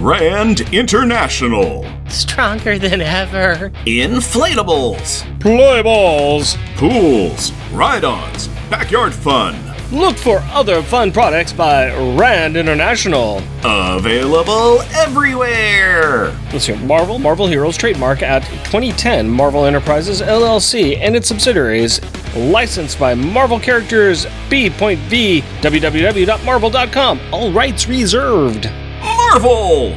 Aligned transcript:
Rand 0.00 0.60
International. 0.72 1.84
Stronger 2.08 2.78
than 2.78 3.00
ever. 3.00 3.70
Inflatables. 3.84 5.24
Play 5.40 5.82
balls. 5.82 6.56
Pools. 6.76 7.50
Ride 7.72 8.04
ons. 8.04 8.46
Backyard 8.70 9.12
fun. 9.12 9.56
Look 9.90 10.16
for 10.16 10.38
other 10.52 10.82
fun 10.82 11.10
products 11.10 11.52
by 11.52 11.92
Rand 12.16 12.56
International. 12.56 13.42
Available 13.64 14.82
everywhere. 14.94 16.26
Let's 16.52 16.66
see, 16.66 16.76
Marvel, 16.76 17.18
Marvel 17.18 17.48
Heroes 17.48 17.76
trademark 17.76 18.22
at 18.22 18.44
2010 18.66 19.28
Marvel 19.28 19.64
Enterprises 19.64 20.22
LLC 20.22 20.96
and 20.98 21.16
its 21.16 21.26
subsidiaries. 21.26 22.00
Licensed 22.36 23.00
by 23.00 23.14
Marvel 23.14 23.58
Characters 23.58 24.26
B.V. 24.48 25.42
www.marvel.com. 25.60 27.20
All 27.32 27.50
rights 27.50 27.88
reserved. 27.88 28.70
Marvel. 29.30 29.90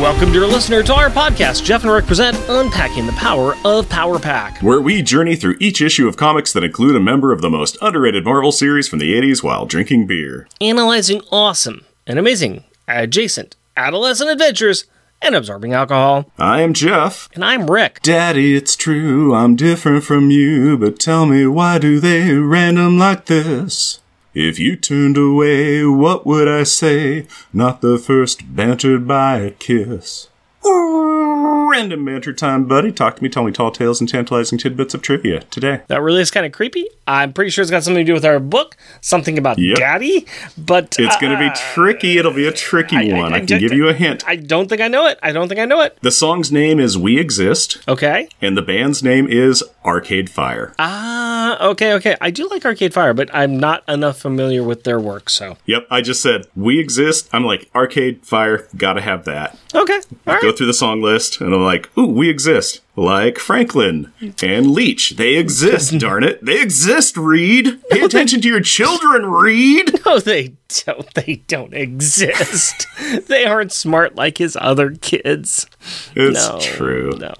Welcome, 0.00 0.30
dear 0.30 0.46
listener, 0.46 0.84
to 0.84 0.94
our 0.94 1.10
podcast. 1.10 1.64
Jeff 1.64 1.82
and 1.82 1.90
Rick 1.90 2.06
present 2.06 2.36
Unpacking 2.48 3.06
the 3.06 3.12
Power 3.12 3.56
of 3.64 3.88
Power 3.88 4.20
Pack. 4.20 4.62
Where 4.62 4.80
we 4.80 5.02
journey 5.02 5.34
through 5.34 5.56
each 5.58 5.82
issue 5.82 6.06
of 6.06 6.16
comics 6.16 6.52
that 6.52 6.62
include 6.62 6.94
a 6.94 7.00
member 7.00 7.32
of 7.32 7.40
the 7.40 7.50
most 7.50 7.76
underrated 7.82 8.24
Marvel 8.24 8.52
series 8.52 8.86
from 8.86 9.00
the 9.00 9.12
80s 9.14 9.42
while 9.42 9.66
drinking 9.66 10.06
beer. 10.06 10.46
Analyzing 10.60 11.22
awesome 11.32 11.84
and 12.06 12.20
amazing, 12.20 12.62
adjacent, 12.86 13.56
adolescent 13.76 14.30
adventures 14.30 14.86
and 15.22 15.34
absorbing 15.34 15.72
alcohol. 15.72 16.30
I 16.38 16.60
am 16.62 16.74
Jeff. 16.74 17.28
And 17.34 17.44
I'm 17.44 17.70
Rick. 17.70 18.00
Daddy, 18.02 18.54
it's 18.56 18.76
true, 18.76 19.34
I'm 19.34 19.56
different 19.56 20.04
from 20.04 20.30
you, 20.30 20.76
but 20.76 20.98
tell 20.98 21.26
me 21.26 21.46
why 21.46 21.78
do 21.78 22.00
they 22.00 22.32
random 22.34 22.98
like 22.98 23.26
this? 23.26 24.00
If 24.34 24.58
you 24.58 24.76
turned 24.76 25.16
away, 25.16 25.84
what 25.86 26.26
would 26.26 26.46
I 26.48 26.64
say? 26.64 27.26
Not 27.52 27.80
the 27.80 27.98
first 27.98 28.54
bantered 28.54 29.08
by 29.08 29.38
a 29.38 29.50
kiss. 29.50 30.28
Random 30.62 32.04
banter 32.04 32.32
time, 32.32 32.66
buddy. 32.66 32.92
Talk 32.92 33.16
to 33.16 33.22
me, 33.22 33.28
tell 33.28 33.44
me 33.44 33.52
tall 33.52 33.70
tales 33.70 34.00
and 34.00 34.08
tantalizing 34.08 34.58
tidbits 34.58 34.94
of 34.94 35.02
trivia 35.02 35.40
today. 35.40 35.82
That 35.88 36.02
really 36.02 36.20
is 36.20 36.30
kind 36.30 36.44
of 36.44 36.52
creepy. 36.52 36.86
I'm 37.06 37.32
pretty 37.32 37.50
sure 37.50 37.62
it's 37.62 37.70
got 37.70 37.82
something 37.84 38.04
to 38.04 38.10
do 38.10 38.14
with 38.14 38.24
our 38.24 38.38
book, 38.38 38.76
something 39.00 39.38
about 39.38 39.58
Yep. 39.58 39.76
daddy, 39.78 40.26
but 40.58 40.96
It's 40.98 41.16
going 41.18 41.32
to 41.32 41.38
be 41.38 41.46
uh, 41.46 41.54
tricky. 41.74 42.18
It'll 42.18 42.32
be 42.32 42.46
a 42.46 42.52
tricky 42.52 42.96
I- 42.96 43.16
I- 43.16 43.20
one. 43.20 43.32
I, 43.32 43.36
I 43.36 43.40
can 43.44 43.58
give 43.60 43.72
you 43.72 43.88
a 43.88 43.92
hint. 43.94 44.24
I 44.26 44.36
don't 44.36 44.68
think 44.68 44.80
I 44.80 44.88
know 44.88 45.06
it. 45.06 45.18
I 45.22 45.32
don't 45.32 45.48
think 45.48 45.60
I 45.60 45.64
know 45.64 45.80
it. 45.82 45.98
the 46.02 46.10
song's 46.10 46.50
name 46.52 46.78
is 46.80 46.98
We 46.98 47.18
Exist, 47.18 47.78
Okay. 47.88 48.28
and 48.42 48.56
the 48.56 48.62
band's 48.62 49.02
name 49.02 49.26
is 49.28 49.62
Arcade 49.84 50.28
Fire. 50.30 50.74
Ah, 50.78 51.58
okay, 51.68 51.92
okay. 51.94 52.16
I 52.20 52.30
do 52.30 52.48
like 52.48 52.64
Arcade 52.64 52.92
Fire, 52.94 53.14
but 53.14 53.30
I'm 53.34 53.58
not 53.58 53.82
enough 53.88 54.18
familiar 54.18 54.62
with 54.62 54.84
their 54.84 54.98
work, 55.00 55.30
so. 55.30 55.56
Yep, 55.66 55.86
I 55.90 56.00
just 56.00 56.20
said 56.22 56.46
We 56.56 56.78
Exist. 56.80 57.28
I'm 57.32 57.44
like, 57.44 57.70
Arcade 57.74 58.24
Fire, 58.26 58.66
gotta 58.76 59.00
have 59.00 59.24
that. 59.26 59.56
Okay. 59.74 60.00
All 60.26 60.40
Go 60.40 60.48
right. 60.48 60.56
through 60.56 60.66
the 60.66 60.74
song 60.74 61.02
list, 61.02 61.40
and 61.40 61.54
I'm 61.54 61.62
like, 61.62 61.96
ooh, 61.98 62.06
we 62.06 62.28
exist. 62.30 62.80
Like 62.96 63.38
Franklin 63.38 64.10
and 64.42 64.70
Leech. 64.70 65.10
They 65.10 65.36
exist, 65.36 65.98
darn 65.98 66.24
it. 66.24 66.42
They 66.42 66.62
exist, 66.62 67.18
Reed. 67.18 67.78
Pay 67.90 68.00
attention 68.00 68.40
to 68.40 68.48
your 68.48 68.62
children, 68.62 69.26
Reed. 69.26 70.00
No, 70.06 70.20
they 70.20 70.52
don't. 70.68 71.12
They 71.14 71.42
don't 71.48 71.74
exist. 71.74 72.86
they 73.26 73.44
aren't 73.44 73.72
smart 73.72 74.14
like 74.14 74.38
his 74.38 74.56
other 74.60 74.92
kids. 74.92 75.66
It's 76.14 76.48
no, 76.48 76.60
true. 76.60 77.10
No. 77.18 77.34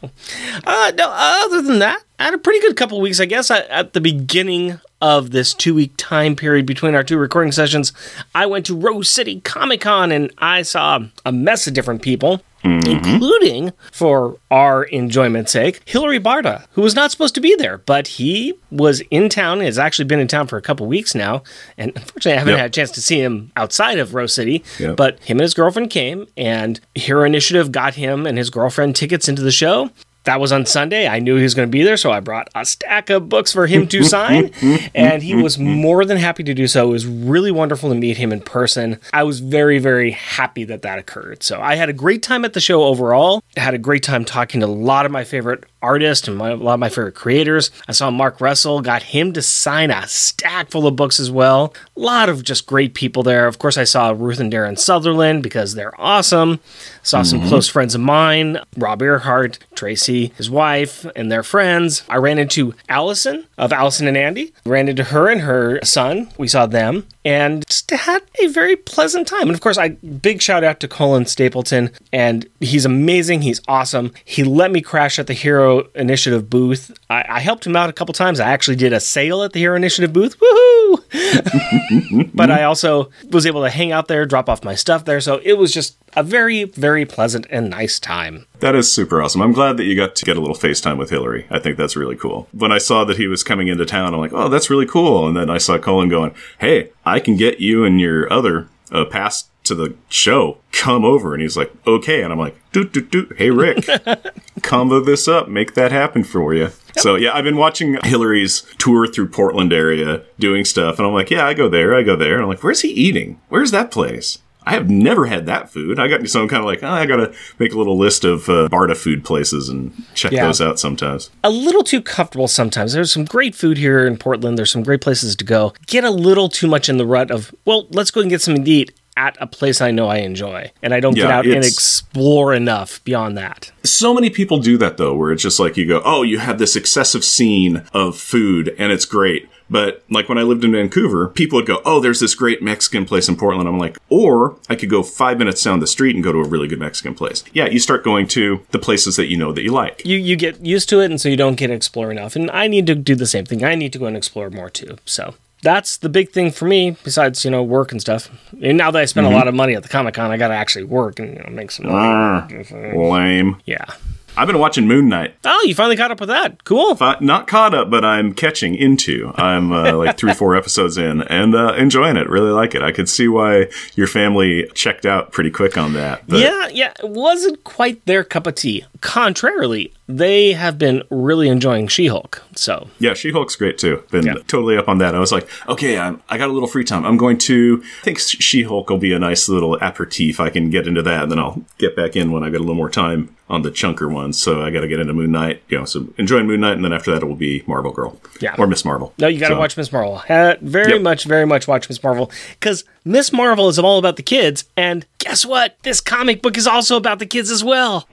Uh, 0.64 0.92
no. 0.96 1.08
Other 1.08 1.62
than 1.62 1.78
that, 1.78 2.02
I 2.18 2.24
had 2.24 2.34
a 2.34 2.38
pretty 2.38 2.58
good 2.58 2.76
couple 2.76 3.00
weeks, 3.00 3.20
I 3.20 3.26
guess. 3.26 3.52
I, 3.52 3.60
at 3.60 3.92
the 3.92 4.00
beginning 4.00 4.80
of 5.00 5.30
this 5.30 5.54
two-week 5.54 5.92
time 5.96 6.34
period 6.34 6.66
between 6.66 6.96
our 6.96 7.04
two 7.04 7.18
recording 7.18 7.52
sessions, 7.52 7.92
I 8.34 8.46
went 8.46 8.66
to 8.66 8.76
Rose 8.76 9.08
City 9.08 9.40
Comic 9.40 9.82
Con 9.82 10.10
and 10.10 10.32
I 10.38 10.62
saw 10.62 11.04
a 11.24 11.30
mess 11.30 11.68
of 11.68 11.74
different 11.74 12.02
people. 12.02 12.42
Mm-hmm. 12.66 13.06
Including, 13.14 13.72
for 13.92 14.38
our 14.50 14.82
enjoyment's 14.84 15.52
sake, 15.52 15.82
Hilary 15.84 16.18
Barta, 16.18 16.66
who 16.72 16.82
was 16.82 16.94
not 16.96 17.10
supposed 17.12 17.34
to 17.36 17.40
be 17.40 17.54
there, 17.54 17.78
but 17.78 18.06
he 18.08 18.54
was 18.70 19.00
in 19.10 19.28
town, 19.28 19.60
has 19.60 19.78
actually 19.78 20.06
been 20.06 20.18
in 20.18 20.26
town 20.28 20.46
for 20.48 20.56
a 20.56 20.62
couple 20.62 20.86
weeks 20.86 21.14
now. 21.14 21.42
And 21.78 21.92
unfortunately, 21.94 22.32
I 22.32 22.38
haven't 22.38 22.52
Yep. 22.52 22.58
had 22.60 22.66
a 22.70 22.72
chance 22.72 22.90
to 22.92 23.02
see 23.02 23.20
him 23.20 23.52
outside 23.56 23.98
of 23.98 24.14
Rose 24.14 24.32
City. 24.34 24.64
Yep. 24.80 24.96
But 24.96 25.20
him 25.20 25.36
and 25.38 25.42
his 25.42 25.54
girlfriend 25.54 25.90
came, 25.90 26.26
and 26.36 26.80
Hero 26.94 27.24
Initiative 27.24 27.70
got 27.70 27.94
him 27.94 28.26
and 28.26 28.36
his 28.36 28.50
girlfriend 28.50 28.96
tickets 28.96 29.28
into 29.28 29.42
the 29.42 29.52
show. 29.52 29.90
That 30.26 30.40
was 30.40 30.50
on 30.50 30.66
Sunday. 30.66 31.06
I 31.06 31.20
knew 31.20 31.36
he 31.36 31.44
was 31.44 31.54
going 31.54 31.68
to 31.68 31.70
be 31.70 31.84
there, 31.84 31.96
so 31.96 32.10
I 32.10 32.18
brought 32.18 32.48
a 32.54 32.64
stack 32.64 33.10
of 33.10 33.28
books 33.28 33.52
for 33.52 33.66
him 33.68 33.86
to 33.88 34.02
sign, 34.02 34.50
and 34.94 35.22
he 35.22 35.36
was 35.36 35.56
more 35.56 36.04
than 36.04 36.16
happy 36.16 36.42
to 36.42 36.52
do 36.52 36.66
so. 36.66 36.88
It 36.88 36.92
was 36.92 37.06
really 37.06 37.52
wonderful 37.52 37.88
to 37.90 37.94
meet 37.94 38.16
him 38.16 38.32
in 38.32 38.40
person. 38.40 38.98
I 39.12 39.22
was 39.22 39.38
very, 39.38 39.78
very 39.78 40.10
happy 40.10 40.64
that 40.64 40.82
that 40.82 40.98
occurred. 40.98 41.44
So 41.44 41.60
I 41.60 41.76
had 41.76 41.88
a 41.88 41.92
great 41.92 42.24
time 42.24 42.44
at 42.44 42.54
the 42.54 42.60
show 42.60 42.82
overall. 42.82 43.42
I 43.56 43.60
had 43.60 43.74
a 43.74 43.78
great 43.78 44.02
time 44.02 44.24
talking 44.24 44.60
to 44.60 44.66
a 44.66 44.68
lot 44.68 45.06
of 45.06 45.12
my 45.12 45.22
favorite 45.22 45.64
artists 45.86 46.26
and 46.26 46.36
my, 46.36 46.50
a 46.50 46.56
lot 46.56 46.74
of 46.74 46.80
my 46.80 46.88
favorite 46.88 47.14
creators. 47.14 47.70
I 47.86 47.92
saw 47.92 48.10
Mark 48.10 48.40
Russell, 48.40 48.80
got 48.80 49.04
him 49.04 49.32
to 49.34 49.42
sign 49.42 49.92
a 49.92 50.06
stack 50.08 50.70
full 50.70 50.86
of 50.86 50.96
books 50.96 51.20
as 51.20 51.30
well. 51.30 51.72
A 51.96 52.00
lot 52.00 52.28
of 52.28 52.42
just 52.42 52.66
great 52.66 52.92
people 52.92 53.22
there. 53.22 53.46
Of 53.46 53.58
course, 53.58 53.78
I 53.78 53.84
saw 53.84 54.10
Ruth 54.10 54.40
and 54.40 54.52
Darren 54.52 54.78
Sutherland 54.78 55.42
because 55.42 55.74
they're 55.74 55.98
awesome. 55.98 56.58
Saw 57.02 57.22
some 57.22 57.38
mm-hmm. 57.38 57.48
close 57.48 57.68
friends 57.68 57.94
of 57.94 58.00
mine, 58.00 58.58
Rob 58.76 59.00
Earhart, 59.00 59.60
Tracy, 59.76 60.32
his 60.36 60.50
wife, 60.50 61.06
and 61.14 61.30
their 61.30 61.44
friends. 61.44 62.02
I 62.08 62.16
ran 62.16 62.38
into 62.38 62.74
Allison 62.88 63.46
of 63.56 63.72
Allison 63.72 64.08
and 64.08 64.16
Andy. 64.16 64.52
Ran 64.64 64.88
into 64.88 65.04
her 65.04 65.28
and 65.28 65.42
her 65.42 65.78
son. 65.84 66.30
We 66.36 66.48
saw 66.48 66.66
them 66.66 67.06
and 67.24 67.66
just 67.66 67.90
had 67.90 68.22
a 68.40 68.46
very 68.46 68.76
pleasant 68.76 69.26
time. 69.26 69.42
And 69.42 69.54
of 69.54 69.60
course, 69.60 69.78
I 69.78 69.90
big 69.90 70.40
shout 70.40 70.62
out 70.62 70.78
to 70.80 70.88
Colin 70.88 71.26
Stapleton, 71.26 71.90
and 72.12 72.46
he's 72.60 72.84
amazing. 72.84 73.42
He's 73.42 73.60
awesome. 73.66 74.12
He 74.24 74.44
let 74.44 74.70
me 74.70 74.80
crash 74.80 75.18
at 75.18 75.26
the 75.26 75.32
Hero 75.34 75.75
Initiative 75.94 76.48
booth. 76.50 76.96
I, 77.10 77.24
I 77.28 77.40
helped 77.40 77.66
him 77.66 77.76
out 77.76 77.90
a 77.90 77.92
couple 77.92 78.12
times. 78.12 78.40
I 78.40 78.50
actually 78.50 78.76
did 78.76 78.92
a 78.92 79.00
sale 79.00 79.42
at 79.42 79.52
the 79.52 79.60
Hero 79.60 79.76
Initiative 79.76 80.12
booth. 80.12 80.38
Woohoo! 80.38 82.30
but 82.34 82.50
I 82.50 82.64
also 82.64 83.10
was 83.30 83.46
able 83.46 83.62
to 83.62 83.70
hang 83.70 83.92
out 83.92 84.08
there, 84.08 84.26
drop 84.26 84.48
off 84.48 84.64
my 84.64 84.74
stuff 84.74 85.04
there. 85.04 85.20
So 85.20 85.40
it 85.42 85.54
was 85.54 85.72
just 85.72 85.96
a 86.14 86.22
very, 86.22 86.64
very 86.64 87.04
pleasant 87.04 87.46
and 87.50 87.70
nice 87.70 87.98
time. 87.98 88.46
That 88.60 88.74
is 88.74 88.92
super 88.92 89.22
awesome. 89.22 89.42
I'm 89.42 89.52
glad 89.52 89.76
that 89.76 89.84
you 89.84 89.94
got 89.94 90.16
to 90.16 90.24
get 90.24 90.36
a 90.36 90.40
little 90.40 90.56
FaceTime 90.56 90.98
with 90.98 91.10
Hilary. 91.10 91.46
I 91.50 91.58
think 91.58 91.76
that's 91.76 91.96
really 91.96 92.16
cool. 92.16 92.48
When 92.52 92.72
I 92.72 92.78
saw 92.78 93.04
that 93.04 93.18
he 93.18 93.26
was 93.26 93.44
coming 93.44 93.68
into 93.68 93.84
town, 93.84 94.14
I'm 94.14 94.20
like, 94.20 94.32
oh, 94.32 94.48
that's 94.48 94.70
really 94.70 94.86
cool. 94.86 95.26
And 95.26 95.36
then 95.36 95.50
I 95.50 95.58
saw 95.58 95.78
Colin 95.78 96.08
going, 96.08 96.34
hey, 96.58 96.90
I 97.04 97.20
can 97.20 97.36
get 97.36 97.60
you 97.60 97.84
and 97.84 98.00
your 98.00 98.32
other 98.32 98.68
uh, 98.90 99.04
pass 99.04 99.50
to 99.66 99.74
the 99.74 99.94
show. 100.08 100.58
Come 100.72 101.04
over. 101.04 101.32
And 101.34 101.42
he's 101.42 101.56
like, 101.56 101.72
okay. 101.86 102.22
And 102.22 102.32
I'm 102.32 102.38
like, 102.38 102.56
doot, 102.72 102.92
doot, 102.92 103.10
doot. 103.10 103.34
Hey, 103.38 103.50
Rick, 103.50 103.86
combo 104.62 105.00
this 105.00 105.28
up. 105.28 105.48
Make 105.48 105.74
that 105.74 105.92
happen 105.92 106.24
for 106.24 106.54
you. 106.54 106.70
So, 106.96 107.14
yeah, 107.16 107.34
I've 107.34 107.44
been 107.44 107.56
watching 107.58 107.98
Hilary's 108.04 108.62
tour 108.78 109.06
through 109.06 109.28
Portland 109.28 109.72
area 109.72 110.22
doing 110.38 110.64
stuff. 110.64 110.98
And 110.98 111.06
I'm 111.06 111.12
like, 111.14 111.30
yeah, 111.30 111.46
I 111.46 111.54
go 111.54 111.68
there. 111.68 111.94
I 111.94 112.02
go 112.02 112.16
there. 112.16 112.34
And 112.34 112.42
I'm 112.42 112.48
like, 112.48 112.62
where's 112.62 112.80
he 112.82 112.88
eating? 112.88 113.40
Where's 113.48 113.70
that 113.70 113.90
place? 113.90 114.38
I 114.68 114.72
have 114.72 114.90
never 114.90 115.26
had 115.26 115.46
that 115.46 115.70
food. 115.70 116.00
I 116.00 116.08
got 116.08 116.26
so 116.28 116.42
I'm 116.42 116.48
kind 116.48 116.58
of 116.58 116.64
like, 116.66 116.82
oh, 116.82 116.88
I 116.88 117.06
got 117.06 117.16
to 117.18 117.32
make 117.60 117.72
a 117.72 117.78
little 117.78 117.96
list 117.96 118.24
of 118.24 118.48
uh, 118.48 118.68
Barta 118.68 118.96
food 118.96 119.24
places 119.24 119.68
and 119.68 119.92
check 120.14 120.32
Yeah. 120.32 120.44
those 120.46 120.60
out 120.60 120.80
sometimes. 120.80 121.30
a 121.44 121.50
little 121.50 121.84
too 121.84 122.02
comfortable 122.02 122.48
sometimes. 122.48 122.92
There's 122.92 123.12
some 123.12 123.26
great 123.26 123.54
food 123.54 123.78
here 123.78 124.04
in 124.04 124.16
Portland. 124.16 124.58
There's 124.58 124.72
some 124.72 124.82
great 124.82 125.00
places 125.02 125.36
to 125.36 125.44
go. 125.44 125.72
Get 125.86 126.02
a 126.02 126.10
little 126.10 126.48
too 126.48 126.66
much 126.66 126.88
in 126.88 126.96
the 126.96 127.06
rut 127.06 127.30
of, 127.30 127.54
well, 127.64 127.86
let's 127.90 128.10
go 128.10 128.20
and 128.22 128.28
get 128.28 128.40
something 128.42 128.64
to 128.64 128.70
eat 128.70 128.92
at 129.16 129.36
a 129.40 129.46
place 129.46 129.80
I 129.80 129.90
know 129.90 130.08
I 130.08 130.18
enjoy. 130.18 130.70
And 130.82 130.94
I 130.94 131.00
don't 131.00 131.14
get 131.14 131.30
out 131.30 131.46
and 131.46 131.64
explore 131.64 132.52
enough 132.54 133.02
beyond 133.04 133.36
that. 133.38 133.72
So 133.82 134.14
many 134.14 134.30
people 134.30 134.58
do 134.58 134.76
that 134.78 134.96
though, 134.96 135.14
where 135.14 135.32
it's 135.32 135.42
just 135.42 135.58
like 135.58 135.76
you 135.76 135.86
go, 135.86 136.02
oh, 136.04 136.22
you 136.22 136.38
have 136.38 136.58
this 136.58 136.76
excessive 136.76 137.24
scene 137.24 137.82
of 137.92 138.16
food 138.16 138.74
and 138.78 138.92
it's 138.92 139.04
great. 139.04 139.48
But 139.68 140.04
like 140.08 140.28
when 140.28 140.38
I 140.38 140.42
lived 140.42 140.64
in 140.64 140.72
Vancouver, 140.72 141.28
people 141.28 141.56
would 141.56 141.66
go, 141.66 141.82
oh, 141.84 141.98
there's 141.98 142.20
this 142.20 142.34
great 142.34 142.62
Mexican 142.62 143.04
place 143.04 143.28
in 143.28 143.36
Portland. 143.36 143.68
I'm 143.68 143.78
like, 143.78 143.98
or 144.08 144.56
I 144.68 144.76
could 144.76 144.90
go 144.90 145.02
five 145.02 145.38
minutes 145.38 145.62
down 145.62 145.80
the 145.80 145.86
street 145.86 146.14
and 146.14 146.22
go 146.22 146.32
to 146.32 146.38
a 146.38 146.48
really 146.48 146.68
good 146.68 146.78
Mexican 146.78 147.14
place. 147.14 147.42
Yeah, 147.52 147.66
you 147.66 147.80
start 147.80 148.04
going 148.04 148.28
to 148.28 148.64
the 148.70 148.78
places 148.78 149.16
that 149.16 149.26
you 149.26 149.36
know 149.36 149.52
that 149.52 149.62
you 149.62 149.72
like. 149.72 150.04
You 150.04 150.18
you 150.18 150.36
get 150.36 150.64
used 150.64 150.88
to 150.90 151.00
it 151.00 151.10
and 151.10 151.20
so 151.20 151.28
you 151.28 151.36
don't 151.36 151.56
get 151.56 151.68
to 151.68 151.72
explore 151.72 152.12
enough. 152.12 152.36
And 152.36 152.50
I 152.52 152.68
need 152.68 152.86
to 152.86 152.94
do 152.94 153.14
the 153.14 153.26
same 153.26 153.44
thing. 153.44 153.64
I 153.64 153.74
need 153.74 153.92
to 153.94 153.98
go 153.98 154.06
and 154.06 154.16
explore 154.16 154.50
more 154.50 154.70
too. 154.70 154.98
So 155.04 155.34
that's 155.62 155.96
the 155.96 156.08
big 156.08 156.30
thing 156.30 156.50
for 156.50 156.66
me, 156.66 156.96
besides, 157.04 157.44
you 157.44 157.50
know, 157.50 157.62
work 157.62 157.92
and 157.92 158.00
stuff. 158.00 158.30
And 158.62 158.76
now 158.76 158.90
that 158.90 159.00
I 159.00 159.04
spend 159.04 159.26
a 159.26 159.30
mm-hmm. 159.30 159.38
lot 159.38 159.48
of 159.48 159.54
money 159.54 159.74
at 159.74 159.82
the 159.82 159.88
Comic 159.88 160.14
Con, 160.14 160.30
I 160.30 160.36
gotta 160.36 160.54
actually 160.54 160.84
work 160.84 161.18
and 161.18 161.36
you 161.36 161.42
know, 161.42 161.50
make 161.50 161.70
some 161.70 161.86
money. 161.86 161.98
Ah, 161.98 162.48
lame. 162.94 163.60
Yeah. 163.64 163.86
I've 164.36 164.46
been 164.46 164.58
watching 164.58 164.86
Moon 164.86 165.08
Knight. 165.08 165.34
Oh, 165.44 165.64
you 165.66 165.74
finally 165.74 165.96
caught 165.96 166.10
up 166.10 166.20
with 166.20 166.28
that. 166.28 166.64
Cool. 166.64 166.96
Not 167.20 167.46
caught 167.46 167.74
up, 167.74 167.88
but 167.90 168.04
I'm 168.04 168.34
catching 168.34 168.74
into. 168.74 169.32
I'm 169.36 169.72
uh, 169.72 169.94
like 169.94 170.18
three, 170.18 170.34
four 170.34 170.54
episodes 170.56 170.98
in 170.98 171.22
and 171.22 171.54
uh, 171.54 171.72
enjoying 171.74 172.16
it. 172.16 172.28
Really 172.28 172.50
like 172.50 172.74
it. 172.74 172.82
I 172.82 172.92
could 172.92 173.08
see 173.08 173.28
why 173.28 173.68
your 173.94 174.06
family 174.06 174.68
checked 174.74 175.06
out 175.06 175.32
pretty 175.32 175.50
quick 175.50 175.78
on 175.78 175.94
that. 175.94 176.26
But 176.28 176.40
Yeah, 176.40 176.68
yeah, 176.68 176.92
it 177.02 177.08
wasn't 177.08 177.64
quite 177.64 178.04
their 178.04 178.24
cup 178.24 178.46
of 178.46 178.56
tea. 178.56 178.84
Contrarily, 179.00 179.92
they 180.06 180.52
have 180.52 180.78
been 180.78 181.02
really 181.10 181.48
enjoying 181.48 181.88
She-Hulk. 181.88 182.42
So, 182.54 182.88
Yeah, 182.98 183.14
She 183.14 183.32
Hulk's 183.32 183.56
great 183.56 183.78
too. 183.78 184.04
Been 184.10 184.26
Yeah. 184.26 184.34
totally 184.46 184.76
up 184.76 184.88
on 184.88 184.98
that. 184.98 185.14
I 185.14 185.18
was 185.18 185.32
like, 185.32 185.48
okay, 185.68 185.98
I'm, 185.98 186.22
I 186.28 186.36
got 186.38 186.50
a 186.50 186.52
little 186.52 186.68
free 186.68 186.84
time. 186.84 187.04
I'm 187.06 187.16
going 187.16 187.38
to 187.38 187.82
I 188.02 188.04
think 188.04 188.18
She 188.18 188.62
Hulk 188.64 188.90
will 188.90 188.98
be 188.98 189.12
a 189.12 189.18
nice 189.18 189.48
little 189.48 189.76
aperitif. 189.80 190.40
I 190.40 190.50
can 190.50 190.68
get 190.70 190.86
into 190.86 191.02
that, 191.02 191.22
and 191.24 191.32
then 191.32 191.38
I'll 191.38 191.62
get 191.78 191.96
back 191.96 192.16
in 192.16 192.32
when 192.32 192.42
I 192.44 192.50
get 192.50 192.56
a 192.56 192.64
little 192.64 192.74
more 192.74 192.90
time 192.90 193.35
on 193.48 193.62
the 193.62 193.70
chunker 193.70 194.10
ones. 194.12 194.38
So 194.40 194.62
I 194.62 194.70
got 194.70 194.80
to 194.80 194.88
get 194.88 194.98
into 195.00 195.12
Moon 195.12 195.30
Knight. 195.32 195.62
You 195.68 195.78
know, 195.78 195.84
so 195.84 196.08
enjoying 196.18 196.46
Moon 196.46 196.60
Knight, 196.60 196.72
and 196.72 196.84
then 196.84 196.92
after 196.92 197.10
that 197.12 197.22
it 197.22 197.26
will 197.26 197.36
be 197.36 197.62
Marvel 197.66 197.92
Girl. 197.92 198.18
Yeah. 198.40 198.54
or 198.58 198.66
Miss 198.66 198.84
Marvel. 198.84 199.14
no, 199.18 199.28
you 199.28 199.38
got 199.40 199.48
to 199.48 199.54
So- 199.54 199.58
watch 199.58 199.76
Miss 199.76 199.92
Marvel. 199.92 200.22
Uh, 200.28 200.56
very 200.60 200.92
Yep. 200.94 201.02
much, 201.02 201.24
very 201.24 201.46
much 201.46 201.66
watch 201.68 201.88
Miss 201.88 202.02
Marvel 202.02 202.30
because 202.58 202.84
Miss 203.04 203.32
Marvel 203.32 203.68
is 203.68 203.78
all 203.78 203.98
about 203.98 204.16
the 204.16 204.22
kids. 204.22 204.64
And 204.76 205.06
guess 205.26 205.44
what? 205.44 205.76
This 205.82 206.00
comic 206.00 206.40
book 206.40 206.56
is 206.56 206.66
also 206.68 206.96
about 206.96 207.18
the 207.18 207.26
kids 207.26 207.50
as 207.50 207.64
well. 207.64 208.06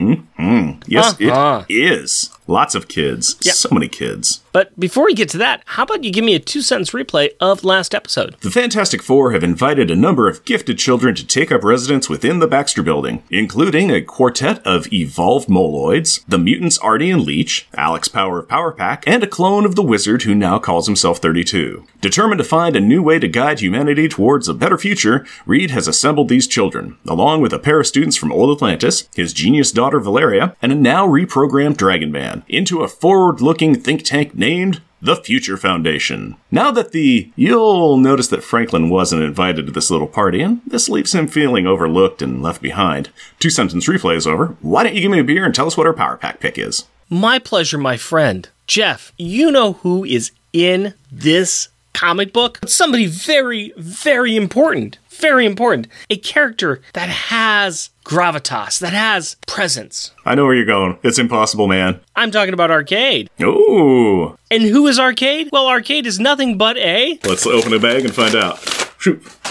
Yes, 0.86 1.14
Uh-huh. 1.20 1.64
it 1.68 1.74
is. 1.74 2.30
Lots 2.46 2.74
of 2.74 2.88
kids. 2.88 3.36
So 3.56 3.70
many 3.72 3.88
kids. 3.88 4.40
But 4.52 4.78
before 4.78 5.06
we 5.06 5.14
get 5.14 5.30
to 5.30 5.38
that, 5.38 5.62
how 5.64 5.84
about 5.84 6.04
you 6.04 6.12
give 6.12 6.24
me 6.24 6.34
a 6.34 6.38
two 6.38 6.60
sentence 6.60 6.90
replay 6.90 7.30
of 7.40 7.64
last 7.64 7.94
episode? 7.94 8.36
The 8.42 8.50
Fantastic 8.50 9.02
Four 9.02 9.32
have 9.32 9.42
invited 9.42 9.90
a 9.90 9.96
number 9.96 10.28
of 10.28 10.44
gifted 10.44 10.78
children 10.78 11.14
to 11.14 11.26
take 11.26 11.50
up 11.50 11.64
residence 11.64 12.10
within 12.10 12.40
the 12.40 12.46
Baxter 12.46 12.82
Building, 12.82 13.22
including 13.30 13.90
a 13.90 14.02
quartet 14.02 14.64
of 14.66 14.92
evolved 14.92 15.48
moloids, 15.48 16.22
the 16.28 16.38
mutants 16.38 16.76
Artie 16.78 17.10
and 17.10 17.22
Leech, 17.22 17.66
Alex 17.74 18.08
Power 18.08 18.40
of 18.40 18.48
Power 18.48 18.72
Pack, 18.72 19.04
and 19.06 19.22
a 19.22 19.26
clone 19.26 19.64
of 19.64 19.74
the 19.74 19.82
wizard 19.82 20.22
who 20.24 20.34
now 20.34 20.58
calls 20.58 20.86
himself 20.86 21.18
32. 21.20 21.86
Determined 22.02 22.38
to 22.38 22.44
find 22.44 22.76
a 22.76 22.80
new 22.80 23.02
way 23.02 23.18
to 23.18 23.26
guide 23.26 23.60
humanity 23.60 24.06
towards 24.06 24.48
a 24.48 24.54
better 24.54 24.76
future, 24.76 25.24
Reed 25.46 25.70
has 25.70 25.88
assembled 25.88 26.28
these 26.28 26.46
children, 26.46 26.98
along 27.08 27.40
with 27.40 27.52
a 27.52 27.58
pair 27.58 27.80
of 27.80 27.86
students 27.86 28.16
from 28.16 28.32
Old 28.32 28.56
Atlantis, 28.56 29.08
his 29.14 29.32
genius 29.32 29.72
daughter 29.72 30.00
Valeria, 30.00 30.56
and 30.62 30.72
a 30.72 30.74
now 30.74 31.06
reprogrammed 31.06 31.76
Dragon 31.76 32.10
Man, 32.10 32.44
into 32.48 32.82
a 32.82 32.88
forward 32.88 33.40
looking 33.40 33.74
think 33.74 34.02
tank 34.04 34.34
named 34.34 34.80
the 35.04 35.16
Future 35.16 35.56
Foundation. 35.56 36.36
Now 36.50 36.70
that 36.70 36.92
the. 36.92 37.30
You'll 37.36 37.98
notice 37.98 38.28
that 38.28 38.42
Franklin 38.42 38.88
wasn't 38.88 39.22
invited 39.22 39.66
to 39.66 39.72
this 39.72 39.90
little 39.90 40.06
party, 40.06 40.40
and 40.40 40.62
this 40.66 40.88
leaves 40.88 41.14
him 41.14 41.28
feeling 41.28 41.66
overlooked 41.66 42.22
and 42.22 42.42
left 42.42 42.62
behind. 42.62 43.10
Two 43.38 43.50
sentence 43.50 43.86
replay 43.86 44.16
is 44.16 44.26
over. 44.26 44.56
Why 44.62 44.82
don't 44.82 44.94
you 44.94 45.02
give 45.02 45.10
me 45.10 45.20
a 45.20 45.24
beer 45.24 45.44
and 45.44 45.54
tell 45.54 45.66
us 45.66 45.76
what 45.76 45.86
our 45.86 45.92
Power 45.92 46.16
Pack 46.16 46.40
pick 46.40 46.58
is? 46.58 46.86
My 47.10 47.38
pleasure, 47.38 47.76
my 47.76 47.98
friend. 47.98 48.48
Jeff, 48.66 49.12
you 49.18 49.52
know 49.52 49.74
who 49.74 50.04
is 50.04 50.32
in 50.54 50.94
this 51.12 51.68
comic 51.92 52.32
book? 52.32 52.60
Somebody 52.66 53.06
very, 53.06 53.74
very 53.76 54.36
important. 54.36 54.98
Very 55.18 55.46
important. 55.46 55.88
A 56.10 56.16
character 56.16 56.80
that 56.92 57.08
has 57.08 57.90
gravitas, 58.04 58.78
that 58.80 58.92
has 58.92 59.36
presence. 59.46 60.12
I 60.24 60.34
know 60.34 60.44
where 60.44 60.54
you're 60.54 60.64
going. 60.64 60.98
It's 61.02 61.18
impossible, 61.18 61.66
man. 61.68 62.00
I'm 62.16 62.30
talking 62.30 62.54
about 62.54 62.70
Arcade. 62.70 63.30
Ooh. 63.40 64.36
And 64.50 64.62
who 64.62 64.86
is 64.86 64.98
Arcade? 64.98 65.48
Well, 65.52 65.66
Arcade 65.68 66.06
is 66.06 66.20
nothing 66.20 66.58
but 66.58 66.76
a. 66.76 67.18
Let's 67.24 67.46
open 67.46 67.72
a 67.72 67.78
bag 67.78 68.04
and 68.04 68.14
find 68.14 68.34
out. 68.34 68.83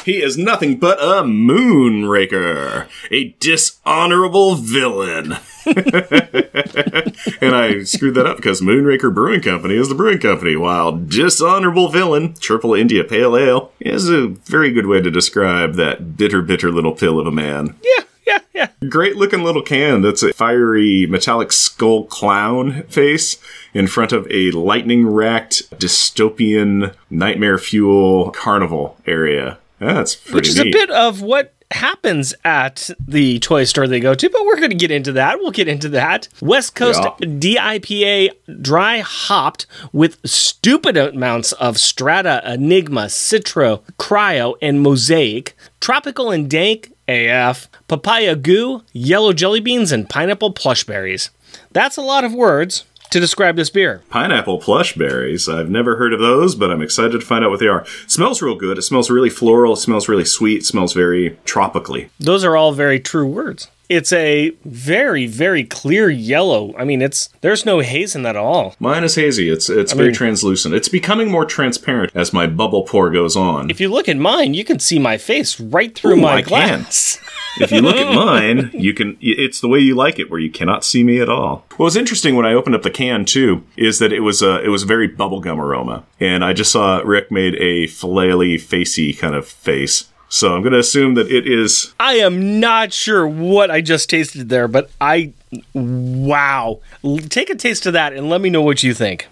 He 0.04 0.22
is 0.22 0.38
nothing 0.38 0.80
but 0.80 1.00
a 1.00 1.24
Moonraker, 1.24 2.88
a 3.10 3.36
dishonorable 3.40 4.56
villain. 4.56 5.38
and 5.66 7.56
I 7.56 7.84
screwed 7.84 8.16
that 8.16 8.26
up 8.26 8.38
because 8.38 8.62
Moonraker 8.62 9.14
Brewing 9.14 9.42
Company 9.42 9.76
is 9.76 9.88
the 9.88 9.96
brewing 9.96 10.20
company, 10.20 10.56
while 10.58 10.92
dishonorable 10.92 11.88
villain, 11.88 12.34
Triple 12.34 12.74
India 12.74 13.04
Pale 13.04 13.38
Ale, 13.38 13.72
is 13.80 14.10
a 14.10 14.28
very 14.28 14.72
good 14.74 14.88
way 14.88 15.02
to 15.02 15.10
describe 15.10 15.76
that 15.76 16.18
bitter, 16.18 16.42
bitter 16.42 16.72
little 16.72 16.94
pill 16.94 17.20
of 17.20 17.28
a 17.28 17.32
man. 17.32 17.76
Yeah, 17.82 18.04
yeah, 18.26 18.40
yeah. 18.54 18.68
Great 18.90 19.16
looking 19.16 19.44
little 19.44 19.62
can 19.62 20.02
that's 20.02 20.24
a 20.24 20.34
fiery 20.34 21.06
metallic 21.08 21.52
skull 21.52 22.06
clown 22.06 22.84
face 22.84 23.38
in 23.74 23.88
front 23.88 24.12
of 24.12 24.28
a 24.30 24.52
lightning 24.52 25.06
racked 25.08 25.64
dystopian 25.80 26.94
nightmare 27.10 27.58
fuel 27.58 28.32
carnival 28.32 28.98
area. 29.06 29.58
That's 29.80 30.16
pretty 30.16 30.36
Which 30.36 30.48
is 30.50 30.58
neat. 30.60 30.68
a 30.74 30.78
bit 30.78 30.90
of 30.92 31.22
what 31.22 31.54
happens 31.72 32.36
at 32.46 32.92
the 33.08 33.40
toy 33.40 33.64
store 33.64 33.88
they 33.88 34.00
go 34.00 34.14
to, 34.14 34.30
but 34.30 34.46
we're 34.46 34.58
going 34.58 34.70
to 34.70 34.76
get 34.76 34.92
into 34.92 35.12
that. 35.14 35.40
We'll 35.40 35.50
get 35.52 35.68
into 35.68 35.90
that. 35.90 36.28
West 36.40 36.76
Coast 36.76 37.02
Yeah. 37.04 37.26
DIPA 37.28 38.62
dry 38.62 39.00
hopped 39.00 39.66
with 39.92 40.20
stupid 40.24 40.96
amounts 40.98 41.52
of 41.54 41.80
Strata, 41.80 42.44
Enigma, 42.46 43.06
Citra, 43.06 43.82
Cryo, 43.98 44.56
and 44.62 44.82
Mosaic. 44.82 45.56
Tropical 45.82 46.30
and 46.30 46.48
dank 46.50 46.93
AF, 47.08 47.70
papaya 47.88 48.36
goo, 48.36 48.84
yellow 48.94 49.34
jelly 49.34 49.60
beans, 49.60 49.92
and 49.92 50.10
pineapple 50.10 50.52
plush 50.52 50.84
berries. 50.84 51.30
That's 51.72 51.98
a 51.98 52.02
lot 52.02 52.24
of 52.24 52.34
words 52.34 52.86
to 53.14 53.20
describe 53.20 53.56
this 53.56 53.70
beer. 53.70 54.02
Pineapple 54.10 54.60
plush 54.60 54.94
berries. 54.96 55.48
I've 55.48 55.70
never 55.70 55.96
heard 55.96 56.14
of 56.14 56.20
those, 56.20 56.56
but 56.56 56.70
I'm 56.72 56.82
excited 56.82 57.12
to 57.20 57.26
find 57.26 57.46
out 57.46 57.52
what 57.52 57.60
they 57.60 57.68
are. 57.68 57.86
smells 58.08 58.42
real 58.42 58.56
good. 58.56 58.78
It 58.78 58.82
smells 58.82 59.10
really 59.10 59.30
floral. 59.30 59.74
It 59.74 59.78
smells 59.78 60.10
really 60.10 60.26
sweet. 60.26 60.58
It 60.62 60.66
smells 60.66 60.94
very 60.94 61.38
tropically. 61.46 62.10
Those 62.20 62.44
are 62.44 62.58
all 62.58 62.72
very 62.74 63.00
true 63.00 63.26
words. 63.26 63.70
It's 63.90 64.12
a 64.14 64.52
very, 64.66 65.28
very 65.28 65.64
clear 65.64 66.10
yellow. 66.10 66.74
I 66.78 66.84
mean, 66.86 67.02
it's 67.02 67.28
there's 67.42 67.66
no 67.66 67.80
haze 67.82 68.16
in 68.16 68.24
that 68.24 68.36
at 68.36 68.42
all. 68.42 68.76
Mine 68.80 69.04
is 69.04 69.14
hazy. 69.16 69.50
It's 69.50 69.70
it's 69.70 69.94
very 69.94 70.08
mean- 70.08 70.16
translucent. 70.16 70.74
It's 70.74 70.90
becoming 70.90 71.30
more 71.30 71.46
transparent 71.46 72.12
as 72.16 72.34
my 72.34 72.48
bubble 72.48 72.84
pour 72.84 73.12
goes 73.12 73.36
on. 73.36 73.70
If 73.70 73.80
you 73.80 73.90
look 73.90 74.10
at 74.10 74.18
mine, 74.18 74.54
you 74.56 74.64
can 74.64 74.80
see 74.80 74.98
my 75.00 75.18
face 75.18 75.60
right 75.60 75.94
through 75.94 76.14
Ooh, 76.14 76.22
my 76.22 76.36
I 76.38 76.42
glass. 76.42 77.20
if 77.58 77.72
you 77.72 77.82
look 77.82 77.96
at 77.96 78.14
mine, 78.14 78.72
you 78.74 78.94
can. 78.94 79.18
It's 79.22 79.62
the 79.62 79.68
way 79.68 79.80
you 79.80 79.96
like 79.96 80.20
it, 80.20 80.30
where 80.30 80.40
you 80.40 80.52
cannot 80.52 80.84
see 80.84 81.04
me 81.04 81.20
at 81.20 81.30
all. 81.30 81.66
What 81.78 81.86
was 81.86 81.96
interesting 81.96 82.36
when 82.36 82.46
I 82.46 82.54
opened 82.54 82.76
up 82.76 82.84
the 82.84 82.90
can 82.92 83.26
too 83.26 83.64
is 83.78 84.00
that 84.00 84.12
it 84.14 84.22
was 84.22 84.42
a 84.42 84.62
it 84.64 84.70
was 84.70 84.84
a 84.84 84.88
very 84.88 85.08
bubblegum 85.10 85.58
aroma, 85.58 86.04
and 86.20 86.44
I 86.44 86.54
just 86.54 86.72
saw 86.72 86.98
Rick 87.04 87.32
made 87.32 87.56
a 87.56 87.86
flaily, 87.88 88.60
facey 88.60 89.14
kind 89.14 89.36
of 89.36 89.48
face. 89.48 90.10
So 90.30 90.56
I'm 90.56 90.64
going 90.64 90.74
to 90.74 90.80
assume 90.80 91.14
that 91.14 91.32
it 91.32 91.46
is. 91.48 91.94
I 92.00 92.14
am 92.16 92.60
not 92.60 92.92
sure 92.92 93.28
what 93.28 93.70
I 93.70 93.82
just 93.82 94.10
tasted 94.10 94.50
there, 94.50 94.68
but 94.68 94.90
I 95.00 95.34
wow. 95.76 96.80
L- 97.04 97.18
Take 97.20 97.52
a 97.52 97.56
taste 97.56 97.86
of 97.86 97.94
that 97.94 98.14
and 98.14 98.30
let 98.30 98.42
me 98.42 98.50
know 98.50 98.64
what 98.64 98.82
you 98.82 98.96
think. 98.96 99.28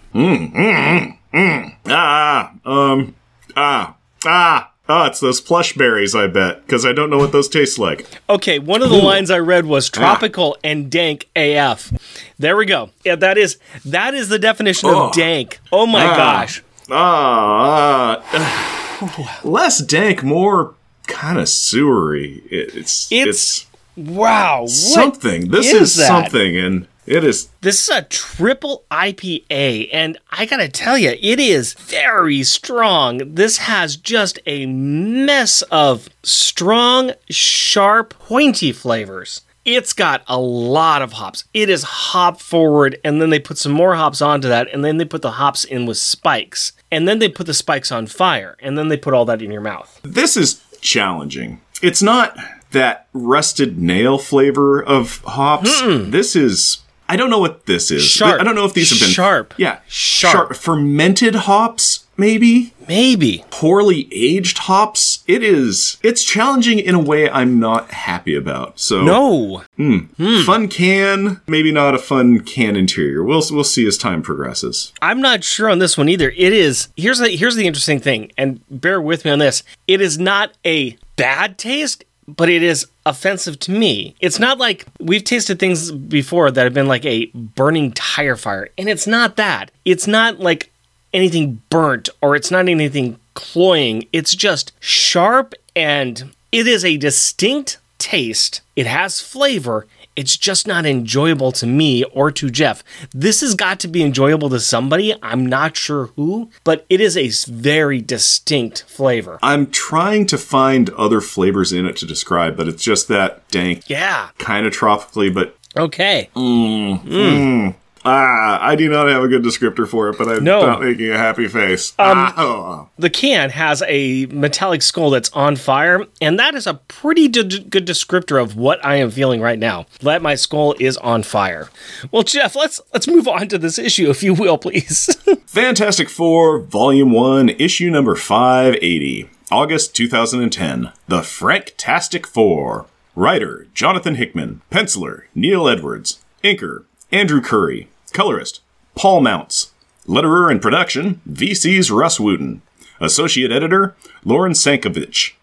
Ah, 1.88 2.52
um, 2.66 3.16
ah, 3.56 3.96
ah. 4.26 4.71
Ah, 4.94 5.08
it's 5.08 5.22
those 5.22 5.40
plush 5.40 5.72
berries, 5.74 6.14
I 6.14 6.28
bet, 6.28 6.66
because 6.66 6.86
I 6.86 6.92
don't 6.92 7.10
know 7.10 7.18
what 7.18 7.32
those 7.32 7.48
taste 7.48 7.80
like. 7.80 8.06
Okay, 8.30 8.60
one 8.60 8.82
of 8.82 8.90
the 8.90 8.98
lines 8.98 9.32
I 9.32 9.40
read 9.40 9.66
was 9.66 9.90
tropical 9.90 10.58
and 10.66 10.92
dank 10.92 11.30
AF. 11.36 11.94
There 12.38 12.58
we 12.58 12.66
go. 12.66 12.90
Yeah, 13.06 13.16
that 13.16 13.38
is 13.38 13.58
that 13.86 14.14
is 14.14 14.28
the 14.30 14.38
definition 14.40 14.90
Oh. 14.90 15.08
of 15.08 15.14
dank. 15.14 15.60
Oh 15.72 15.86
my 15.86 16.06
Ah. 16.06 16.18
gosh. 16.18 16.64
Ah, 16.90 18.22
ah. 18.34 19.40
less 19.46 19.80
dank, 19.80 20.24
more 20.24 20.74
kind 21.08 21.40
of 21.40 21.48
sewery. 21.48 22.44
It, 22.52 22.76
it's 22.76 23.12
It's- 23.12 23.66
Wow. 23.98 24.62
What 24.62 24.70
something. 24.70 25.50
This 25.52 25.68
is 25.74 25.98
is, 25.98 26.08
something, 26.08 26.56
and 26.58 26.88
it 27.12 27.26
is. 27.26 27.50
This 27.60 27.84
is 27.84 27.90
a 27.90 28.04
triple 28.04 28.86
IPA, 28.90 29.90
and 29.92 30.18
I 30.32 30.46
gotta 30.46 30.70
tell 30.70 30.98
you, 30.98 31.10
it 31.22 31.40
is 31.40 31.74
very 31.74 32.42
strong. 32.44 33.36
This 33.36 33.58
has 33.58 33.98
just 33.98 34.40
a 34.46 34.66
mess 34.66 35.62
of 35.64 36.08
strong, 36.24 37.12
sharp, 37.30 38.18
pointy 38.18 38.72
flavors. 38.72 39.42
It's 39.66 39.92
got 39.94 40.24
a 40.26 40.40
lot 40.40 41.02
of 41.02 41.14
hops. 41.14 41.44
It 41.54 41.70
is 41.70 41.84
hop 41.84 42.40
forward, 42.40 42.98
and 43.04 43.22
then 43.22 43.30
they 43.30 43.40
put 43.40 43.58
some 43.58 43.74
more 43.74 43.96
hops 43.96 44.22
onto 44.22 44.48
that, 44.48 44.70
and 44.74 44.84
then 44.84 44.98
they 44.98 45.06
put 45.06 45.22
the 45.22 45.32
hops 45.32 45.66
in 45.66 45.86
with 45.86 45.98
spikes, 45.98 46.72
and 46.90 47.08
then 47.08 47.20
they 47.20 47.28
put 47.30 47.46
the 47.46 47.54
spikes 47.54 47.92
on 47.92 48.08
fire, 48.08 48.56
and 48.62 48.78
then 48.78 48.88
they 48.88 48.98
put 48.98 49.14
all 49.14 49.26
that 49.26 49.42
in 49.42 49.52
your 49.52 49.62
mouth. 49.62 50.00
This 50.02 50.38
is 50.38 50.64
challenging. 50.80 51.60
It's 51.84 52.02
not 52.02 52.38
that 52.72 53.08
rusted 53.12 53.78
nail 53.78 54.18
flavor 54.18 54.82
of 54.82 55.22
hops. 55.26 55.82
This 55.82 56.38
is. 56.38 56.80
I 57.12 57.18
don't 57.18 57.30
know 57.30 57.40
what 57.40 57.66
this 57.66 57.92
is. 57.92 58.04
Sharp. 58.06 58.40
I 58.40 58.44
don't 58.46 58.56
know 58.56 58.64
if 58.66 58.74
these 58.74 58.90
have 58.90 59.00
been 59.00 59.10
Sharp. 59.10 59.54
Yeah, 59.58 59.80
Sharp. 59.88 60.56
fermented 60.56 61.36
hops, 61.36 62.06
maybe 62.16 62.74
Maybe. 62.88 63.44
poorly 63.52 64.08
aged 64.14 64.60
hops. 64.60 65.24
It 65.28 65.44
is. 65.44 65.98
It's 66.04 66.24
challenging 66.24 66.80
in 66.80 66.96
a 66.96 67.00
way 67.00 67.30
I'm 67.30 67.60
not 67.60 67.92
happy 67.92 68.34
about. 68.36 68.80
So 68.80 69.02
No. 69.04 69.64
Hmm. 69.76 69.98
Hmm. 70.18 70.42
fun 70.44 70.68
can, 70.70 71.42
maybe 71.48 71.72
not 71.74 71.96
a 71.96 72.00
fun 72.00 72.40
can 72.40 72.76
interior. 72.78 73.24
We'll 73.24 73.44
we'll 73.52 73.64
see 73.66 73.86
as 73.86 73.98
time 73.98 74.22
progresses. 74.22 74.94
I'm 75.02 75.20
not 75.20 75.44
sure 75.44 75.70
on 75.70 75.80
this 75.80 75.98
one 75.98 76.08
either. 76.08 76.30
It 76.38 76.54
is 76.54 76.88
here's 76.96 77.20
the 77.20 77.30
here's 77.30 77.56
the 77.58 77.68
interesting 77.68 78.00
thing, 78.00 78.32
and 78.38 78.62
bear 78.70 79.02
with 79.02 79.26
me 79.26 79.32
on 79.32 79.40
this. 79.40 79.64
It 79.88 80.00
is 80.00 80.18
not 80.18 80.54
a 80.66 80.98
bad 81.18 81.58
taste, 81.58 82.04
but 82.36 82.50
it 82.50 82.64
is 82.64 82.88
offensive 83.06 83.60
to 83.60 83.72
me. 83.72 84.16
It's 84.20 84.40
not 84.40 84.58
like 84.58 84.86
we've 85.00 85.24
tasted 85.24 85.60
things 85.60 85.92
before 85.92 86.52
that 86.52 86.64
have 86.64 86.74
been 86.74 86.88
like 86.88 87.06
a 87.06 87.26
burning 87.34 87.92
tire 87.94 88.36
fire, 88.36 88.70
and 88.78 88.90
it's 88.90 89.08
not 89.08 89.36
that. 89.38 89.72
It's 89.86 90.08
not 90.08 90.40
like 90.40 90.72
anything 91.14 91.62
burnt 91.70 92.10
or 92.22 92.36
it's 92.36 92.52
not 92.52 92.68
anything 92.68 93.20
cloying. 93.34 94.08
It's 94.14 94.36
just 94.36 94.72
sharp 94.80 95.54
and 95.76 96.34
it 96.52 96.68
is 96.68 96.84
a 96.84 96.98
distinct 96.98 97.78
taste. 97.98 98.62
It 98.76 98.88
has 98.88 99.22
flavor. 99.22 99.88
It's 100.16 100.36
just 100.38 100.68
not 100.68 100.86
enjoyable 100.86 101.52
to 101.54 101.66
me 101.66 102.04
or 102.06 102.32
to 102.32 102.50
Jeff. 102.50 102.84
This 103.14 103.42
has 103.42 103.56
got 103.56 103.80
to 103.82 103.88
be 103.88 104.04
enjoyable 104.04 104.50
to 104.50 104.60
somebody. 104.60 105.16
I'm 105.24 105.46
not 105.46 105.78
sure 105.78 106.08
who, 106.18 106.50
but 106.64 106.86
it 106.90 107.00
is 107.00 107.16
a 107.18 107.30
very 107.52 108.02
distinct 108.02 108.84
flavor. 108.88 109.40
I'm 109.42 109.68
trying 109.72 110.26
to 110.28 110.38
find 110.38 110.90
other 110.92 111.22
flavors 111.22 111.72
in 111.72 111.86
it 111.86 111.96
to 111.98 112.06
describe, 112.06 112.58
but 112.58 112.68
it's 112.68 112.84
just 112.84 113.08
that 113.08 113.48
dank, 113.50 113.90
Yeah. 113.90 114.30
kind 114.38 114.66
of 114.66 114.74
tropically, 114.74 115.30
but 115.30 115.58
Okay. 115.78 116.30
Mm, 116.36 117.00
hmm. 117.00 117.10
mm. 117.10 117.76
Ah, 118.06 118.60
I 118.62 118.76
do 118.76 118.90
not 118.90 119.08
have 119.08 119.24
a 119.24 119.28
good 119.28 119.44
descriptor 119.44 119.88
for 119.88 120.10
it, 120.10 120.18
but 120.18 120.28
I'm 120.28 120.44
No. 120.44 120.62
not 120.66 120.82
making 120.82 121.10
a 121.12 121.18
happy 121.18 121.48
face. 121.48 121.94
ah, 122.00 122.34
oh. 122.38 122.90
The 122.98 123.10
can 123.10 123.50
has 123.52 123.84
a 123.88 124.26
metallic 124.28 124.82
skull 124.82 125.10
that's 125.10 125.30
on 125.34 125.56
fire, 125.56 126.06
and 126.22 126.38
that 126.40 126.56
is 126.56 126.68
a 126.68 126.76
pretty 126.76 127.28
d- 127.28 127.60
good 127.70 127.86
descriptor 127.86 128.42
of 128.42 128.56
what 128.56 128.84
I 128.86 128.96
am 128.96 129.12
feeling 129.12 129.42
right 129.42 129.60
now. 129.60 129.86
That 130.02 130.22
my 130.22 130.36
skull 130.36 130.76
is 130.80 130.98
on 130.98 131.24
fire. 131.24 131.70
Well, 132.12 132.24
Jeff, 132.24 132.56
let's 132.56 132.82
let's 132.94 133.08
move 133.08 133.28
on 133.28 133.48
to 133.50 133.58
this 133.58 133.78
issue, 133.80 134.10
if 134.10 134.24
you 134.24 134.34
will, 134.34 134.58
please. 134.58 135.16
Fantastic 135.46 136.10
Four, 136.10 136.60
Volume 136.60 137.12
1, 137.12 137.50
Issue 137.50 137.90
number 137.90 138.16
580, 138.16 139.30
August 139.52 139.96
2010. 139.96 140.92
The 141.08 141.20
Franktastic 141.22 142.26
Four. 142.26 142.86
Writer, 143.16 143.68
Jonathan 143.74 144.16
Hickman. 144.16 144.62
Penciler, 144.72 145.24
Neil 145.36 145.68
Edwards. 145.68 146.24
Inker, 146.44 146.86
Andrew 147.12 147.42
Currie. 147.42 147.90
Colorist, 148.14 148.62
Paul 148.96 149.20
Mounts. 149.20 149.72
Letterer 150.08 150.50
and 150.50 150.62
production, 150.62 151.20
VC's 151.30 151.92
Russ 151.92 152.20
Wooton. 152.20 152.62
Associate 153.02 153.52
editor, 153.52 153.96
Lauren 154.24 154.54
Sankovitch. 154.54 155.34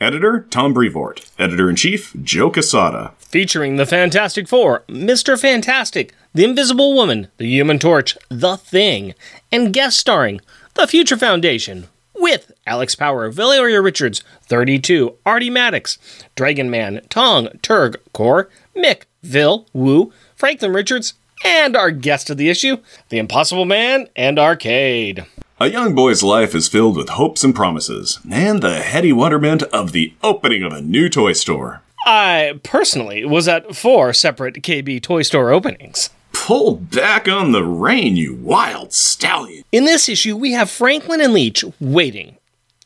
Editor, 0.00 0.46
Tom 0.50 0.72
Brevoort. 0.72 1.28
Editor 1.38 1.68
in 1.68 1.74
chief, 1.74 2.14
Joe 2.22 2.50
Quesada. 2.50 3.12
Featuring 3.18 3.76
the 3.76 3.86
Fantastic 3.86 4.46
Four, 4.46 4.84
Mr. 4.88 5.40
Fantastic, 5.40 6.14
the 6.32 6.44
Invisible 6.44 6.94
Woman, 6.94 7.28
the 7.38 7.46
Human 7.46 7.78
Torch, 7.78 8.16
The 8.28 8.56
Thing, 8.56 9.14
and 9.50 9.72
guest 9.72 9.98
starring 9.98 10.40
The 10.74 10.86
Future 10.86 11.16
Foundation 11.16 11.88
with 12.14 12.52
Alex 12.66 12.94
Power, 12.94 13.30
Valeria 13.30 13.80
Richards, 13.80 14.22
32, 14.44 15.16
Artie 15.24 15.50
Maddox, 15.50 15.98
Dragon 16.34 16.70
Man, 16.70 17.00
Tong, 17.08 17.48
Turg, 17.62 18.00
Korr, 18.12 18.48
Mik, 18.74 19.06
Vil, 19.22 19.66
Wu, 19.72 20.12
Franklin 20.36 20.74
Richards, 20.74 21.14
and 21.44 21.74
our 21.74 21.90
guest 21.90 22.28
of 22.28 22.36
the 22.36 22.50
issue, 22.50 22.76
The 23.08 23.16
Impossible 23.16 23.64
Man 23.64 24.08
and 24.14 24.38
Arcade. 24.38 25.24
A 25.58 25.70
young 25.70 25.94
boy's 25.94 26.22
life 26.22 26.54
is 26.54 26.68
filled 26.68 26.94
with 26.94 27.08
hopes 27.08 27.42
and 27.42 27.54
promises, 27.54 28.20
and 28.30 28.60
the 28.60 28.80
heady 28.80 29.14
wonderment 29.14 29.62
of 29.64 29.92
the 29.92 30.12
opening 30.22 30.62
of 30.62 30.74
a 30.74 30.82
new 30.82 31.08
toy 31.08 31.32
store. 31.32 31.80
I 32.04 32.60
personally 32.62 33.24
was 33.24 33.48
at 33.48 33.74
four 33.74 34.12
separate 34.12 34.56
KB 34.56 35.02
Toy 35.02 35.22
Store 35.22 35.50
openings. 35.50 36.10
Pull 36.34 36.76
back 36.76 37.26
on 37.28 37.52
the 37.52 37.64
rein, 37.64 38.16
you 38.16 38.34
wild 38.34 38.92
stallion. 38.92 39.64
In 39.72 39.86
this 39.86 40.06
issue, 40.06 40.36
we 40.36 40.52
have 40.52 40.70
Franklin 40.70 41.22
and 41.22 41.32
Leech 41.32 41.64
waiting, 41.80 42.36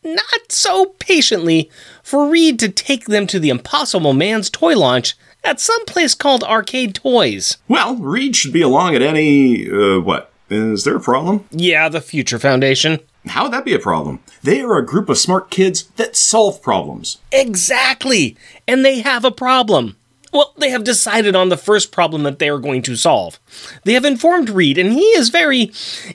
not 0.04 0.50
so 0.50 0.94
patiently, 1.00 1.68
for 2.04 2.30
Reed 2.30 2.60
to 2.60 2.68
take 2.68 3.06
them 3.06 3.26
to 3.26 3.40
the 3.40 3.50
Impossible 3.50 4.12
Man's 4.12 4.48
toy 4.48 4.76
launch 4.76 5.16
at 5.44 5.60
some 5.60 5.84
place 5.84 6.14
called 6.14 6.44
Arcade 6.44 6.94
Toys. 6.94 7.56
Well, 7.68 7.96
Reed 7.96 8.36
should 8.36 8.52
be 8.52 8.62
along 8.62 8.94
at 8.94 9.02
any. 9.02 9.70
Uh, 9.70 10.00
what? 10.00 10.30
Is 10.48 10.84
there 10.84 10.96
a 10.96 11.00
problem? 11.00 11.44
Yeah, 11.50 11.88
the 11.88 12.00
Future 12.00 12.38
Foundation. 12.38 12.98
How 13.26 13.44
would 13.44 13.52
that 13.52 13.64
be 13.64 13.74
a 13.74 13.78
problem? 13.78 14.20
They 14.42 14.62
are 14.62 14.78
a 14.78 14.84
group 14.86 15.08
of 15.08 15.18
smart 15.18 15.50
kids 15.50 15.84
that 15.96 16.16
solve 16.16 16.62
problems. 16.62 17.18
Exactly! 17.30 18.36
And 18.66 18.84
they 18.84 19.00
have 19.00 19.24
a 19.24 19.30
problem. 19.30 19.96
Well, 20.32 20.54
they 20.58 20.70
have 20.70 20.84
decided 20.84 21.34
on 21.34 21.48
the 21.48 21.56
first 21.56 21.92
problem 21.92 22.22
that 22.22 22.38
they 22.38 22.48
are 22.48 22.58
going 22.58 22.82
to 22.82 22.96
solve. 22.96 23.38
They 23.84 23.94
have 23.94 24.04
informed 24.04 24.48
Reed, 24.48 24.78
and 24.78 24.92
he 24.92 25.00
is 25.00 25.28
very 25.28 25.72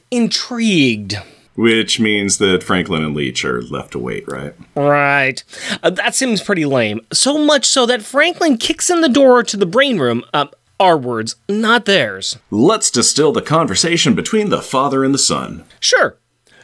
intrigued. 0.10 1.16
Which 1.56 2.00
means 2.00 2.38
that 2.40 2.64
Franklin 2.64 3.04
and 3.04 3.16
Leech 3.16 3.46
are 3.46 3.62
left 3.62 3.92
to 3.94 4.00
wait, 4.00 4.28
right? 4.28 4.54
Right. 4.76 5.44
Uh, 5.82 5.90
that 5.92 6.14
seems 6.14 6.44
pretty 6.44 6.66
lame. 6.66 7.02
So 7.14 7.38
much 7.38 7.66
so 7.66 7.86
that 7.86 8.02
Franklin 8.02 8.58
kicks 8.58 8.90
in 8.90 9.02
the 9.02 9.10
door 9.10 9.42
to 9.44 9.56
the 9.58 9.66
brain 9.66 9.98
room. 9.98 10.24
Uh, 10.34 10.48
our 10.80 10.98
words, 10.98 11.38
not 11.48 11.86
theirs. 11.86 12.38
Let's 12.52 12.92
distill 12.92 13.32
the 13.32 13.42
conversation 13.42 14.14
between 14.14 14.50
the 14.50 14.62
father 14.62 15.06
and 15.06 15.14
the 15.14 15.20
son. 15.20 15.64
Sure. 15.80 16.18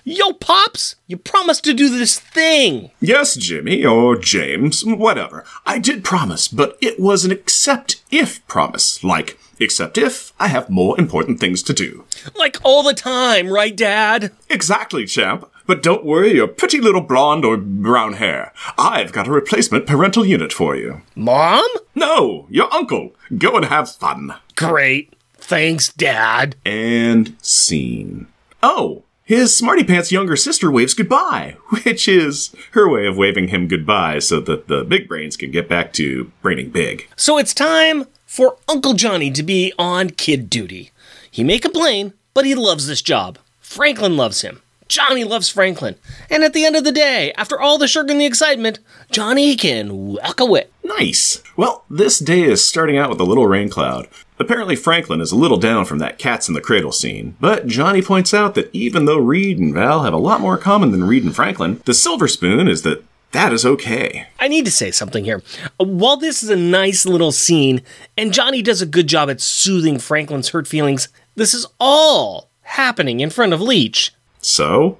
Yo, 0.03 0.33
Pops, 0.33 0.95
you 1.07 1.15
promised 1.15 1.63
to 1.63 1.73
do 1.75 1.87
this 1.87 2.19
thing. 2.19 2.89
Yes, 2.99 3.35
Jimmy, 3.35 3.85
or 3.85 4.17
James, 4.17 4.83
whatever. 4.83 5.45
I 5.65 5.77
did 5.77 6.03
promise, 6.03 6.47
but 6.47 6.75
it 6.81 6.99
was 6.99 7.23
an 7.23 7.31
accept 7.31 8.01
if 8.09 8.45
promise. 8.47 9.03
Like, 9.03 9.37
except 9.61 9.97
if 9.97 10.33
I 10.39 10.47
have 10.47 10.69
more 10.69 10.99
important 10.99 11.39
things 11.39 11.61
to 11.63 11.73
do. 11.73 12.05
Like 12.35 12.57
all 12.63 12.83
the 12.83 12.93
time, 12.93 13.49
right, 13.49 13.75
Dad? 13.75 14.31
Exactly, 14.49 15.05
champ. 15.05 15.49
But 15.67 15.83
don't 15.83 16.05
worry 16.05 16.33
your 16.33 16.47
pretty 16.47 16.81
little 16.81 17.01
blonde 17.01 17.45
or 17.45 17.55
brown 17.55 18.13
hair. 18.13 18.51
I've 18.77 19.11
got 19.11 19.27
a 19.27 19.31
replacement 19.31 19.85
parental 19.85 20.25
unit 20.25 20.51
for 20.51 20.75
you. 20.75 21.01
Mom? 21.15 21.67
No, 21.95 22.47
your 22.49 22.73
uncle. 22.73 23.15
Go 23.37 23.55
and 23.55 23.65
have 23.65 23.89
fun. 23.89 24.35
Great. 24.55 25.13
Thanks, 25.35 25.91
Dad. 25.93 26.55
And 26.65 27.35
scene. 27.41 28.27
Oh, 28.63 29.03
his 29.23 29.55
Smarty 29.55 29.83
Pants 29.83 30.11
younger 30.11 30.35
sister 30.35 30.69
waves 30.69 30.93
goodbye, 30.93 31.55
which 31.83 32.07
is 32.07 32.53
her 32.71 32.89
way 32.89 33.05
of 33.07 33.15
waving 33.15 33.47
him 33.47 33.67
goodbye 33.67 34.19
so 34.19 34.41
that 34.41 34.67
the 34.67 34.83
big 34.83 35.07
brains 35.07 35.37
can 35.37 35.51
get 35.51 35.69
back 35.69 35.93
to 35.93 36.31
braining 36.41 36.69
big. 36.69 37.07
So 37.15 37.37
it's 37.37 37.53
time 37.53 38.07
for 38.31 38.55
Uncle 38.69 38.93
Johnny 38.93 39.29
to 39.29 39.43
be 39.43 39.73
on 39.77 40.09
kid 40.09 40.49
duty. 40.49 40.91
He 41.29 41.43
may 41.43 41.59
complain, 41.59 42.13
but 42.33 42.45
he 42.45 42.55
loves 42.55 42.87
this 42.87 43.01
job. 43.01 43.37
Franklin 43.59 44.15
loves 44.15 44.39
him. 44.39 44.61
Johnny 44.87 45.25
loves 45.25 45.49
Franklin. 45.49 45.95
And 46.29 46.41
at 46.41 46.53
the 46.53 46.63
end 46.63 46.77
of 46.77 46.85
the 46.85 46.93
day, 46.93 47.33
after 47.33 47.59
all 47.59 47.77
the 47.77 47.89
sugar 47.89 48.09
and 48.09 48.21
the 48.21 48.25
excitement, 48.25 48.79
Johnny 49.11 49.57
can 49.57 50.13
walk 50.13 50.39
away. 50.39 50.67
Nice. 50.81 51.43
Well, 51.57 51.83
this 51.89 52.19
day 52.19 52.43
is 52.43 52.65
starting 52.65 52.97
out 52.97 53.09
with 53.09 53.19
a 53.19 53.25
little 53.25 53.47
rain 53.47 53.67
cloud. 53.67 54.07
Apparently, 54.39 54.77
Franklin 54.77 55.19
is 55.19 55.33
a 55.33 55.37
little 55.37 55.57
down 55.57 55.83
from 55.83 55.99
that 55.99 56.17
cats 56.17 56.47
in 56.47 56.53
the 56.53 56.61
cradle 56.61 56.93
scene, 56.93 57.35
but 57.41 57.67
Johnny 57.67 58.01
points 58.01 58.33
out 58.33 58.55
that 58.55 58.69
even 58.71 59.03
though 59.05 59.17
Reed 59.17 59.59
and 59.59 59.73
Val 59.73 60.03
have 60.03 60.13
a 60.13 60.17
lot 60.17 60.39
more 60.39 60.57
common 60.57 60.91
than 60.91 61.03
Reed 61.03 61.25
and 61.25 61.35
Franklin, 61.35 61.81
the 61.83 61.93
silver 61.93 62.29
spoon 62.29 62.69
is 62.69 62.83
that 62.83 63.03
that 63.31 63.53
is 63.53 63.65
okay. 63.65 64.27
I 64.39 64.47
need 64.47 64.65
to 64.65 64.71
say 64.71 64.91
something 64.91 65.23
here. 65.25 65.41
Uh, 65.79 65.85
While 65.85 66.17
this 66.17 66.43
is 66.43 66.49
a 66.49 66.55
nice 66.55 67.05
little 67.05 67.31
scene, 67.31 67.81
and 68.17 68.33
Johnny 68.33 68.61
does 68.61 68.81
a 68.81 68.85
good 68.85 69.07
job 69.07 69.29
at 69.29 69.41
soothing 69.41 69.99
Franklin's 69.99 70.49
hurt 70.49 70.67
feelings, 70.67 71.07
this 71.35 71.53
is 71.53 71.65
all 71.79 72.49
happening 72.61 73.19
in 73.19 73.29
front 73.29 73.53
of 73.53 73.61
Leech. 73.61 74.13
So? 74.41 74.99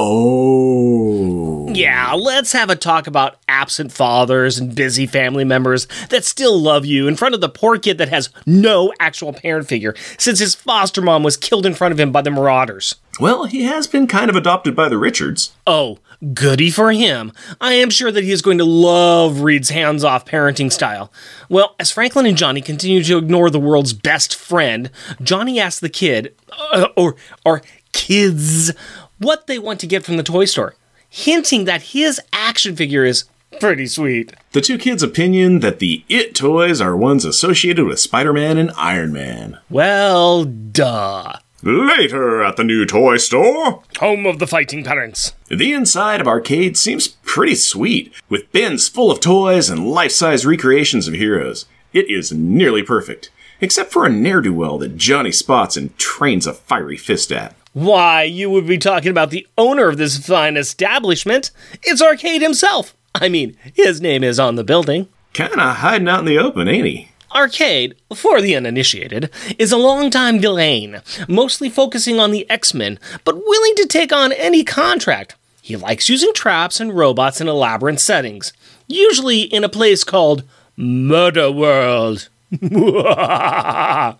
Oh. 0.00 1.68
Yeah, 1.72 2.12
let's 2.12 2.52
have 2.52 2.70
a 2.70 2.76
talk 2.76 3.08
about 3.08 3.36
absent 3.48 3.90
fathers 3.90 4.58
and 4.58 4.74
busy 4.74 5.06
family 5.06 5.44
members 5.44 5.88
that 6.10 6.24
still 6.24 6.58
love 6.58 6.86
you 6.86 7.08
in 7.08 7.16
front 7.16 7.34
of 7.34 7.40
the 7.40 7.48
poor 7.48 7.78
kid 7.78 7.98
that 7.98 8.08
has 8.08 8.30
no 8.46 8.92
actual 9.00 9.32
parent 9.32 9.66
figure 9.66 9.94
since 10.16 10.38
his 10.38 10.54
foster 10.54 11.02
mom 11.02 11.24
was 11.24 11.36
killed 11.36 11.66
in 11.66 11.74
front 11.74 11.92
of 11.92 11.98
him 11.98 12.12
by 12.12 12.22
the 12.22 12.30
marauders. 12.30 12.94
Well, 13.18 13.46
he 13.46 13.64
has 13.64 13.88
been 13.88 14.06
kind 14.06 14.30
of 14.30 14.36
adopted 14.36 14.76
by 14.76 14.88
the 14.88 14.98
Richards. 14.98 15.52
Oh, 15.66 15.98
goody 16.34 16.70
for 16.70 16.92
him. 16.92 17.32
I 17.60 17.74
am 17.74 17.90
sure 17.90 18.10
that 18.10 18.24
he 18.24 18.32
is 18.32 18.42
going 18.42 18.58
to 18.58 18.64
love 18.64 19.40
Reed's 19.42 19.70
hands 19.70 20.04
off 20.04 20.24
parenting 20.24 20.72
style. 20.72 21.12
Well, 21.48 21.74
as 21.78 21.90
Franklin 21.90 22.26
and 22.26 22.36
Johnny 22.36 22.60
continue 22.60 23.02
to 23.04 23.18
ignore 23.18 23.50
the 23.50 23.60
world's 23.60 23.92
best 23.92 24.34
friend, 24.34 24.90
Johnny 25.22 25.60
asks 25.60 25.80
the 25.80 25.88
kid, 25.88 26.34
uh, 26.72 26.88
or, 26.96 27.16
or 27.44 27.62
kids, 27.92 28.72
what 29.18 29.46
they 29.46 29.58
want 29.58 29.80
to 29.80 29.86
get 29.86 30.04
from 30.04 30.16
the 30.16 30.22
toy 30.22 30.44
store, 30.44 30.74
hinting 31.08 31.64
that 31.64 31.82
his 31.82 32.20
action 32.32 32.74
figure 32.76 33.04
is 33.04 33.24
pretty 33.60 33.86
sweet. 33.86 34.32
The 34.52 34.60
two 34.60 34.78
kids' 34.78 35.02
opinion 35.02 35.60
that 35.60 35.78
the 35.78 36.04
It 36.08 36.34
toys 36.34 36.80
are 36.80 36.96
ones 36.96 37.24
associated 37.24 37.86
with 37.86 38.00
Spider 38.00 38.32
Man 38.32 38.58
and 38.58 38.70
Iron 38.76 39.12
Man. 39.12 39.58
Well, 39.70 40.44
duh. 40.44 41.34
Later 41.62 42.42
at 42.42 42.56
the 42.56 42.62
new 42.64 42.86
toy 42.86 43.16
store, 43.16 43.82
Home 43.98 44.26
of 44.26 44.38
the 44.38 44.46
fighting 44.46 44.84
parents. 44.84 45.32
the 45.48 45.72
inside 45.72 46.20
of 46.20 46.28
arcade 46.28 46.76
seems 46.76 47.08
pretty 47.08 47.56
sweet, 47.56 48.12
with 48.28 48.50
bins 48.52 48.88
full 48.88 49.10
of 49.10 49.18
toys 49.20 49.68
and 49.68 49.88
life 49.88 50.12
size 50.12 50.46
recreations 50.46 51.08
of 51.08 51.14
heroes. 51.14 51.66
It 51.92 52.08
is 52.08 52.30
nearly 52.30 52.82
perfect, 52.84 53.30
except 53.60 53.90
for 53.92 54.06
a 54.06 54.08
ne'er 54.08 54.40
do 54.40 54.54
well 54.54 54.78
that 54.78 54.96
Johnny 54.96 55.32
spots 55.32 55.76
and 55.76 55.96
trains 55.98 56.46
a 56.46 56.52
fiery 56.54 56.96
fist 56.96 57.32
at. 57.32 57.56
Why, 57.72 58.22
you 58.22 58.50
would 58.50 58.66
be 58.66 58.78
talking 58.78 59.10
about 59.10 59.30
the 59.30 59.46
owner 59.58 59.88
of 59.88 59.96
this 59.98 60.24
fine 60.24 60.56
establishment. 60.56 61.50
It's 61.82 62.00
Arcade 62.02 62.40
himself, 62.42 62.94
I 63.16 63.28
mean, 63.28 63.56
his 63.74 64.00
name 64.00 64.22
is 64.22 64.38
on 64.38 64.54
the 64.54 64.64
building. 64.64 65.08
Kinda 65.32 65.72
hiding 65.74 66.08
out 66.08 66.20
in 66.20 66.24
the 66.26 66.38
open, 66.38 66.68
ain't 66.68 66.86
he? 66.86 67.08
Arcade, 67.38 67.94
for 68.12 68.40
the 68.40 68.56
uninitiated, 68.56 69.30
is 69.60 69.70
a 69.70 69.76
longtime 69.76 70.40
villain, 70.40 71.02
mostly 71.28 71.70
focusing 71.70 72.18
on 72.18 72.32
the 72.32 72.50
X 72.50 72.74
Men, 72.74 72.98
but 73.22 73.36
willing 73.36 73.76
to 73.76 73.86
take 73.86 74.12
on 74.12 74.32
any 74.32 74.64
contract. 74.64 75.36
He 75.62 75.76
likes 75.76 76.08
using 76.08 76.32
traps 76.34 76.80
and 76.80 76.96
robots 76.96 77.40
in 77.40 77.46
elaborate 77.46 78.00
settings, 78.00 78.52
usually 78.88 79.42
in 79.42 79.62
a 79.62 79.68
place 79.68 80.02
called 80.02 80.42
Murder 80.76 81.52
World. 81.52 82.28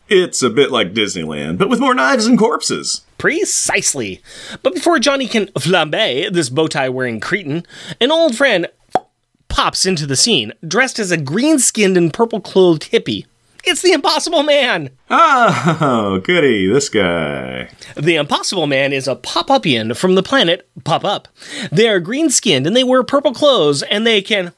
It's 0.08 0.42
a 0.42 0.50
bit 0.50 0.70
like 0.70 0.92
Disneyland, 0.92 1.58
but 1.58 1.68
with 1.68 1.80
more 1.80 1.94
knives 1.94 2.26
and 2.26 2.38
corpses. 2.38 3.02
Precisely. 3.16 4.20
But 4.62 4.74
before 4.74 5.00
Johnny 5.00 5.26
can 5.26 5.46
flambe 5.48 6.32
this 6.32 6.50
bow 6.50 6.68
tie 6.68 6.88
wearing 6.88 7.18
cretin, 7.18 7.64
an 8.00 8.12
old 8.12 8.36
friend 8.36 8.68
pops 9.48 9.86
into 9.86 10.06
the 10.06 10.16
scene, 10.16 10.52
dressed 10.66 10.98
as 10.98 11.10
a 11.10 11.16
green 11.16 11.58
skinned 11.58 11.96
and 11.96 12.12
purple 12.12 12.40
clothed 12.40 12.90
hippie. 12.90 13.26
It's 13.64 13.82
the 13.82 13.92
Impossible 13.92 14.42
Man! 14.44 14.90
Oh, 15.10 16.20
goody, 16.24 16.66
this 16.66 16.88
guy. 16.88 17.70
The 17.96 18.16
Impossible 18.16 18.66
Man 18.66 18.92
is 18.92 19.08
a 19.08 19.16
Poppupian 19.16 19.96
from 19.96 20.14
the 20.14 20.22
planet 20.22 20.68
Poppup. 20.80 21.26
They 21.72 21.88
are 21.88 22.00
green 22.00 22.30
skinned 22.30 22.66
and 22.66 22.76
they 22.76 22.84
wear 22.84 23.02
purple 23.02 23.34
clothes 23.34 23.82
and 23.82 24.06
they 24.06 24.22
can 24.22 24.52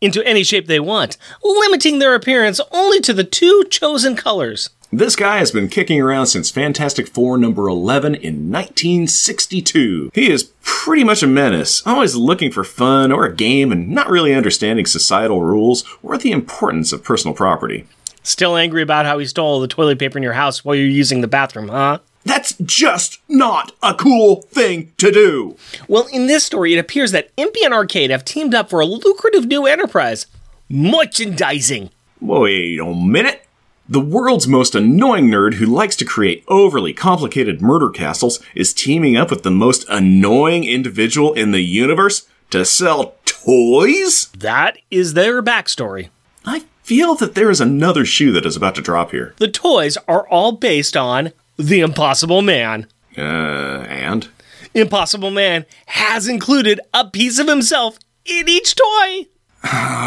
into 0.00 0.22
any 0.26 0.44
shape 0.44 0.66
they 0.66 0.80
want, 0.80 1.16
limiting 1.42 1.98
their 1.98 2.14
appearance 2.14 2.60
only 2.70 3.00
to 3.00 3.14
the 3.14 3.24
two 3.24 3.64
chosen 3.70 4.14
colors. 4.14 4.68
This 4.96 5.16
guy 5.16 5.38
has 5.38 5.50
been 5.50 5.66
kicking 5.66 6.00
around 6.00 6.26
since 6.26 6.52
Fantastic 6.52 7.08
Four 7.08 7.36
number 7.36 7.66
11 7.66 8.14
in 8.14 8.52
1962. 8.52 10.12
He 10.14 10.30
is 10.30 10.52
pretty 10.62 11.02
much 11.02 11.20
a 11.20 11.26
menace, 11.26 11.84
always 11.84 12.14
looking 12.14 12.52
for 12.52 12.62
fun 12.62 13.10
or 13.10 13.24
a 13.24 13.34
game 13.34 13.72
and 13.72 13.88
not 13.88 14.08
really 14.08 14.32
understanding 14.32 14.86
societal 14.86 15.42
rules 15.42 15.82
or 16.00 16.16
the 16.16 16.30
importance 16.30 16.92
of 16.92 17.02
personal 17.02 17.34
property. 17.34 17.88
Still 18.22 18.56
angry 18.56 18.82
about 18.82 19.04
how 19.04 19.18
he 19.18 19.26
stole 19.26 19.58
the 19.58 19.66
toilet 19.66 19.98
paper 19.98 20.16
in 20.16 20.22
your 20.22 20.34
house 20.34 20.64
while 20.64 20.76
you're 20.76 20.86
using 20.86 21.22
the 21.22 21.26
bathroom, 21.26 21.70
huh? 21.70 21.98
That's 22.24 22.54
just 22.62 23.20
not 23.28 23.72
a 23.82 23.94
cool 23.94 24.42
thing 24.42 24.92
to 24.98 25.10
do. 25.10 25.56
Well, 25.88 26.06
in 26.12 26.28
this 26.28 26.44
story, 26.44 26.72
it 26.72 26.78
appears 26.78 27.10
that 27.10 27.34
Impy 27.34 27.64
and 27.64 27.74
Arcade 27.74 28.10
have 28.10 28.24
teamed 28.24 28.54
up 28.54 28.70
for 28.70 28.78
a 28.78 28.86
lucrative 28.86 29.46
new 29.46 29.66
enterprise 29.66 30.26
merchandising. 30.68 31.90
Wait 32.20 32.78
a 32.78 32.94
minute. 32.94 33.43
The 33.86 34.00
world's 34.00 34.48
most 34.48 34.74
annoying 34.74 35.28
nerd 35.28 35.54
who 35.54 35.66
likes 35.66 35.94
to 35.96 36.06
create 36.06 36.42
overly 36.48 36.94
complicated 36.94 37.60
murder 37.60 37.90
castles 37.90 38.40
is 38.54 38.72
teaming 38.72 39.14
up 39.14 39.30
with 39.30 39.42
the 39.42 39.50
most 39.50 39.84
annoying 39.90 40.64
individual 40.64 41.34
in 41.34 41.50
the 41.50 41.60
universe 41.60 42.26
to 42.48 42.64
sell 42.64 43.16
toys? 43.26 44.28
That 44.38 44.78
is 44.90 45.12
their 45.12 45.42
backstory. 45.42 46.08
I 46.46 46.64
feel 46.82 47.14
that 47.16 47.34
there 47.34 47.50
is 47.50 47.60
another 47.60 48.06
shoe 48.06 48.32
that 48.32 48.46
is 48.46 48.56
about 48.56 48.74
to 48.76 48.80
drop 48.80 49.10
here. 49.10 49.34
The 49.36 49.48
toys 49.48 49.98
are 50.08 50.26
all 50.28 50.52
based 50.52 50.96
on 50.96 51.32
The 51.58 51.80
Impossible 51.80 52.40
Man. 52.40 52.86
Uh, 53.18 53.20
and? 53.20 54.28
Impossible 54.72 55.30
Man 55.30 55.66
has 55.86 56.26
included 56.26 56.80
a 56.94 57.06
piece 57.10 57.38
of 57.38 57.48
himself 57.48 57.98
in 58.24 58.48
each 58.48 58.76
toy. 58.76 59.26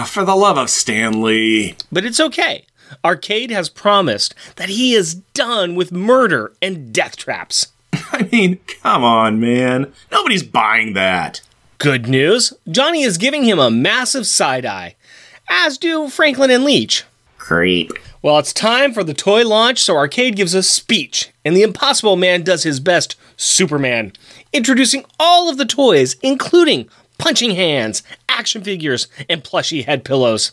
For 0.08 0.26
the 0.26 0.36
love 0.36 0.58
of 0.58 0.72
Stanley. 0.72 1.76
But 1.92 2.06
it's 2.06 2.20
okay. 2.20 2.66
Arcade 3.04 3.52
has 3.52 3.70
promised 3.70 4.36
that 4.56 4.70
he 4.70 4.94
is 4.94 5.16
done 5.16 5.76
with 5.76 5.92
murder 5.92 6.54
and 6.62 6.94
death 6.94 7.16
traps. 7.18 7.68
I 8.12 8.28
mean, 8.32 8.60
come 8.82 9.04
on, 9.04 9.40
man. 9.40 9.94
Nobody's 10.12 10.44
buying 10.44 10.94
that. 10.94 11.42
Good 11.78 12.08
news 12.08 12.54
Johnny 12.70 13.04
is 13.04 13.18
giving 13.18 13.44
him 13.44 13.60
a 13.60 13.70
massive 13.70 14.26
side 14.26 14.66
eye, 14.66 14.96
as 15.50 15.78
do 15.78 16.10
Franklin 16.10 16.50
and 16.50 16.64
Leech. 16.64 17.04
Creep. 17.38 17.92
Well, 18.22 18.40
it's 18.40 18.52
time 18.52 18.94
for 18.94 19.04
the 19.04 19.14
toy 19.14 19.48
launch, 19.48 19.80
so 19.80 19.96
Arcade 19.96 20.36
gives 20.36 20.54
a 20.54 20.64
speech, 20.64 21.32
and 21.46 21.56
the 21.56 21.62
Impossible 21.62 22.16
Man 22.16 22.44
does 22.44 22.64
his 22.64 22.80
best 22.80 23.16
Superman, 23.38 24.12
introducing 24.52 25.06
all 25.20 25.50
of 25.50 25.58
the 25.58 25.66
toys, 25.66 26.16
including 26.22 26.90
punching 27.20 27.52
hands, 27.52 28.04
action 28.28 28.64
figures, 28.64 29.08
and 29.30 29.44
plushy 29.44 29.84
head 29.84 30.04
pillows, 30.04 30.52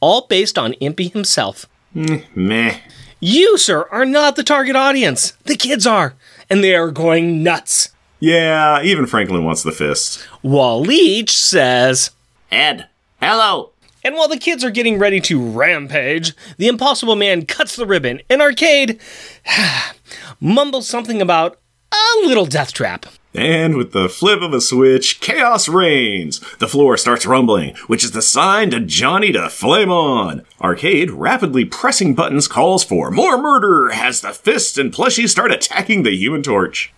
all 0.00 0.26
based 0.26 0.58
on 0.58 0.74
Impy 0.74 1.10
himself. 1.10 1.66
Eh, 1.96 2.22
meh. 2.34 2.78
You, 3.20 3.56
sir, 3.56 3.88
are 3.90 4.04
not 4.04 4.36
the 4.36 4.42
target 4.44 4.76
audience. 4.76 5.30
The 5.44 5.56
kids 5.56 5.86
are, 5.86 6.14
and 6.50 6.62
they 6.62 6.74
are 6.74 6.90
going 6.90 7.42
nuts. 7.42 7.88
Yeah, 8.20 8.82
even 8.82 9.06
Franklin 9.06 9.44
wants 9.44 9.62
the 9.62 9.72
fist. 9.72 10.20
While 10.42 10.80
Leech 10.80 11.30
says, 11.36 12.10
Ed, 12.50 12.88
hello. 13.20 13.72
and 14.04 14.14
while 14.14 14.28
the 14.28 14.36
kids 14.38 14.62
are 14.62 14.70
getting 14.70 14.98
ready 14.98 15.20
to 15.22 15.40
rampage, 15.42 16.34
the 16.58 16.68
Impossible 16.68 17.16
Man 17.16 17.46
cuts 17.46 17.76
the 17.76 17.86
ribbon, 17.86 18.20
and 18.28 18.42
Arcade 18.42 19.00
mumbles 20.40 20.88
something 20.88 21.22
about 21.22 21.58
a 21.92 22.26
little 22.26 22.46
death 22.46 22.72
trap. 22.72 23.06
And 23.36 23.76
with 23.76 23.92
the 23.92 24.08
flip 24.08 24.40
of 24.40 24.54
a 24.54 24.60
switch, 24.60 25.20
chaos 25.20 25.68
reigns. 25.68 26.40
The 26.58 26.68
floor 26.68 26.96
starts 26.96 27.26
rumbling, 27.26 27.76
which 27.86 28.02
is 28.02 28.12
the 28.12 28.22
sign 28.22 28.70
to 28.70 28.80
Johnny 28.80 29.30
to 29.32 29.50
flame 29.50 29.90
on. 29.90 30.42
Arcade, 30.60 31.10
rapidly 31.10 31.64
pressing 31.64 32.14
buttons, 32.14 32.48
calls 32.48 32.82
for 32.82 33.10
more 33.10 33.40
murder 33.40 33.90
as 33.92 34.22
the 34.22 34.32
fist 34.32 34.78
and 34.78 34.92
plushies 34.92 35.28
start 35.28 35.52
attacking 35.52 36.02
the 36.02 36.16
human 36.16 36.42
torch. 36.42 36.92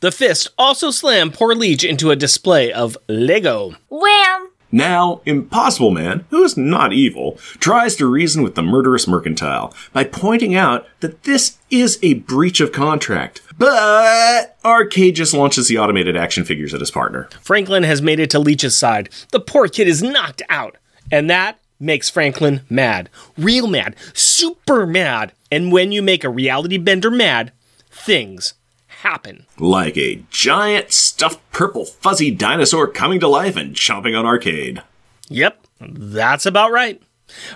The 0.00 0.12
fist 0.12 0.48
also 0.58 0.90
slam 0.90 1.30
poor 1.30 1.54
Leech 1.54 1.84
into 1.84 2.10
a 2.10 2.16
display 2.16 2.72
of 2.72 2.98
Lego. 3.08 3.76
Wham! 3.88 4.49
Now, 4.72 5.20
Impossible 5.26 5.90
Man, 5.90 6.24
who 6.30 6.42
is 6.42 6.56
not 6.56 6.92
evil, 6.92 7.38
tries 7.58 7.96
to 7.96 8.06
reason 8.06 8.42
with 8.42 8.54
the 8.54 8.62
murderous 8.62 9.08
mercantile 9.08 9.74
by 9.92 10.04
pointing 10.04 10.54
out 10.54 10.86
that 11.00 11.24
this 11.24 11.58
is 11.70 11.98
a 12.02 12.14
breach 12.14 12.60
of 12.60 12.72
contract. 12.72 13.42
But 13.58 14.56
Arcade 14.64 15.16
just 15.16 15.34
launches 15.34 15.68
the 15.68 15.78
automated 15.78 16.16
action 16.16 16.44
figures 16.44 16.72
at 16.72 16.80
his 16.80 16.90
partner. 16.90 17.28
Franklin 17.42 17.82
has 17.82 18.00
made 18.00 18.20
it 18.20 18.30
to 18.30 18.38
Leech's 18.38 18.74
side. 18.74 19.10
The 19.32 19.40
poor 19.40 19.68
kid 19.68 19.88
is 19.88 20.02
knocked 20.02 20.42
out, 20.48 20.76
and 21.10 21.28
that 21.28 21.58
makes 21.78 22.10
Franklin 22.10 22.60
mad. 22.70 23.10
Real 23.36 23.66
mad. 23.66 23.96
Super 24.14 24.86
mad. 24.86 25.32
And 25.50 25.72
when 25.72 25.92
you 25.92 26.02
make 26.02 26.22
a 26.22 26.30
reality 26.30 26.78
bender 26.78 27.10
mad, 27.10 27.52
things 27.90 28.54
happen. 29.02 29.46
Like 29.58 29.96
a 29.96 30.22
giant 30.30 30.92
stuffed 30.92 31.40
purple 31.52 31.84
fuzzy 31.84 32.30
dinosaur 32.30 32.86
coming 32.86 33.20
to 33.20 33.28
life 33.28 33.56
and 33.56 33.74
chomping 33.74 34.18
on 34.18 34.26
Arcade. 34.26 34.82
Yep, 35.28 35.58
that's 35.80 36.46
about 36.46 36.72
right. 36.72 37.00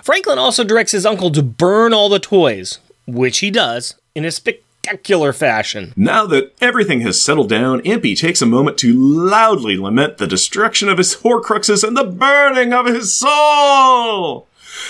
Franklin 0.03 0.39
also 0.39 0.63
directs 0.63 0.91
his 0.91 1.05
uncle 1.05 1.31
to 1.31 1.43
burn 1.43 1.93
all 1.93 2.09
the 2.09 2.19
toys, 2.19 2.79
which 3.05 3.39
he 3.39 3.51
does 3.51 3.95
in 4.15 4.25
a 4.25 4.31
spectacular 4.31 5.33
fashion. 5.33 5.93
Now 5.95 6.25
that 6.27 6.53
everything 6.61 7.01
has 7.01 7.21
settled 7.21 7.49
down, 7.49 7.81
Impy 7.81 8.17
takes 8.17 8.41
a 8.41 8.45
moment 8.45 8.77
to 8.79 8.93
loudly 8.93 9.77
lament 9.77 10.17
the 10.17 10.27
destruction 10.27 10.89
of 10.89 10.97
his 10.97 11.17
Horcruxes 11.17 11.83
and 11.83 11.97
the 11.97 12.03
burning 12.03 12.73
of 12.73 12.85
his 12.85 13.15
soul. 13.15 14.47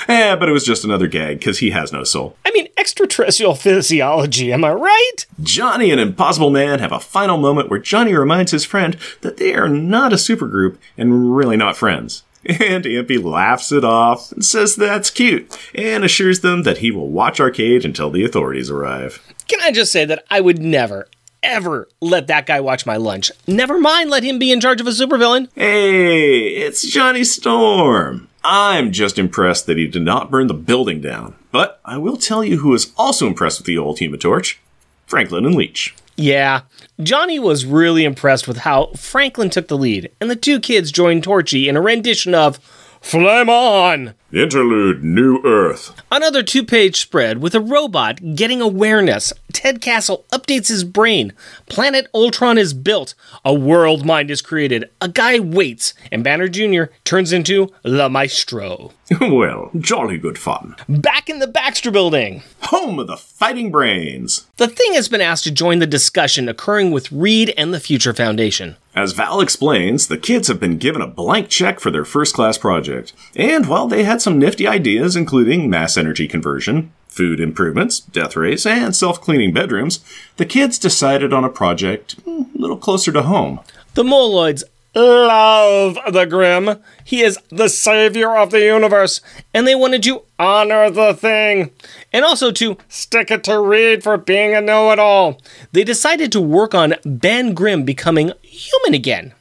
Eh, 0.07 0.35
but 0.35 0.49
it 0.49 0.51
was 0.51 0.65
just 0.65 0.83
another 0.83 1.07
gag 1.07 1.39
because 1.39 1.59
he 1.59 1.71
has 1.71 1.91
no 1.91 2.03
soul. 2.03 2.35
I 2.45 2.51
mean, 2.51 2.67
extraterrestrial 2.77 3.55
physiology, 3.55 4.51
am 4.53 4.63
I 4.63 4.73
right? 4.73 5.15
Johnny 5.41 5.91
and 5.91 5.99
Impossible 5.99 6.49
Man 6.49 6.79
have 6.79 6.91
a 6.91 6.99
final 6.99 7.37
moment 7.37 7.69
where 7.69 7.79
Johnny 7.79 8.13
reminds 8.13 8.51
his 8.51 8.65
friend 8.65 8.97
that 9.21 9.37
they 9.37 9.53
are 9.55 9.69
not 9.69 10.13
a 10.13 10.17
supergroup 10.17 10.77
and 10.97 11.35
really 11.35 11.57
not 11.57 11.77
friends. 11.77 12.23
And 12.47 12.85
Impy 12.85 13.23
laughs 13.23 13.71
it 13.71 13.83
off 13.83 14.31
and 14.31 14.45
says 14.45 14.75
that's 14.75 15.09
cute 15.09 15.57
and 15.73 16.03
assures 16.03 16.41
them 16.41 16.61
that 16.61 16.77
he 16.77 16.91
will 16.91 17.09
watch 17.09 17.39
Arcade 17.39 17.83
until 17.83 18.11
the 18.11 18.23
authorities 18.23 18.69
arrive. 18.69 19.19
Can 19.47 19.61
I 19.61 19.71
just 19.71 19.91
say 19.91 20.05
that 20.05 20.23
I 20.29 20.41
would 20.41 20.59
never, 20.59 21.07
ever 21.45 21.87
let 22.01 22.27
that 22.27 22.45
guy 22.45 22.59
watch 22.59 22.85
my 22.85 22.97
lunch? 22.97 23.31
Never 23.47 23.79
mind 23.79 24.09
let 24.09 24.23
him 24.23 24.39
be 24.39 24.51
in 24.51 24.59
charge 24.59 24.81
of 24.81 24.87
a 24.87 24.91
supervillain. 24.91 25.49
Hey, 25.55 26.47
it's 26.49 26.85
Johnny 26.85 27.23
Storm. 27.23 28.27
I'm 28.43 28.91
just 28.91 29.17
impressed 29.17 29.65
that 29.65 29.77
he 29.77 29.87
did 29.87 30.03
not 30.03 30.29
burn 30.29 30.47
the 30.47 30.53
building 30.53 31.01
down. 31.01 31.35
But 31.51 31.79
I 31.85 31.97
will 31.97 32.17
tell 32.17 32.43
you 32.43 32.59
who 32.59 32.73
is 32.73 32.91
also 32.97 33.27
impressed 33.27 33.59
with 33.59 33.65
the 33.65 33.77
old 33.77 33.99
Human 33.99 34.19
Torch 34.19 34.59
Franklin 35.07 35.45
and 35.45 35.55
Leech. 35.55 35.95
Yeah, 36.17 36.61
Johnny 37.01 37.39
was 37.39 37.65
really 37.65 38.05
impressed 38.05 38.47
with 38.47 38.57
how 38.57 38.87
Franklin 38.95 39.49
took 39.49 39.67
the 39.67 39.77
lead, 39.77 40.11
and 40.21 40.31
the 40.31 40.35
two 40.35 40.59
kids 40.59 40.91
joined 40.91 41.23
Torchy 41.23 41.67
in 41.67 41.75
a 41.75 41.81
rendition 41.81 42.33
of 42.33 42.57
Flame 43.01 43.49
On! 43.49 44.13
Interlude 44.35 45.01
New 45.01 45.41
Earth. 45.45 45.93
Another 46.11 46.43
two 46.43 46.65
page 46.65 46.97
spread 46.97 47.37
with 47.37 47.55
a 47.55 47.61
robot 47.61 48.35
getting 48.35 48.59
awareness. 48.59 49.31
Ted 49.53 49.79
Castle 49.79 50.25
updates 50.33 50.67
his 50.67 50.83
brain. 50.83 51.31
Planet 51.67 52.09
Ultron 52.13 52.57
is 52.57 52.73
built. 52.73 53.13
A 53.45 53.53
world 53.53 54.05
mind 54.05 54.29
is 54.29 54.41
created. 54.41 54.89
A 54.99 55.07
guy 55.07 55.39
waits. 55.39 55.93
And 56.11 56.21
Banner 56.21 56.49
Jr. 56.49 56.91
turns 57.05 57.31
into 57.31 57.71
La 57.85 58.09
Maestro. 58.09 58.91
well, 59.21 59.71
jolly 59.79 60.17
good 60.17 60.37
fun. 60.37 60.75
Back 60.89 61.29
in 61.29 61.39
the 61.39 61.47
Baxter 61.47 61.89
building. 61.89 62.43
Home 62.63 62.99
of 62.99 63.07
the 63.07 63.15
Fighting 63.15 63.71
Brains. 63.71 64.47
The 64.57 64.67
thing 64.67 64.95
has 64.95 65.07
been 65.07 65.21
asked 65.21 65.45
to 65.45 65.51
join 65.51 65.79
the 65.79 65.87
discussion 65.87 66.49
occurring 66.49 66.91
with 66.91 67.09
Reed 67.09 67.53
and 67.57 67.73
the 67.73 67.79
Future 67.79 68.13
Foundation. 68.13 68.75
As 68.95 69.11
Val 69.11 69.41
explains, 69.41 70.07
the 70.07 70.17
kids 70.17 70.47
have 70.47 70.59
been 70.59 70.77
given 70.77 71.01
a 71.01 71.07
blank 71.07 71.49
check 71.49 71.81
for 71.81 71.91
their 71.91 72.05
first 72.05 72.33
class 72.33 72.57
project. 72.57 73.11
And 73.35 73.67
while 73.67 73.87
they 73.87 74.03
had 74.05 74.21
some 74.21 74.39
nifty 74.39 74.65
ideas, 74.65 75.17
including 75.17 75.69
mass 75.69 75.97
energy 75.97 76.29
conversion, 76.29 76.93
food 77.09 77.41
improvements, 77.41 77.99
death 77.99 78.37
rays, 78.37 78.65
and 78.65 78.95
self 78.95 79.19
cleaning 79.19 79.53
bedrooms, 79.53 79.99
the 80.37 80.45
kids 80.45 80.79
decided 80.79 81.33
on 81.33 81.43
a 81.43 81.49
project 81.49 82.13
hmm, 82.23 82.43
a 82.55 82.57
little 82.57 82.77
closer 82.77 83.11
to 83.11 83.23
home. 83.23 83.59
The 83.95 84.03
Moloids 84.03 84.63
love 84.95 85.97
the 86.13 86.25
Grimm. 86.25 86.81
He 87.03 87.21
is 87.21 87.37
the 87.49 87.67
savior 87.67 88.37
of 88.37 88.51
the 88.51 88.61
universe, 88.61 89.19
and 89.53 89.67
they 89.67 89.75
wanted 89.75 90.03
to 90.03 90.21
honor 90.39 90.89
the 90.89 91.13
thing, 91.13 91.71
and 92.15 92.23
also 92.23 92.49
to 92.49 92.77
stick 92.87 93.29
it 93.29 93.43
to 93.43 93.59
Reed 93.59 94.01
for 94.01 94.15
being 94.15 94.55
a 94.55 94.61
know 94.61 94.89
it 94.91 94.99
all. 94.99 95.41
They 95.73 95.83
decided 95.83 96.31
to 96.31 96.39
work 96.39 96.73
on 96.73 96.95
Ben 97.05 97.53
Grimm 97.53 97.83
becoming 97.83 98.31
human 98.41 98.93
again. 98.93 99.33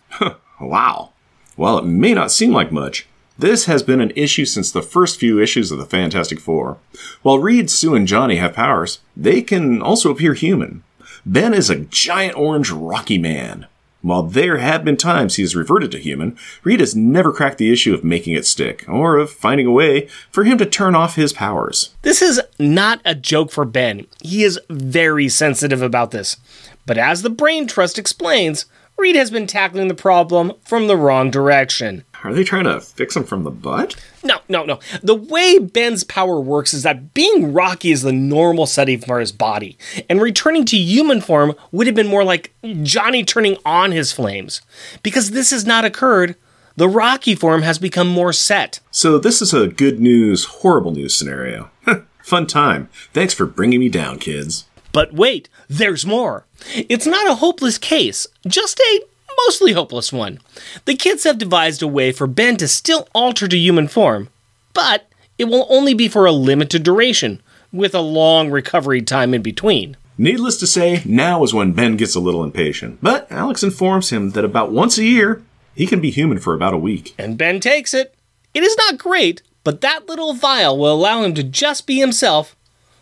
Wow. 0.61 1.11
While 1.57 1.79
it 1.79 1.85
may 1.85 2.15
not 2.15 2.33
seem 2.33 2.53
like 2.53 2.73
much, 2.73 3.07
this 3.39 3.67
has 3.67 3.83
been 3.83 4.01
an 4.01 4.13
issue 4.17 4.45
since 4.45 4.73
the 4.73 4.83
first 4.83 5.19
few 5.19 5.41
issues 5.41 5.71
of 5.71 5.79
the 5.79 5.85
Fantastic 5.85 6.41
Four. 6.41 6.79
While 7.23 7.39
Reed, 7.39 7.71
Sue, 7.71 7.95
and 7.95 8.07
Johnny 8.07 8.37
have 8.37 8.55
powers, 8.55 9.01
they 9.17 9.43
can 9.43 9.83
also 9.83 10.11
appear 10.11 10.35
human. 10.35 10.83
Ben 11.27 11.55
is 11.55 11.71
a 11.71 11.81
giant 11.81 12.37
orange 12.37 12.71
rocky 12.71 13.19
man. 13.19 13.67
While 14.05 14.25
there 14.25 14.59
have 14.59 14.85
been 14.85 14.99
times 14.99 15.37
he 15.37 15.43
has 15.43 15.57
reverted 15.57 15.91
to 15.93 15.99
human, 15.99 16.37
Reed 16.63 16.81
has 16.81 16.95
never 16.95 17.33
cracked 17.33 17.57
the 17.57 17.73
issue 17.73 17.95
of 17.95 18.05
making 18.05 18.35
it 18.35 18.45
stick, 18.45 18.85
or 18.87 19.17
of 19.17 19.31
finding 19.31 19.67
a 19.67 19.73
way 19.73 20.09
for 20.31 20.45
him 20.45 20.59
to 20.59 20.67
turn 20.67 20.95
off 20.95 21.15
his 21.15 21.33
powers. 21.33 21.95
This 22.03 22.21
is 22.21 22.39
not 22.59 23.01
a 23.07 23.15
joke 23.15 23.51
for 23.51 23.65
Ben. 23.65 24.07
He 24.23 24.45
is 24.45 24.61
very 24.69 25.31
sensitive 25.31 25.81
about 25.81 26.11
this. 26.11 26.37
But 26.85 26.99
as 26.99 27.23
the 27.23 27.31
Brain 27.31 27.67
Trust 27.67 27.99
explains, 27.99 28.67
Reed 28.99 29.17
has 29.17 29.31
been 29.31 29.47
tackling 29.47 29.89
the 29.89 29.95
problem 29.95 30.53
from 30.67 30.87
the 30.87 30.99
wrong 30.99 31.31
direction. 31.31 32.05
Are 32.25 32.33
they 32.33 32.43
trying 32.43 32.65
to 32.65 32.81
fix 32.81 33.15
him 33.15 33.25
from 33.25 33.45
the 33.45 33.51
butt? 33.51 33.97
No, 34.23 34.39
no, 34.49 34.65
no. 34.65 34.81
The 35.03 35.15
way 35.15 35.59
Ben's 35.59 36.05
power 36.05 36.41
works 36.41 36.73
is 36.73 36.83
that 36.83 37.13
being 37.13 37.53
rocky 37.53 37.93
is 37.93 38.01
the 38.01 38.13
normal 38.13 38.65
setting 38.67 39.01
for 39.01 39.21
his 39.21 39.31
body, 39.31 39.77
and 40.09 40.23
returning 40.23 40.65
to 40.67 40.77
human 40.77 41.21
form 41.21 41.55
would 41.71 41.87
have 41.87 41.95
been 41.95 42.09
more 42.09 42.25
like 42.25 42.55
Johnny 42.83 43.25
turning 43.25 43.59
on 43.67 43.93
his 43.93 44.11
flames. 44.11 44.63
Because 45.03 45.33
this 45.33 45.51
has 45.51 45.67
not 45.67 45.85
occurred, 45.85 46.35
the 46.77 46.89
rocky 46.89 47.35
form 47.35 47.61
has 47.61 47.79
become 47.79 48.09
more 48.09 48.33
set. 48.33 48.81
So 48.91 49.19
this 49.19 49.43
is 49.43 49.53
a 49.53 49.69
good 49.69 50.01
news, 50.01 50.45
horrible 50.47 50.93
news 50.93 51.15
scenario. 51.15 51.71
Fun 52.23 52.47
time. 52.47 52.89
Thanks 53.13 53.35
for 53.35 53.45
bringing 53.45 53.81
me 53.81 53.91
down, 53.91 54.19
kids. 54.19 54.65
But 54.93 55.13
wait, 55.13 55.51
there's 55.69 56.07
more. 56.07 56.47
It's 56.75 57.07
not 57.07 57.29
a 57.29 57.35
hopeless 57.35 57.77
case, 57.77 58.27
just 58.47 58.81
a 58.81 59.01
mostly 59.47 59.73
hopeless 59.73 60.13
one. 60.13 60.39
The 60.85 60.95
kids 60.95 61.25
have 61.25 61.39
devised 61.39 61.83
a 61.83 61.89
way 61.89 62.13
for 62.13 62.27
Ben 62.27 62.57
to 62.59 62.69
still 62.69 63.09
alter 63.15 63.49
to 63.49 63.57
human 63.57 63.89
form, 63.89 64.29
but 64.73 65.09
it 65.39 65.45
will 65.45 65.67
only 65.69 65.95
be 65.95 66.09
for 66.09 66.27
a 66.27 66.33
limited 66.33 66.83
duration, 66.83 67.41
with 67.73 67.95
a 67.95 68.01
long 68.01 68.51
recovery 68.51 69.03
time 69.03 69.35
in 69.35 69.43
between. 69.43 69.97
Needless 70.17 70.57
to 70.59 70.67
say, 70.67 71.03
now 71.05 71.43
is 71.43 71.53
when 71.53 71.73
Ben 71.73 71.97
gets 71.97 72.15
a 72.15 72.21
little 72.21 72.45
impatient. 72.45 73.01
But 73.03 73.31
Alex 73.33 73.65
informs 73.65 74.11
him 74.11 74.31
that 74.31 74.45
about 74.45 74.71
once 74.71 74.97
a 74.97 75.05
year, 75.05 75.43
he 75.75 75.87
can 75.87 76.01
be 76.01 76.11
human 76.11 76.39
for 76.39 76.55
about 76.55 76.73
a 76.73 76.79
week. 76.79 77.15
And 77.19 77.37
Ben 77.37 77.59
takes 77.59 77.93
it. 77.93 78.15
It 78.55 78.63
is 78.63 78.77
not 78.77 78.99
great, 78.99 79.43
but 79.65 79.81
that 79.81 80.09
little 80.09 80.35
vial 80.35 80.79
will 80.79 80.95
allow 80.95 81.25
him 81.25 81.35
to 81.35 81.43
just 81.43 81.87
be 81.87 81.99
himself 81.99 82.55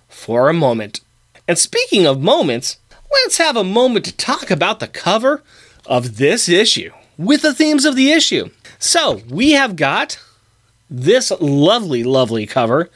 for 0.09 0.49
a 0.49 0.55
moment. 0.55 1.01
And 1.47 1.59
speaking 1.59 2.07
of 2.07 2.23
moments, 2.23 2.79
let's 3.12 3.37
have 3.37 3.57
a 3.57 3.64
moment 3.64 4.07
to 4.07 4.16
talk 4.16 4.51
about 4.51 4.81
the 4.81 4.88
cover 4.88 5.42
of 5.87 6.16
this 6.16 6.49
issue 6.49 6.90
with 7.18 7.42
the 7.42 7.55
themes 7.55 7.85
of 7.85 7.97
the 7.97 8.12
issue. 8.12 8.51
So 8.79 9.21
we 9.29 9.53
have 9.53 9.77
got 9.77 10.18
this 10.90 11.31
lovely, 11.40 12.05
lovely 12.05 12.47
cover, 12.47 12.90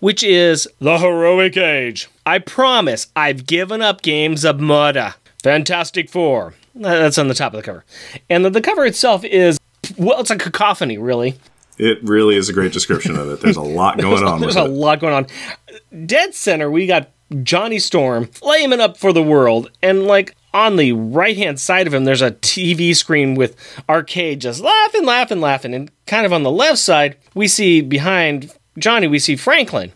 which 0.00 0.22
is 0.22 0.68
The 0.80 0.98
Heroic 0.98 1.56
Age. 1.56 2.08
I 2.26 2.38
promise 2.38 3.06
I've 3.14 3.46
given 3.46 3.80
up 3.82 4.02
games 4.02 4.44
of 4.44 4.60
murder. 4.60 5.14
Fantastic 5.42 6.10
Four. 6.10 6.54
That's 6.74 7.18
on 7.18 7.28
the 7.28 7.34
top 7.34 7.52
of 7.52 7.58
the 7.58 7.62
cover. 7.62 7.84
And 8.30 8.44
the, 8.44 8.50
the 8.50 8.60
cover 8.60 8.84
itself 8.84 9.24
is, 9.24 9.58
well, 9.96 10.20
it's 10.20 10.30
a 10.30 10.36
cacophony, 10.36 10.98
really. 10.98 11.36
It 11.78 12.02
really 12.02 12.36
is 12.36 12.48
a 12.48 12.52
great 12.52 12.72
description 12.72 13.16
of 13.16 13.28
it. 13.30 13.40
There's 13.40 13.56
a 13.56 13.62
lot 13.62 13.98
going 14.00 14.24
on 14.24 14.40
There's 14.40 14.54
with 14.56 14.64
a 14.64 14.66
it. 14.66 14.72
lot 14.72 15.00
going 15.00 15.14
on. 15.14 16.06
Dead 16.06 16.34
center, 16.34 16.70
we 16.70 16.86
got 16.86 17.10
Johnny 17.42 17.78
Storm 17.78 18.26
flaming 18.26 18.80
up 18.80 18.96
for 18.96 19.12
the 19.12 19.22
world, 19.22 19.70
and 19.82 20.04
like 20.06 20.36
on 20.54 20.76
the 20.76 20.92
right 20.92 21.36
hand 21.36 21.58
side 21.58 21.86
of 21.86 21.94
him, 21.94 22.04
there's 22.04 22.22
a 22.22 22.32
TV 22.32 22.94
screen 22.94 23.34
with 23.34 23.56
Arcade 23.88 24.40
just 24.40 24.60
laughing, 24.60 25.04
laughing, 25.04 25.40
laughing, 25.40 25.74
and 25.74 25.90
kind 26.06 26.26
of 26.26 26.32
on 26.32 26.42
the 26.42 26.50
left 26.50 26.78
side, 26.78 27.16
we 27.34 27.48
see 27.48 27.80
behind 27.80 28.52
Johnny, 28.78 29.06
we 29.06 29.18
see 29.18 29.36
Franklin, 29.36 29.92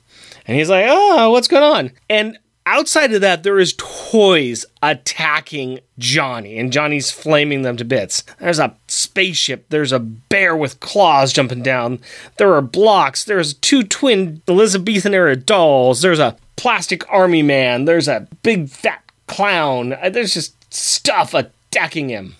and 0.47 0.57
he's 0.57 0.71
like, 0.71 0.87
"Oh, 0.89 1.31
what's 1.31 1.49
going 1.49 1.63
on?" 1.63 1.91
And 2.09 2.39
outside 2.67 3.13
of 3.13 3.21
that, 3.21 3.43
there 3.43 3.59
is 3.59 3.75
toys 3.77 4.67
attacking 4.83 5.81
Johnny, 5.99 6.59
and 6.59 6.73
Johnny's 6.73 7.11
flaming 7.11 7.63
them 7.63 7.77
to 7.77 7.85
bits. 7.85 8.23
There's 8.39 8.59
a 8.59 8.75
spaceship, 8.89 9.67
there's 9.69 9.93
a 9.93 9.99
bear 9.99 10.57
with 10.57 10.81
claws 10.81 11.33
jumping 11.33 11.63
down, 11.63 12.01
there 12.39 12.55
are 12.55 12.63
blocks, 12.63 13.25
there's 13.25 13.55
two 13.55 13.83
twin 13.83 14.43
Elizabethan 14.49 15.15
era 15.15 15.37
dolls, 15.37 16.03
there's 16.03 16.19
a 16.19 16.37
plastic 16.57 17.11
army 17.11 17.43
man, 17.43 17.85
there's 17.85 18.09
a 18.09 18.27
big 18.43 18.69
fat 18.69 19.03
clown, 19.27 19.93
uh, 19.95 20.09
there's 20.11 20.35
just 20.35 20.73
stuff 20.73 21.35
attacking 21.35 22.09
him. 22.09 22.37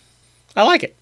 I 0.55 0.63
like 0.65 0.83
it. 0.85 0.97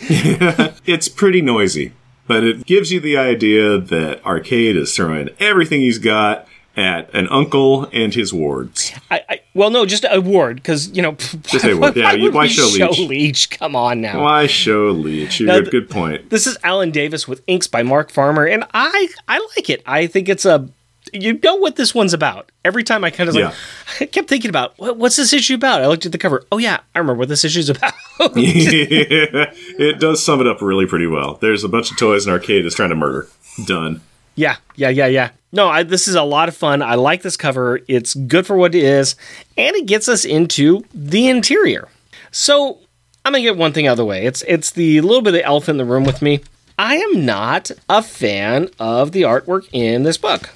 It's 0.86 1.08
pretty 1.08 1.42
noisy, 1.42 1.92
but 2.26 2.44
it 2.44 2.64
gives 2.66 2.92
you 2.92 3.00
the 3.00 3.16
idea 3.16 3.78
that 3.78 4.24
Arcade 4.24 4.76
is 4.76 4.94
throwing 4.94 5.28
everything 5.40 5.80
he's 5.80 5.98
got 5.98 6.46
at 6.76 7.12
an 7.12 7.26
uncle 7.30 7.88
and 7.92 8.14
his 8.14 8.32
wards. 8.32 8.92
I, 9.10 9.22
I 9.28 9.40
well, 9.54 9.70
no, 9.70 9.84
just 9.84 10.06
a 10.08 10.20
ward 10.20 10.56
because 10.56 10.88
you 10.96 11.02
know. 11.02 11.12
Just 11.42 11.64
a 11.64 11.74
ward, 11.74 11.96
yeah, 11.96 12.12
you- 12.12 12.30
why 12.30 12.42
we 12.42 12.48
show 12.48 12.68
Leech? 12.68 12.98
Leech? 13.00 13.50
Come 13.50 13.74
on 13.74 14.00
now. 14.00 14.22
Why 14.22 14.46
show 14.46 14.86
Leech? 14.92 15.40
You 15.40 15.46
Now, 15.46 15.56
a 15.56 15.62
good 15.62 15.90
point. 15.90 16.30
This 16.30 16.46
is 16.46 16.56
Alan 16.62 16.92
Davis 16.92 17.26
with 17.26 17.42
inks 17.48 17.66
by 17.66 17.82
Mark 17.82 18.10
Farmer, 18.12 18.46
and 18.46 18.64
I 18.72 19.08
I 19.26 19.38
like 19.56 19.68
it. 19.68 19.82
I 19.84 20.06
think 20.06 20.28
it's 20.28 20.44
a 20.44 20.68
you 21.12 21.38
know 21.42 21.56
what 21.56 21.76
this 21.76 21.94
one's 21.94 22.12
about. 22.12 22.50
Every 22.64 22.84
time 22.84 23.04
I 23.04 23.10
kind 23.10 23.28
of 23.28 23.34
like, 23.34 23.54
I 24.00 24.06
kept 24.06 24.28
thinking 24.28 24.48
about 24.48 24.78
what, 24.78 24.96
what's 24.96 25.16
this 25.16 25.32
issue 25.32 25.54
about. 25.54 25.82
I 25.82 25.86
looked 25.86 26.06
at 26.06 26.12
the 26.12 26.18
cover. 26.18 26.44
Oh 26.52 26.58
yeah, 26.58 26.80
I 26.94 26.98
remember 26.98 27.18
what 27.18 27.28
this 27.28 27.44
issue's 27.44 27.68
about. 27.70 27.92
it 28.20 30.00
does 30.00 30.24
sum 30.24 30.40
it 30.40 30.46
up 30.46 30.60
really 30.60 30.86
pretty 30.86 31.06
well. 31.06 31.38
There's 31.40 31.64
a 31.64 31.68
bunch 31.68 31.90
of 31.90 31.98
toys 31.98 32.26
and 32.26 32.32
Arcade 32.32 32.64
is 32.66 32.74
trying 32.74 32.90
to 32.90 32.96
murder. 32.96 33.28
Done. 33.66 34.00
yeah, 34.36 34.56
yeah, 34.76 34.88
yeah, 34.88 35.06
yeah. 35.06 35.30
No, 35.50 35.68
I, 35.68 35.82
this 35.82 36.06
is 36.06 36.14
a 36.14 36.22
lot 36.22 36.48
of 36.48 36.56
fun. 36.56 36.82
I 36.82 36.94
like 36.94 37.22
this 37.22 37.36
cover. 37.36 37.80
It's 37.88 38.14
good 38.14 38.46
for 38.46 38.56
what 38.56 38.74
it 38.74 38.84
is, 38.84 39.16
and 39.56 39.74
it 39.74 39.86
gets 39.86 40.08
us 40.08 40.24
into 40.24 40.84
the 40.94 41.28
interior. 41.28 41.88
So 42.30 42.78
I'm 43.24 43.32
gonna 43.32 43.42
get 43.42 43.56
one 43.56 43.72
thing 43.72 43.86
out 43.86 43.92
of 43.92 43.96
the 43.96 44.04
way. 44.04 44.26
It's 44.26 44.42
it's 44.46 44.70
the 44.70 45.00
little 45.00 45.22
bit 45.22 45.34
of 45.34 45.40
elephant 45.44 45.80
in 45.80 45.86
the 45.86 45.92
room 45.92 46.04
with 46.04 46.22
me. 46.22 46.40
I 46.78 46.96
am 46.96 47.26
not 47.26 47.72
a 47.88 48.02
fan 48.02 48.68
of 48.78 49.10
the 49.10 49.22
artwork 49.22 49.68
in 49.72 50.04
this 50.04 50.16
book. 50.16 50.50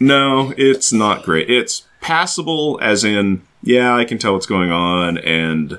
No, 0.00 0.54
it's 0.56 0.90
not 0.94 1.22
great. 1.22 1.50
It's 1.50 1.86
passable, 2.00 2.78
as 2.80 3.04
in, 3.04 3.42
yeah, 3.62 3.94
I 3.94 4.06
can 4.06 4.16
tell 4.16 4.32
what's 4.32 4.46
going 4.46 4.72
on, 4.72 5.18
and 5.18 5.78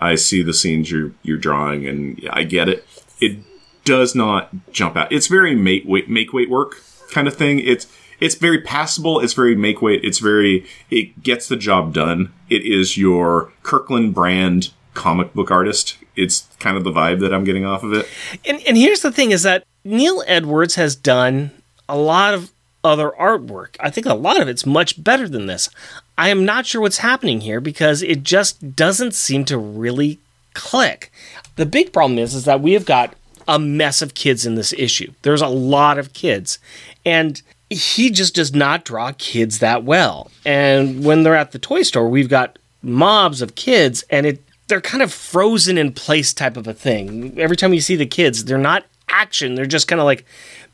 I 0.00 0.16
see 0.16 0.42
the 0.42 0.52
scenes 0.52 0.90
you're 0.90 1.12
you're 1.22 1.38
drawing, 1.38 1.86
and 1.86 2.28
I 2.32 2.42
get 2.42 2.68
it. 2.68 2.84
It 3.20 3.38
does 3.84 4.16
not 4.16 4.50
jump 4.72 4.96
out. 4.96 5.12
It's 5.12 5.28
very 5.28 5.54
make 5.54 5.84
weight 5.86 6.10
make 6.10 6.32
weight 6.32 6.50
work 6.50 6.82
kind 7.12 7.28
of 7.28 7.36
thing. 7.36 7.60
It's 7.60 7.86
it's 8.18 8.34
very 8.34 8.60
passable. 8.60 9.20
It's 9.20 9.34
very 9.34 9.54
make 9.54 9.80
weight. 9.80 10.04
It's 10.04 10.18
very 10.18 10.66
it 10.90 11.22
gets 11.22 11.46
the 11.46 11.56
job 11.56 11.94
done. 11.94 12.32
It 12.48 12.66
is 12.66 12.96
your 12.96 13.52
Kirkland 13.62 14.12
brand 14.12 14.70
comic 14.94 15.32
book 15.32 15.52
artist. 15.52 15.96
It's 16.16 16.46
kind 16.58 16.76
of 16.76 16.84
the 16.84 16.90
vibe 16.90 17.20
that 17.20 17.32
I'm 17.32 17.44
getting 17.44 17.64
off 17.64 17.82
of 17.82 17.92
it. 17.92 18.06
And 18.44 18.60
and 18.66 18.76
here's 18.76 19.02
the 19.02 19.12
thing 19.12 19.30
is 19.30 19.42
that 19.42 19.64
Neil 19.84 20.22
Edwards 20.26 20.74
has 20.74 20.94
done 20.96 21.50
a 21.88 21.96
lot 21.96 22.34
of 22.34 22.52
other 22.82 23.10
artwork. 23.18 23.76
I 23.78 23.90
think 23.90 24.06
a 24.06 24.14
lot 24.14 24.40
of 24.40 24.48
it's 24.48 24.64
much 24.64 25.02
better 25.02 25.28
than 25.28 25.46
this. 25.46 25.68
I 26.16 26.28
am 26.28 26.44
not 26.44 26.66
sure 26.66 26.80
what's 26.80 26.98
happening 26.98 27.40
here 27.40 27.60
because 27.60 28.02
it 28.02 28.22
just 28.22 28.76
doesn't 28.76 29.14
seem 29.14 29.44
to 29.46 29.58
really 29.58 30.18
click. 30.54 31.12
The 31.56 31.66
big 31.66 31.92
problem 31.92 32.18
is 32.18 32.34
is 32.34 32.44
that 32.44 32.60
we 32.60 32.72
have 32.72 32.86
got 32.86 33.14
a 33.46 33.58
mess 33.58 34.00
of 34.00 34.14
kids 34.14 34.46
in 34.46 34.54
this 34.54 34.72
issue. 34.74 35.12
There's 35.22 35.42
a 35.42 35.48
lot 35.48 35.98
of 35.98 36.12
kids. 36.12 36.58
And 37.04 37.40
he 37.68 38.10
just 38.10 38.34
does 38.34 38.54
not 38.54 38.84
draw 38.84 39.12
kids 39.18 39.58
that 39.58 39.84
well. 39.84 40.30
And 40.44 41.04
when 41.04 41.22
they're 41.22 41.36
at 41.36 41.52
the 41.52 41.58
toy 41.58 41.82
store, 41.82 42.08
we've 42.08 42.28
got 42.28 42.58
mobs 42.82 43.42
of 43.42 43.54
kids 43.54 44.04
and 44.10 44.26
it 44.26 44.42
they're 44.70 44.80
kind 44.80 45.02
of 45.02 45.12
frozen 45.12 45.76
in 45.76 45.92
place 45.92 46.32
type 46.32 46.56
of 46.56 46.66
a 46.66 46.72
thing. 46.72 47.38
Every 47.38 47.56
time 47.56 47.74
you 47.74 47.82
see 47.82 47.96
the 47.96 48.06
kids, 48.06 48.46
they're 48.46 48.56
not 48.56 48.86
action. 49.10 49.54
They're 49.54 49.66
just 49.66 49.88
kind 49.88 50.00
of 50.00 50.06
like 50.06 50.24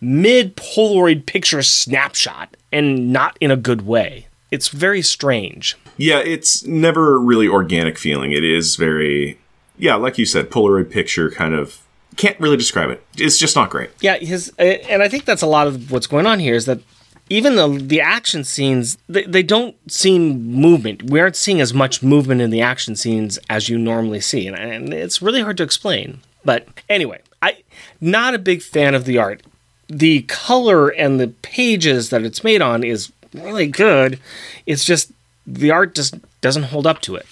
mid 0.00 0.56
Polaroid 0.56 1.26
picture 1.26 1.62
snapshot 1.62 2.56
and 2.70 3.12
not 3.12 3.36
in 3.40 3.50
a 3.50 3.56
good 3.56 3.86
way. 3.86 4.28
It's 4.52 4.68
very 4.68 5.02
strange. 5.02 5.76
Yeah, 5.96 6.18
it's 6.18 6.64
never 6.64 7.18
really 7.18 7.48
organic 7.48 7.98
feeling. 7.98 8.30
It 8.30 8.44
is 8.44 8.76
very 8.76 9.38
yeah, 9.78 9.94
like 9.96 10.18
you 10.18 10.26
said, 10.26 10.50
Polaroid 10.50 10.90
picture 10.90 11.30
kind 11.30 11.54
of 11.54 11.82
can't 12.16 12.38
really 12.40 12.56
describe 12.56 12.90
it. 12.90 13.04
It's 13.16 13.38
just 13.38 13.56
not 13.56 13.70
great. 13.70 13.90
Yeah, 14.00 14.16
his 14.18 14.52
and 14.58 15.02
I 15.02 15.08
think 15.08 15.24
that's 15.24 15.42
a 15.42 15.46
lot 15.46 15.66
of 15.66 15.90
what's 15.90 16.06
going 16.06 16.26
on 16.26 16.38
here 16.38 16.54
is 16.54 16.66
that 16.66 16.80
even 17.28 17.56
the 17.56 17.68
the 17.68 18.00
action 18.00 18.44
scenes 18.44 18.98
they, 19.08 19.24
they 19.24 19.42
don't 19.42 19.74
seem 19.90 20.42
movement. 20.52 21.10
We 21.10 21.20
aren't 21.20 21.36
seeing 21.36 21.60
as 21.60 21.74
much 21.74 22.02
movement 22.02 22.40
in 22.40 22.50
the 22.50 22.60
action 22.60 22.96
scenes 22.96 23.38
as 23.50 23.68
you 23.68 23.78
normally 23.78 24.20
see, 24.20 24.46
and, 24.46 24.56
and 24.56 24.94
it's 24.94 25.20
really 25.22 25.42
hard 25.42 25.56
to 25.58 25.62
explain. 25.62 26.20
But 26.44 26.68
anyway, 26.88 27.20
I 27.42 27.58
not 28.00 28.34
a 28.34 28.38
big 28.38 28.62
fan 28.62 28.94
of 28.94 29.04
the 29.04 29.18
art. 29.18 29.42
The 29.88 30.22
color 30.22 30.88
and 30.88 31.20
the 31.20 31.28
pages 31.28 32.10
that 32.10 32.22
it's 32.22 32.42
made 32.42 32.60
on 32.62 32.82
is 32.84 33.12
really 33.32 33.66
good. 33.66 34.18
It's 34.66 34.84
just 34.84 35.12
the 35.46 35.70
art 35.70 35.94
just 35.94 36.14
doesn't 36.40 36.64
hold 36.64 36.86
up 36.86 37.00
to 37.02 37.14
it. 37.16 37.26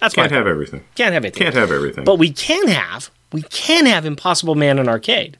That's 0.00 0.14
Can't 0.14 0.30
have 0.30 0.46
everything. 0.46 0.84
can't 0.94 1.14
have 1.14 1.24
anything. 1.24 1.42
Can't 1.42 1.54
have 1.54 1.70
everything. 1.72 2.04
But 2.04 2.16
we 2.18 2.30
can 2.30 2.68
have 2.68 3.10
we 3.32 3.42
can 3.42 3.86
have 3.86 4.04
Impossible 4.06 4.54
Man 4.54 4.78
in 4.78 4.88
arcade. 4.88 5.38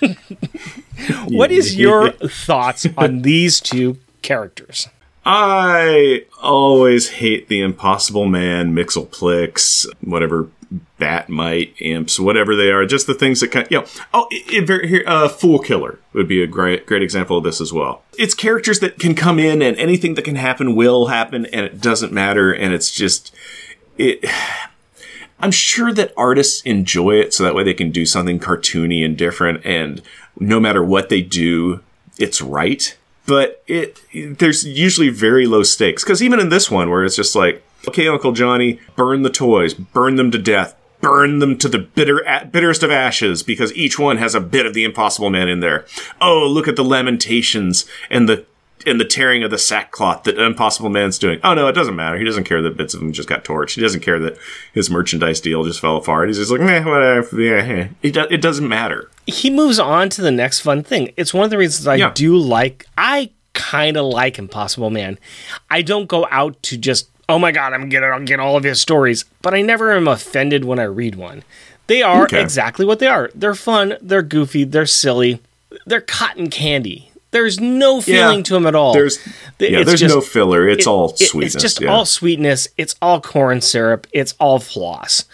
what 1.28 1.50
is 1.50 1.76
your 1.76 2.12
thoughts 2.28 2.86
on 2.96 3.22
these 3.22 3.60
two 3.60 3.98
characters? 4.22 4.88
I 5.24 6.24
always 6.42 7.10
hate 7.10 7.48
the 7.48 7.60
Impossible 7.60 8.26
Man, 8.26 8.74
Mxyzptlk, 8.74 9.86
whatever 10.00 10.48
Batmite 10.98 11.74
imps, 11.80 12.18
whatever 12.18 12.54
they 12.56 12.70
are. 12.70 12.86
Just 12.86 13.06
the 13.06 13.14
things 13.14 13.40
that 13.40 13.48
kind 13.48 13.66
of, 13.66 13.72
you 13.72 13.80
know. 13.80 13.86
Oh, 14.14 14.28
it, 14.30 14.70
it, 14.70 14.88
here, 14.88 15.04
uh, 15.06 15.28
Fool 15.28 15.58
Killer 15.58 15.98
would 16.12 16.28
be 16.28 16.42
a 16.42 16.46
great, 16.46 16.86
great 16.86 17.02
example 17.02 17.36
of 17.38 17.44
this 17.44 17.60
as 17.60 17.72
well. 17.72 18.02
It's 18.18 18.34
characters 18.34 18.80
that 18.80 18.98
can 18.98 19.14
come 19.14 19.38
in 19.38 19.62
and 19.62 19.76
anything 19.78 20.14
that 20.14 20.24
can 20.24 20.36
happen 20.36 20.76
will 20.76 21.06
happen, 21.06 21.46
and 21.46 21.66
it 21.66 21.80
doesn't 21.80 22.12
matter. 22.12 22.52
And 22.52 22.72
it's 22.72 22.90
just 22.90 23.34
it. 23.98 24.24
I'm 25.40 25.50
sure 25.50 25.92
that 25.92 26.12
artists 26.16 26.62
enjoy 26.62 27.16
it 27.16 27.32
so 27.32 27.42
that 27.44 27.54
way 27.54 27.64
they 27.64 27.74
can 27.74 27.90
do 27.90 28.06
something 28.06 28.38
cartoony 28.38 29.04
and 29.04 29.16
different 29.16 29.64
and 29.64 30.02
no 30.38 30.60
matter 30.60 30.82
what 30.82 31.08
they 31.08 31.22
do, 31.22 31.80
it's 32.18 32.40
right. 32.40 32.96
But 33.26 33.62
it 33.66 34.00
there's 34.38 34.64
usually 34.64 35.08
very 35.08 35.46
low 35.46 35.62
stakes 35.62 36.04
cuz 36.04 36.22
even 36.22 36.40
in 36.40 36.48
this 36.48 36.70
one 36.70 36.90
where 36.90 37.04
it's 37.04 37.16
just 37.16 37.34
like, 37.34 37.62
okay, 37.88 38.08
Uncle 38.08 38.32
Johnny, 38.32 38.80
burn 38.96 39.22
the 39.22 39.30
toys, 39.30 39.74
burn 39.74 40.16
them 40.16 40.30
to 40.30 40.38
death, 40.38 40.74
burn 41.00 41.38
them 41.38 41.56
to 41.58 41.68
the 41.68 41.78
bitter 41.78 42.24
bitterest 42.50 42.82
of 42.82 42.90
ashes 42.90 43.42
because 43.42 43.74
each 43.74 43.98
one 43.98 44.18
has 44.18 44.34
a 44.34 44.40
bit 44.40 44.66
of 44.66 44.74
the 44.74 44.84
impossible 44.84 45.30
man 45.30 45.48
in 45.48 45.60
there. 45.60 45.86
Oh, 46.20 46.46
look 46.46 46.68
at 46.68 46.76
the 46.76 46.84
lamentations 46.84 47.86
and 48.10 48.28
the 48.28 48.44
and 48.86 49.00
the 49.00 49.04
tearing 49.04 49.42
of 49.42 49.50
the 49.50 49.58
sackcloth 49.58 50.24
that 50.24 50.38
Impossible 50.38 50.88
Man's 50.90 51.18
doing. 51.18 51.38
Oh 51.44 51.54
no, 51.54 51.68
it 51.68 51.72
doesn't 51.72 51.96
matter. 51.96 52.18
He 52.18 52.24
doesn't 52.24 52.44
care 52.44 52.62
that 52.62 52.76
bits 52.76 52.94
of 52.94 53.02
him 53.02 53.12
just 53.12 53.28
got 53.28 53.44
torched. 53.44 53.74
He 53.74 53.80
doesn't 53.80 54.00
care 54.00 54.18
that 54.20 54.36
his 54.72 54.88
merchandise 54.90 55.40
deal 55.40 55.64
just 55.64 55.80
fell 55.80 55.96
apart. 55.96 56.28
He's 56.28 56.38
just 56.38 56.50
like, 56.50 56.60
meh, 56.60 56.84
whatever. 56.84 57.40
Yeah, 57.40 57.88
it, 58.02 58.12
do- 58.14 58.26
it 58.30 58.40
doesn't 58.40 58.68
matter. 58.68 59.10
He 59.26 59.50
moves 59.50 59.78
on 59.78 60.08
to 60.10 60.22
the 60.22 60.30
next 60.30 60.60
fun 60.60 60.82
thing. 60.82 61.12
It's 61.16 61.32
one 61.34 61.44
of 61.44 61.50
the 61.50 61.58
reasons 61.58 61.86
I 61.86 61.96
Yeah. 61.96 62.12
do 62.14 62.36
like. 62.36 62.86
I 62.96 63.30
kind 63.52 63.96
of 63.96 64.06
like 64.06 64.38
Impossible 64.38 64.90
Man. 64.90 65.18
I 65.68 65.82
don't 65.82 66.06
go 66.06 66.26
out 66.30 66.62
to 66.64 66.76
just 66.76 67.08
oh 67.28 67.38
my 67.38 67.52
god, 67.52 67.72
I'm 67.72 67.88
gonna 67.88 68.06
I'll 68.06 68.24
get 68.24 68.40
all 68.40 68.56
of 68.56 68.64
his 68.64 68.80
stories, 68.80 69.24
but 69.42 69.54
I 69.54 69.62
never 69.62 69.92
am 69.92 70.08
offended 70.08 70.64
when 70.64 70.78
I 70.80 70.84
read 70.84 71.14
one. 71.14 71.44
They 71.86 72.02
are 72.02 72.22
Okay. 72.24 72.40
exactly 72.40 72.84
what 72.86 72.98
they 73.00 73.06
are. 73.08 73.30
They're 73.34 73.54
fun. 73.54 73.96
They're 74.00 74.22
goofy. 74.22 74.64
They're 74.64 74.86
silly. 74.86 75.40
They're 75.86 76.00
cotton 76.00 76.48
candy. 76.50 77.09
There's 77.32 77.60
no 77.60 78.00
feeling 78.00 78.38
Yeah. 78.38 78.42
to 78.44 78.52
them 78.54 78.66
at 78.66 78.74
all. 78.74 78.92
There's 78.92 79.18
yeah, 79.58 79.78
it's 79.80 79.86
there's 79.86 80.00
just- 80.00 80.14
no 80.14 80.20
filler. 80.20 80.68
It's 80.68 80.86
it- 80.86 80.90
all 80.90 81.08
sweetness. 81.16 81.54
It's 81.54 81.62
just 81.62 81.80
yeah. 81.80 81.88
all 81.90 82.04
sweetness. 82.04 82.68
It's 82.76 82.94
all 83.00 83.20
corn 83.20 83.60
syrup. 83.60 84.06
It's 84.12 84.34
all 84.40 84.58
floss. 84.58 85.24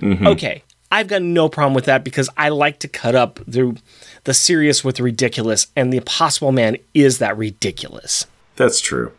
Mm-hmm. 0.00 0.26
Okay, 0.26 0.62
I've 0.90 1.08
got 1.08 1.22
no 1.22 1.48
problem 1.48 1.74
with 1.74 1.84
that 1.86 2.04
because 2.04 2.28
I 2.36 2.48
like 2.50 2.78
to 2.80 2.88
cut 2.88 3.14
up 3.14 3.40
the 3.46 3.76
the 4.24 4.34
serious 4.34 4.82
with 4.84 4.96
the 4.96 5.02
ridiculous, 5.04 5.68
and 5.76 5.92
the 5.92 5.98
Impossible 5.98 6.52
Man 6.52 6.76
is 6.94 7.18
that 7.18 7.36
ridiculous. 7.38 8.26
That's 8.56 8.80
true. 8.80 9.12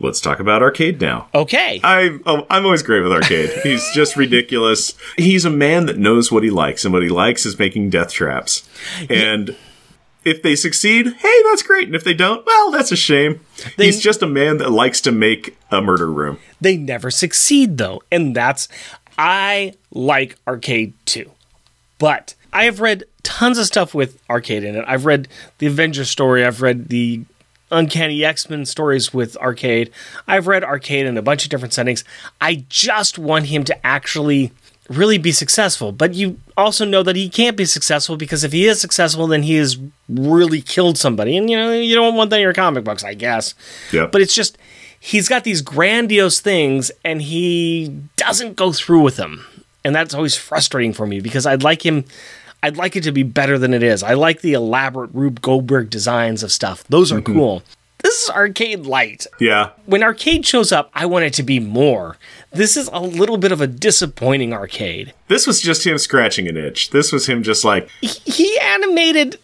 Let's 0.00 0.20
talk 0.20 0.38
about 0.38 0.62
arcade 0.62 1.00
now. 1.00 1.28
Okay, 1.34 1.80
I, 1.82 2.18
oh, 2.24 2.46
I'm 2.48 2.64
always 2.64 2.84
great 2.84 3.00
with 3.00 3.10
arcade. 3.12 3.50
He's 3.64 3.84
just 3.92 4.16
ridiculous. 4.16 4.94
He's 5.16 5.44
a 5.44 5.50
man 5.50 5.86
that 5.86 5.98
knows 5.98 6.30
what 6.30 6.44
he 6.44 6.50
likes, 6.50 6.84
and 6.84 6.94
what 6.94 7.02
he 7.02 7.08
likes 7.08 7.44
is 7.44 7.58
making 7.58 7.90
death 7.90 8.12
traps. 8.12 8.66
And 9.10 9.56
if 10.30 10.42
they 10.42 10.54
succeed, 10.56 11.06
hey, 11.06 11.42
that's 11.50 11.62
great. 11.62 11.86
And 11.86 11.94
if 11.94 12.04
they 12.04 12.14
don't, 12.14 12.44
well, 12.46 12.70
that's 12.70 12.92
a 12.92 12.96
shame. 12.96 13.40
He's 13.76 14.00
just 14.00 14.22
a 14.22 14.26
man 14.26 14.58
that 14.58 14.70
likes 14.70 15.00
to 15.02 15.12
make 15.12 15.56
a 15.70 15.80
murder 15.80 16.10
room. 16.10 16.38
they 16.60 16.76
never 16.76 17.10
succeed 17.10 17.78
though, 17.78 18.02
and 18.10 18.34
that's 18.34 18.68
I 19.18 19.74
like 19.90 20.36
arcade 20.46 20.94
too, 21.06 21.30
but 21.98 22.34
I 22.52 22.64
have 22.64 22.80
read 22.80 23.04
tons 23.22 23.58
of 23.58 23.66
stuff 23.66 23.94
with 23.94 24.22
arcade 24.30 24.64
in 24.64 24.76
it. 24.76 24.84
I've 24.88 25.04
read 25.04 25.28
the 25.58 25.66
Avengers 25.66 26.08
story. 26.08 26.44
I've 26.44 26.62
read 26.62 26.88
the 26.88 27.22
Uncanny 27.70 28.24
X 28.24 28.48
Men 28.48 28.64
stories 28.64 29.12
with 29.12 29.36
arcade. 29.36 29.90
I've 30.26 30.46
read 30.46 30.64
arcade 30.64 31.04
in 31.06 31.18
a 31.18 31.22
bunch 31.22 31.44
of 31.44 31.50
different 31.50 31.74
settings. 31.74 32.04
I 32.40 32.64
just 32.68 33.18
want 33.18 33.46
him 33.46 33.64
to 33.64 33.86
actually 33.86 34.52
really 34.88 35.18
be 35.18 35.32
successful. 35.32 35.92
But 35.92 36.14
you 36.14 36.38
also 36.56 36.84
know 36.84 37.02
that 37.02 37.16
he 37.16 37.28
can't 37.28 37.56
be 37.56 37.64
successful 37.64 38.16
because 38.16 38.44
if 38.44 38.52
he 38.52 38.66
is 38.66 38.80
successful, 38.80 39.26
then 39.26 39.42
he 39.42 39.56
has 39.56 39.78
really 40.08 40.60
killed 40.60 40.98
somebody. 40.98 41.36
And 41.36 41.48
you 41.48 41.56
know, 41.56 41.72
you 41.72 41.94
don't 41.94 42.16
want 42.16 42.30
that 42.30 42.36
in 42.36 42.42
your 42.42 42.54
comic 42.54 42.84
books, 42.84 43.04
I 43.04 43.14
guess. 43.14 43.54
Yep. 43.92 44.12
But 44.12 44.22
it's 44.22 44.34
just 44.34 44.58
he's 45.00 45.28
got 45.28 45.44
these 45.44 45.62
grandiose 45.62 46.40
things 46.40 46.90
and 47.04 47.22
he 47.22 48.00
doesn't 48.16 48.56
go 48.56 48.72
through 48.72 49.02
with 49.02 49.16
them. 49.16 49.44
And 49.84 49.94
that's 49.94 50.14
always 50.14 50.36
frustrating 50.36 50.92
for 50.92 51.06
me 51.06 51.20
because 51.20 51.46
I'd 51.46 51.62
like 51.62 51.84
him 51.84 52.04
I'd 52.62 52.76
like 52.76 52.96
it 52.96 53.04
to 53.04 53.12
be 53.12 53.22
better 53.22 53.56
than 53.56 53.72
it 53.72 53.82
is. 53.82 54.02
I 54.02 54.14
like 54.14 54.40
the 54.40 54.54
elaborate 54.54 55.10
Rube 55.12 55.40
Goldberg 55.40 55.90
designs 55.90 56.42
of 56.42 56.50
stuff. 56.50 56.82
Those 56.88 57.12
are 57.12 57.20
mm-hmm. 57.20 57.34
cool. 57.34 57.62
This 58.02 58.22
is 58.22 58.30
arcade 58.30 58.86
light. 58.86 59.26
Yeah. 59.40 59.70
When 59.86 60.02
arcade 60.02 60.46
shows 60.46 60.70
up, 60.70 60.90
I 60.94 61.06
want 61.06 61.24
it 61.24 61.34
to 61.34 61.42
be 61.42 61.58
more. 61.58 62.16
This 62.52 62.76
is 62.76 62.88
a 62.92 63.00
little 63.00 63.38
bit 63.38 63.52
of 63.52 63.60
a 63.60 63.66
disappointing 63.66 64.52
arcade. 64.52 65.14
This 65.26 65.46
was 65.46 65.60
just 65.60 65.86
him 65.86 65.98
scratching 65.98 66.46
an 66.48 66.56
itch. 66.56 66.90
This 66.90 67.12
was 67.12 67.28
him 67.28 67.42
just 67.42 67.64
like, 67.64 67.88
He 68.00 68.58
animated 68.60 69.38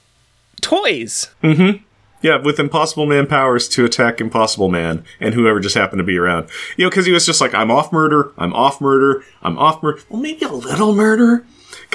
toys. 0.61 1.31
Mm-hmm. 1.43 1.83
Yeah, 2.23 2.38
with 2.38 2.59
Impossible 2.59 3.05
Man 3.05 3.27
powers 3.27 3.69
to 3.71 3.85
attack 3.85 4.19
Impossible 4.19 4.71
Man 4.71 5.05
and 5.21 5.35
whoever 5.35 5.61
just 5.61 5.75
happened 5.75 5.99
to 5.99 6.05
be 6.05 6.17
around. 6.17 6.49
You 6.77 6.85
know, 6.87 6.90
because 6.90 7.05
he 7.05 7.12
was 7.12 7.27
just 7.27 7.40
like, 7.40 7.53
I'm 7.53 7.71
off 7.71 7.93
murder, 7.93 8.33
I'm 8.38 8.55
off 8.55 8.81
murder, 8.81 9.23
I'm 9.43 9.59
off 9.59 9.83
murder. 9.83 10.01
Well, 10.09 10.23
maybe 10.23 10.47
a 10.47 10.53
little 10.53 10.95
murder. 10.95 11.45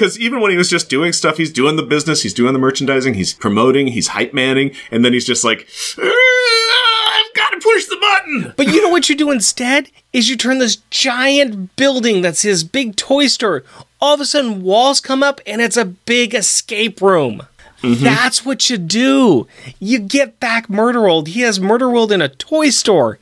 Because 0.00 0.18
even 0.18 0.40
when 0.40 0.50
he 0.50 0.56
was 0.56 0.70
just 0.70 0.88
doing 0.88 1.12
stuff, 1.12 1.36
he's 1.36 1.52
doing 1.52 1.76
the 1.76 1.82
business, 1.82 2.22
he's 2.22 2.32
doing 2.32 2.54
the 2.54 2.58
merchandising, 2.58 3.12
he's 3.12 3.34
promoting, 3.34 3.88
he's 3.88 4.08
hype 4.08 4.32
manning, 4.32 4.74
and 4.90 5.04
then 5.04 5.12
he's 5.12 5.26
just 5.26 5.44
like, 5.44 5.68
"Ah, 5.98 7.20
I've 7.20 7.34
got 7.34 7.50
to 7.50 7.58
push 7.58 7.84
the 7.84 7.98
button. 8.00 8.54
But 8.56 8.68
you 8.68 8.80
know 8.80 8.88
what 8.88 9.10
you 9.10 9.14
do 9.14 9.30
instead? 9.30 9.90
Is 10.14 10.30
you 10.30 10.38
turn 10.38 10.56
this 10.56 10.76
giant 10.88 11.76
building 11.76 12.22
that's 12.22 12.40
his 12.40 12.64
big 12.64 12.96
toy 12.96 13.26
store. 13.26 13.62
All 14.00 14.14
of 14.14 14.22
a 14.22 14.24
sudden, 14.24 14.62
walls 14.62 15.00
come 15.00 15.22
up 15.22 15.42
and 15.46 15.60
it's 15.60 15.76
a 15.76 15.84
big 15.84 16.34
escape 16.34 17.02
room. 17.02 17.42
That's 17.82 18.42
what 18.42 18.70
you 18.70 18.78
do. 18.78 19.48
You 19.80 19.98
get 19.98 20.40
back 20.40 20.70
Murder 20.70 21.02
World. 21.02 21.28
He 21.28 21.42
has 21.42 21.60
Murder 21.60 21.90
World 21.90 22.10
in 22.10 22.22
a 22.22 22.28
toy 22.30 22.70
store. 22.70 23.18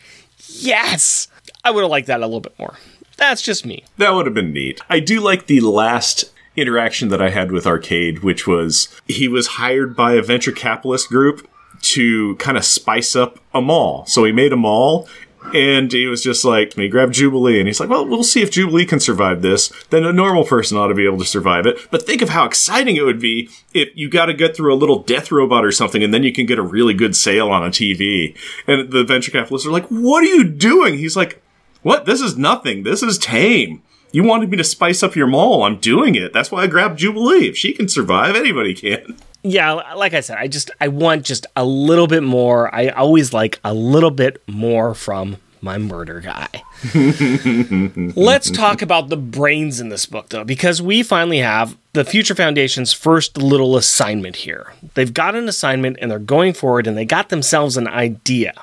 Yes! 0.46 1.26
I 1.64 1.72
would 1.72 1.82
have 1.82 1.90
liked 1.90 2.06
that 2.06 2.20
a 2.20 2.26
little 2.26 2.38
bit 2.38 2.56
more. 2.56 2.76
That's 3.16 3.42
just 3.42 3.66
me. 3.66 3.82
That 3.96 4.14
would 4.14 4.26
have 4.26 4.34
been 4.34 4.52
neat. 4.52 4.80
I 4.88 5.00
do 5.00 5.18
like 5.18 5.46
the 5.46 5.58
last 5.60 6.32
interaction 6.60 7.08
that 7.08 7.22
I 7.22 7.30
had 7.30 7.52
with 7.52 7.66
Arcade, 7.66 8.20
which 8.20 8.46
was 8.46 8.88
he 9.06 9.28
was 9.28 9.46
hired 9.46 9.96
by 9.96 10.12
a 10.12 10.22
venture 10.22 10.52
capitalist 10.52 11.08
group 11.08 11.48
to 11.80 12.36
kind 12.36 12.56
of 12.56 12.64
spice 12.64 13.14
up 13.14 13.38
a 13.54 13.60
mall. 13.60 14.04
So 14.06 14.24
he 14.24 14.32
made 14.32 14.52
a 14.52 14.56
mall. 14.56 15.08
And 15.54 15.90
he 15.92 16.06
was 16.06 16.22
just 16.22 16.44
like, 16.44 16.74
he 16.74 16.88
grabbed 16.88 17.14
Jubilee, 17.14 17.58
and 17.58 17.66
he's 17.66 17.80
like, 17.80 17.88
well, 17.88 18.06
we'll 18.06 18.24
see 18.24 18.42
if 18.42 18.50
Jubilee 18.50 18.84
can 18.84 19.00
survive 19.00 19.40
this. 19.40 19.72
Then 19.88 20.04
a 20.04 20.12
normal 20.12 20.44
person 20.44 20.76
ought 20.76 20.88
to 20.88 20.94
be 20.94 21.06
able 21.06 21.18
to 21.18 21.24
survive 21.24 21.64
it. 21.64 21.78
But 21.90 22.04
think 22.04 22.20
of 22.20 22.30
how 22.30 22.44
exciting 22.44 22.96
it 22.96 23.04
would 23.04 23.20
be 23.20 23.48
if 23.72 23.88
you 23.94 24.10
got 24.10 24.26
to 24.26 24.34
get 24.34 24.54
through 24.54 24.74
a 24.74 24.76
little 24.76 25.02
death 25.02 25.32
robot 25.32 25.64
or 25.64 25.72
something, 25.72 26.02
and 26.02 26.12
then 26.12 26.22
you 26.22 26.32
can 26.32 26.44
get 26.44 26.58
a 26.58 26.62
really 26.62 26.92
good 26.92 27.16
sale 27.16 27.50
on 27.50 27.64
a 27.64 27.70
TV. 27.70 28.36
And 28.66 28.90
the 28.90 29.04
venture 29.04 29.30
capitalists 29.30 29.66
are 29.66 29.70
like, 29.70 29.86
what 29.86 30.22
are 30.22 30.26
you 30.26 30.44
doing? 30.44 30.98
He's 30.98 31.16
like, 31.16 31.40
what? 31.82 32.04
This 32.04 32.20
is 32.20 32.36
nothing. 32.36 32.82
This 32.82 33.02
is 33.02 33.16
tame. 33.16 33.82
You 34.12 34.24
wanted 34.24 34.50
me 34.50 34.56
to 34.56 34.64
spice 34.64 35.02
up 35.02 35.16
your 35.16 35.26
mall. 35.26 35.64
I'm 35.64 35.78
doing 35.78 36.14
it. 36.14 36.32
That's 36.32 36.50
why 36.50 36.62
I 36.62 36.66
grabbed 36.66 36.98
Jubilee. 36.98 37.48
If 37.48 37.56
she 37.56 37.72
can 37.72 37.88
survive, 37.88 38.36
anybody 38.36 38.74
can. 38.74 39.16
Yeah, 39.42 39.72
like 39.94 40.14
I 40.14 40.20
said, 40.20 40.38
I 40.38 40.48
just 40.48 40.70
I 40.80 40.88
want 40.88 41.24
just 41.24 41.46
a 41.54 41.64
little 41.64 42.06
bit 42.06 42.22
more. 42.22 42.74
I 42.74 42.88
always 42.88 43.32
like 43.32 43.60
a 43.64 43.72
little 43.72 44.10
bit 44.10 44.42
more 44.48 44.94
from 44.94 45.36
my 45.60 45.78
murder 45.78 46.20
guy. 46.20 46.48
Let's 48.14 48.50
talk 48.50 48.82
about 48.82 49.08
the 49.08 49.16
brains 49.16 49.80
in 49.80 49.88
this 49.88 50.06
book 50.06 50.28
though, 50.30 50.44
because 50.44 50.80
we 50.80 51.02
finally 51.02 51.38
have 51.38 51.76
the 51.92 52.04
Future 52.04 52.34
Foundation's 52.34 52.92
first 52.92 53.36
little 53.36 53.76
assignment 53.76 54.36
here. 54.36 54.72
They've 54.94 55.12
got 55.12 55.34
an 55.34 55.48
assignment 55.48 55.98
and 56.00 56.10
they're 56.10 56.18
going 56.18 56.52
forward 56.52 56.86
and 56.86 56.96
they 56.96 57.04
got 57.04 57.28
themselves 57.28 57.76
an 57.76 57.88
idea. 57.88 58.54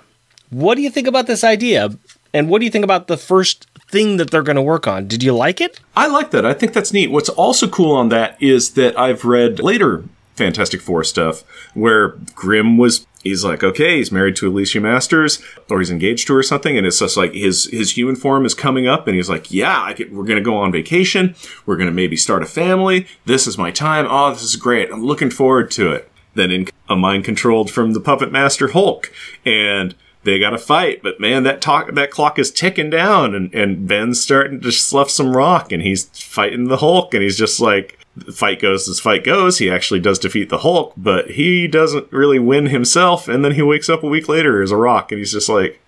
What 0.49 0.75
do 0.75 0.81
you 0.81 0.89
think 0.89 1.07
about 1.07 1.27
this 1.27 1.43
idea? 1.43 1.89
And 2.33 2.49
what 2.49 2.59
do 2.59 2.65
you 2.65 2.71
think 2.71 2.83
about 2.83 3.07
the 3.07 3.17
first 3.17 3.67
thing 3.95 4.17
that 4.17 4.29
they're 4.29 4.43
going 4.43 4.57
to 4.57 4.61
work 4.61 4.87
on. 4.87 5.07
Did 5.07 5.23
you 5.23 5.33
like 5.33 5.61
it? 5.61 5.79
I 5.95 6.07
like 6.07 6.31
that. 6.31 6.45
I 6.45 6.53
think 6.53 6.73
that's 6.73 6.91
neat. 6.91 7.11
What's 7.11 7.29
also 7.29 7.65
cool 7.65 7.95
on 7.95 8.09
that 8.09 8.35
is 8.41 8.73
that 8.73 8.99
I've 8.99 9.23
read 9.23 9.61
later 9.61 10.03
Fantastic 10.35 10.81
Four 10.81 11.05
stuff 11.05 11.45
where 11.73 12.09
Grimm 12.35 12.77
was 12.77 13.07
he's 13.23 13.45
like, 13.45 13.63
okay, 13.63 13.97
he's 13.97 14.11
married 14.11 14.35
to 14.35 14.49
Alicia 14.49 14.81
Masters, 14.81 15.41
or 15.69 15.79
he's 15.79 15.89
engaged 15.89 16.27
to 16.27 16.33
her 16.33 16.39
or 16.39 16.43
something, 16.43 16.77
and 16.77 16.85
it's 16.85 16.99
just 16.99 17.15
like 17.15 17.31
his 17.31 17.69
his 17.71 17.95
human 17.95 18.17
form 18.17 18.45
is 18.45 18.53
coming 18.53 18.85
up, 18.85 19.07
and 19.07 19.15
he's 19.15 19.29
like, 19.29 19.49
yeah, 19.49 19.93
could, 19.93 20.13
we're 20.13 20.25
gonna 20.25 20.41
go 20.41 20.57
on 20.57 20.73
vacation, 20.73 21.33
we're 21.65 21.77
gonna 21.77 21.89
maybe 21.91 22.17
start 22.17 22.43
a 22.43 22.45
family. 22.45 23.07
This 23.23 23.47
is 23.47 23.57
my 23.57 23.71
time. 23.71 24.05
Oh, 24.09 24.31
this 24.31 24.43
is 24.43 24.57
great. 24.57 24.91
I'm 24.91 25.05
looking 25.05 25.29
forward 25.29 25.71
to 25.71 25.93
it. 25.93 26.11
Then 26.33 26.51
in 26.51 26.67
a 26.89 26.97
mind 26.97 27.23
controlled 27.23 27.71
from 27.71 27.93
the 27.93 28.01
puppet 28.01 28.29
master 28.29 28.67
Hulk, 28.67 29.09
and 29.45 29.95
they 30.25 30.39
got 30.39 30.49
to 30.49 30.57
fight, 30.57 31.01
but 31.01 31.19
man, 31.19 31.43
that 31.43 31.61
talk 31.61 31.93
that 31.93 32.11
clock 32.11 32.37
is 32.37 32.51
ticking 32.51 32.89
down, 32.89 33.33
and 33.33 33.53
and 33.53 33.87
Ben's 33.87 34.19
starting 34.19 34.59
to 34.61 34.71
slough 34.71 35.09
some 35.09 35.35
rock, 35.35 35.71
and 35.71 35.81
he's 35.81 36.05
fighting 36.19 36.67
the 36.67 36.77
Hulk, 36.77 37.13
and 37.13 37.23
he's 37.23 37.37
just 37.37 37.59
like, 37.59 37.99
the 38.15 38.31
fight 38.31 38.59
goes 38.59 38.89
as 38.89 38.99
fight 38.99 39.23
goes. 39.23 39.59
He 39.59 39.69
actually 39.69 39.99
does 39.99 40.19
defeat 40.19 40.49
the 40.49 40.59
Hulk, 40.59 40.93
but 40.97 41.31
he 41.31 41.67
doesn't 41.67 42.11
really 42.11 42.39
win 42.39 42.67
himself. 42.67 43.27
And 43.27 43.45
then 43.45 43.53
he 43.53 43.61
wakes 43.61 43.89
up 43.89 44.03
a 44.03 44.07
week 44.07 44.27
later 44.27 44.61
as 44.61 44.71
a 44.71 44.77
rock, 44.77 45.11
and 45.11 45.19
he's 45.19 45.31
just 45.31 45.47
like, 45.47 45.79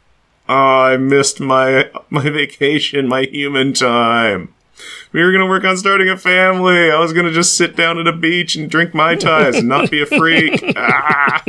oh, 0.47 0.53
"I 0.53 0.97
missed 0.97 1.39
my 1.39 1.89
my 2.09 2.29
vacation, 2.29 3.07
my 3.07 3.23
human 3.23 3.73
time. 3.73 4.53
We 5.11 5.23
were 5.23 5.31
gonna 5.31 5.47
work 5.47 5.63
on 5.63 5.77
starting 5.77 6.09
a 6.09 6.17
family. 6.17 6.91
I 6.91 6.99
was 6.99 7.11
gonna 7.11 7.33
just 7.33 7.55
sit 7.55 7.75
down 7.75 7.97
at 7.97 8.07
a 8.07 8.13
beach 8.13 8.55
and 8.55 8.69
drink 8.69 8.93
mai 8.93 9.15
tais 9.15 9.57
and 9.57 9.67
not 9.67 9.89
be 9.89 10.01
a 10.01 10.05
freak." 10.05 10.63
ah. 10.75 11.43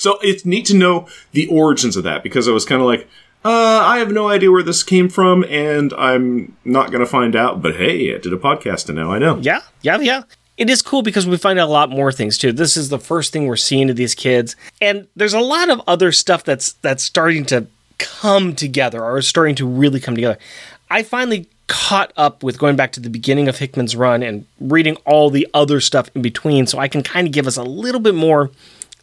So 0.00 0.18
it's 0.22 0.46
neat 0.46 0.64
to 0.66 0.76
know 0.76 1.06
the 1.32 1.46
origins 1.48 1.96
of 1.96 2.04
that 2.04 2.22
because 2.22 2.48
I 2.48 2.52
was 2.52 2.64
kind 2.64 2.80
of 2.80 2.86
like, 2.86 3.06
uh, 3.44 3.82
I 3.84 3.98
have 3.98 4.10
no 4.10 4.28
idea 4.28 4.50
where 4.50 4.62
this 4.62 4.82
came 4.82 5.08
from, 5.08 5.44
and 5.44 5.92
I'm 5.94 6.56
not 6.64 6.90
going 6.90 7.00
to 7.00 7.06
find 7.06 7.36
out. 7.36 7.62
But 7.62 7.76
hey, 7.76 8.14
I 8.14 8.18
did 8.18 8.32
a 8.32 8.38
podcast, 8.38 8.88
and 8.88 8.98
now 8.98 9.12
I 9.12 9.18
know. 9.18 9.38
Yeah, 9.38 9.60
yeah, 9.82 9.98
yeah. 9.98 10.22
It 10.56 10.68
is 10.68 10.82
cool 10.82 11.02
because 11.02 11.26
we 11.26 11.38
find 11.38 11.58
out 11.58 11.68
a 11.68 11.72
lot 11.72 11.88
more 11.88 12.12
things 12.12 12.36
too. 12.36 12.52
This 12.52 12.76
is 12.76 12.90
the 12.90 12.98
first 12.98 13.32
thing 13.32 13.46
we're 13.46 13.56
seeing 13.56 13.88
of 13.88 13.96
these 13.96 14.14
kids, 14.14 14.56
and 14.80 15.06
there's 15.16 15.32
a 15.32 15.40
lot 15.40 15.70
of 15.70 15.80
other 15.86 16.12
stuff 16.12 16.44
that's 16.44 16.72
that's 16.74 17.02
starting 17.02 17.46
to 17.46 17.66
come 17.98 18.54
together 18.54 19.02
or 19.02 19.22
starting 19.22 19.54
to 19.56 19.66
really 19.66 20.00
come 20.00 20.14
together. 20.14 20.38
I 20.90 21.02
finally 21.02 21.48
caught 21.66 22.12
up 22.16 22.42
with 22.42 22.58
going 22.58 22.76
back 22.76 22.92
to 22.92 23.00
the 23.00 23.08
beginning 23.08 23.48
of 23.48 23.58
Hickman's 23.58 23.94
run 23.94 24.22
and 24.22 24.44
reading 24.60 24.96
all 25.06 25.30
the 25.30 25.46
other 25.54 25.80
stuff 25.80 26.10
in 26.14 26.20
between, 26.20 26.66
so 26.66 26.78
I 26.78 26.88
can 26.88 27.02
kind 27.02 27.26
of 27.26 27.32
give 27.32 27.46
us 27.46 27.56
a 27.56 27.62
little 27.62 28.00
bit 28.00 28.14
more 28.14 28.50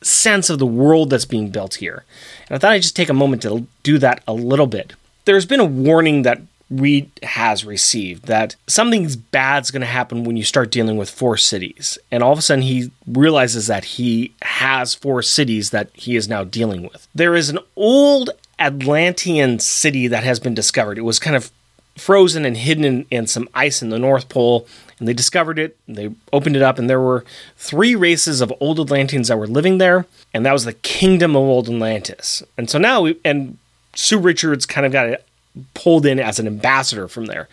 sense 0.02 0.50
of 0.50 0.60
the 0.60 0.66
world 0.66 1.10
that's 1.10 1.26
being 1.26 1.50
built 1.50 1.76
here. 1.76 2.04
And 2.48 2.56
I 2.56 2.60
thought 2.60 2.72
I'd 2.72 2.82
just 2.82 2.96
take 2.96 3.10
a 3.10 3.14
moment 3.14 3.42
to 3.44 3.68
do 3.84 3.98
that 4.00 4.24
a 4.28 4.34
little 4.34 4.68
bit. 4.68 4.94
There's 5.26 5.46
been 5.46 5.60
a 5.60 5.66
warning 5.66 6.22
that 6.22 6.42
Reed 6.70 7.10
has 7.24 7.64
received 7.64 8.26
that 8.26 8.56
something 8.68 9.08
bad's 9.32 9.72
going 9.72 9.82
to 9.82 9.88
happen 9.88 10.26
when 10.26 10.36
you 10.36 10.44
start 10.44 10.72
dealing 10.72 10.98
with 10.98 11.10
four 11.10 11.38
cities. 11.38 11.98
And 12.12 12.22
all 12.22 12.34
of 12.34 12.40
a 12.40 12.42
sudden, 12.42 12.64
he 12.64 12.92
realizes 13.08 13.68
that 13.68 13.86
he 13.86 14.34
has 14.42 14.94
four 14.94 15.22
cities 15.22 15.70
that 15.70 15.90
he 15.94 16.18
is 16.18 16.28
now 16.28 16.44
dealing 16.44 16.84
with. 16.84 17.08
There 17.16 17.36
is 17.36 17.50
an 17.50 17.60
old 17.78 18.32
Atlantean 18.60 19.60
city 19.60 20.08
that 20.08 20.26
has 20.26 20.40
been 20.40 20.54
discovered. 20.54 20.98
It 20.98 21.02
was 21.02 21.20
kind 21.20 21.36
of 21.38 21.52
frozen 21.96 22.46
and 22.46 22.58
hidden 22.58 22.84
in, 22.84 23.06
in 23.10 23.28
some 23.28 23.48
ice 23.54 23.82
in 23.82 23.90
the 23.90 24.00
North 24.00 24.28
Pole 24.28 24.68
and 25.00 25.08
they 25.08 25.14
discovered 25.14 25.60
it. 25.60 25.78
They 25.88 26.12
opened 26.34 26.56
it 26.56 26.62
up, 26.62 26.80
and 26.80 26.90
there 26.90 27.02
were 27.02 27.26
three 27.58 27.96
races 27.96 28.42
of 28.42 28.54
old 28.60 28.80
Atlanteans 28.80 29.28
that 29.28 29.38
were 29.38 29.48
living 29.48 29.78
there, 29.78 30.06
and 30.34 30.46
that 30.46 30.54
was 30.54 30.66
the 30.66 30.74
Kingdom 30.74 31.36
of 31.36 31.44
Old 31.44 31.70
Atlantis. 31.70 32.44
And 32.58 32.70
so 32.70 32.78
now, 32.80 33.02
we, 33.02 33.20
and 33.24 33.58
Sue 33.96 34.20
Richards 34.20 34.66
kind 34.66 34.86
of 34.86 34.92
got 34.92 35.22
pulled 35.74 36.06
in 36.06 36.20
as 36.20 36.40
an 36.40 36.48
ambassador 36.48 37.08
from 37.08 37.26
there. 37.26 37.48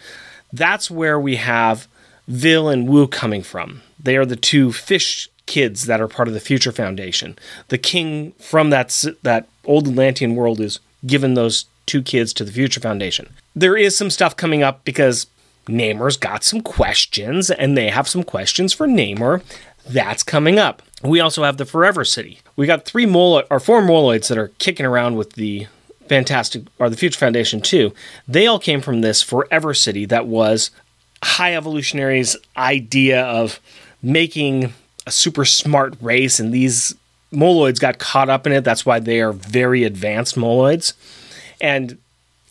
That's 0.52 0.90
where 0.90 1.18
we 1.18 1.36
have 1.36 1.88
Vil 2.28 2.68
and 2.68 2.88
Wu 2.88 3.06
coming 3.06 3.42
from. 3.42 3.82
They 4.02 4.16
are 4.16 4.26
the 4.26 4.36
two 4.36 4.72
fish 4.72 5.28
kids 5.46 5.86
that 5.86 6.00
are 6.00 6.08
part 6.08 6.28
of 6.28 6.34
the 6.34 6.40
Future 6.40 6.72
Foundation. 6.72 7.36
The 7.68 7.78
king 7.78 8.32
from 8.32 8.70
that 8.70 9.04
that 9.22 9.46
old 9.64 9.88
Atlantean 9.88 10.36
world 10.36 10.60
is 10.60 10.80
given 11.06 11.34
those 11.34 11.66
two 11.86 12.02
kids 12.02 12.32
to 12.34 12.44
the 12.44 12.52
Future 12.52 12.80
Foundation. 12.80 13.28
There 13.54 13.76
is 13.76 13.96
some 13.96 14.10
stuff 14.10 14.36
coming 14.36 14.62
up 14.62 14.84
because 14.84 15.26
Namor's 15.66 16.16
got 16.16 16.44
some 16.44 16.60
questions, 16.60 17.50
and 17.50 17.76
they 17.76 17.88
have 17.88 18.08
some 18.08 18.22
questions 18.22 18.72
for 18.72 18.86
Namor. 18.86 19.42
That's 19.86 20.22
coming 20.22 20.58
up. 20.58 20.82
We 21.02 21.20
also 21.20 21.42
have 21.44 21.56
the 21.58 21.64
Forever 21.64 22.04
City. 22.04 22.40
We 22.56 22.66
got 22.66 22.84
three 22.84 23.06
molo- 23.06 23.46
or 23.50 23.60
four 23.60 23.82
moloids 23.82 24.28
that 24.28 24.38
are 24.38 24.48
kicking 24.58 24.86
around 24.86 25.16
with 25.16 25.34
the 25.34 25.66
Fantastic 26.08 26.64
or 26.78 26.88
the 26.88 26.96
Future 26.96 27.18
Foundation 27.18 27.60
too. 27.60 27.92
They 28.28 28.46
all 28.46 28.58
came 28.58 28.80
from 28.80 29.00
this 29.00 29.22
Forever 29.22 29.74
City 29.74 30.04
that 30.06 30.26
was 30.26 30.70
High 31.22 31.54
Evolutionary's 31.54 32.36
idea 32.56 33.22
of 33.24 33.60
making 34.02 34.72
a 35.06 35.10
super 35.10 35.44
smart 35.44 35.94
race, 36.00 36.38
and 36.38 36.52
these 36.52 36.94
moloids 37.32 37.80
got 37.80 37.98
caught 37.98 38.28
up 38.28 38.46
in 38.46 38.52
it. 38.52 38.64
That's 38.64 38.86
why 38.86 39.00
they 39.00 39.20
are 39.20 39.32
very 39.32 39.84
advanced 39.84 40.36
moloids. 40.36 40.92
And 41.60 41.98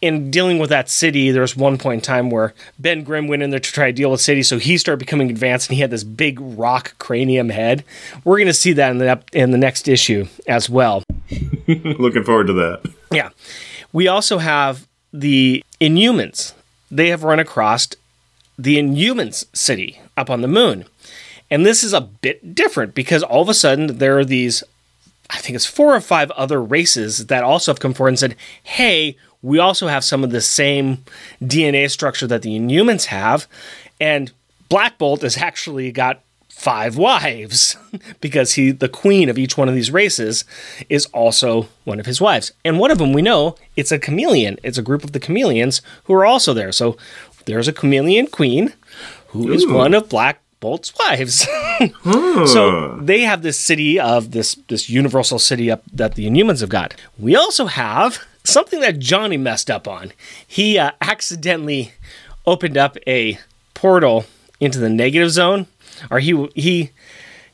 in 0.04 0.30
dealing 0.30 0.60
with 0.60 0.70
that 0.70 0.90
city, 0.90 1.32
there 1.32 1.44
was 1.44 1.56
one 1.56 1.78
point 1.78 2.00
in 2.00 2.02
time 2.02 2.30
where 2.30 2.54
Ben 2.78 3.06
Grimm 3.06 3.30
went 3.30 3.42
in 3.42 3.52
there 3.52 3.60
to 3.62 3.72
try 3.72 3.86
to 3.86 3.94
deal 3.94 4.12
with 4.12 4.20
city, 4.20 4.44
so 4.44 4.58
he 4.58 4.78
started 4.78 5.00
becoming 5.00 5.30
advanced, 5.30 5.70
and 5.70 5.76
he 5.76 5.82
had 5.82 5.92
this 5.92 6.04
big 6.04 6.40
rock 6.42 6.94
cranium 6.98 7.48
head. 7.48 7.86
We're 8.26 8.36
going 8.36 8.48
to 8.48 8.54
see 8.54 8.74
that 8.74 8.92
in 8.92 8.98
the 8.98 9.24
in 9.32 9.52
the 9.52 9.58
next 9.58 9.88
issue 9.88 10.28
as 10.46 10.70
well. 10.70 11.04
Looking 11.68 12.26
forward 12.26 12.48
to 12.48 12.54
that. 12.54 12.94
Yeah, 13.14 13.30
we 13.94 14.10
also 14.10 14.40
have 14.40 14.90
the 15.14 15.64
Inhumans. 15.80 16.52
They 16.92 17.08
have 17.08 17.24
run 17.24 17.40
across 17.40 17.88
the 18.60 18.76
Inhumans 18.76 19.46
city 19.56 20.02
up 20.18 20.30
on 20.30 20.42
the 20.42 20.50
moon, 20.50 20.84
and 21.50 21.66
this 21.66 21.82
is 21.82 21.94
a 21.94 22.02
bit 22.02 22.54
different 22.54 22.94
because 22.94 23.24
all 23.24 23.42
of 23.42 23.48
a 23.48 23.54
sudden 23.54 24.00
there 24.00 24.20
are 24.20 24.26
these. 24.26 24.66
I 25.30 25.38
think 25.38 25.56
it's 25.56 25.66
four 25.66 25.96
or 25.96 26.02
five 26.02 26.30
other 26.32 26.62
races 26.62 27.28
that 27.28 27.46
also 27.46 27.72
have 27.72 27.80
come 27.80 27.94
forward 27.94 28.10
and 28.10 28.20
said, 28.20 28.36
"Hey, 28.64 29.16
we 29.44 29.60
also 29.60 29.88
have 29.88 30.04
some 30.04 30.24
of 30.24 30.32
the 30.32 30.42
same 30.42 31.04
DNA 31.42 31.92
structure 31.92 32.26
that 32.26 32.42
the 32.42 32.58
Inhumans 32.58 33.06
have. 33.06 33.46
And 34.00 34.32
Black 34.70 34.98
Bolt 34.98 35.22
has 35.22 35.38
actually 35.38 35.92
got 35.92 36.22
five 36.50 36.98
wives 36.98 37.76
because 38.22 38.54
he 38.54 38.72
the 38.72 38.88
queen 38.88 39.28
of 39.28 39.38
each 39.38 39.58
one 39.58 39.68
of 39.68 39.76
these 39.76 39.92
races 39.92 40.46
is 40.88 41.08
also 41.08 41.68
one 41.84 42.00
of 42.00 42.06
his 42.06 42.22
wives 42.22 42.54
and 42.64 42.80
one 42.80 42.92
of 42.92 43.00
them 43.00 43.12
we 43.12 43.24
know 43.24 43.56
it's 43.76 43.92
a 43.92 43.98
chameleon 43.98 44.58
it's 44.64 44.78
a 44.78 44.84
group 44.84 45.04
of 45.04 45.14
the 45.14 45.20
chameleons 45.20 45.82
who 46.04 46.14
are 46.14 46.24
also 46.24 46.54
there 46.54 46.72
so 46.72 46.96
there's 47.46 47.68
a 47.68 47.74
chameleon 47.74 48.28
queen 48.28 48.72
who 49.30 49.50
Ooh. 49.50 49.52
is 49.52 49.68
one 49.68 49.96
of 49.96 50.08
black 50.08 50.40
bolt's 50.60 50.94
wives 51.00 51.46
huh. 51.50 52.46
so 52.46 52.98
they 53.02 53.22
have 53.22 53.42
this 53.42 53.60
city 53.60 54.00
of 54.00 54.32
this 54.32 54.56
this 54.70 54.90
universal 54.90 55.40
city 55.40 55.72
up 55.72 55.82
that 55.92 56.14
the 56.14 56.28
inhumans 56.28 56.62
have 56.62 56.70
got 56.70 56.94
we 57.18 57.36
also 57.36 57.66
have 57.66 58.24
something 58.44 58.80
that 58.82 59.00
Johnny 59.00 59.38
messed 59.38 59.70
up 59.70 59.88
on. 59.88 60.12
He 60.46 60.78
uh, 60.78 60.92
accidentally 61.02 61.94
opened 62.46 62.78
up 62.78 62.98
a 63.08 63.40
portal 63.74 64.26
into 64.60 64.80
the 64.80 64.90
negative 64.90 65.32
zone, 65.32 65.68
or 66.10 66.20
he 66.20 66.48
he 66.56 66.92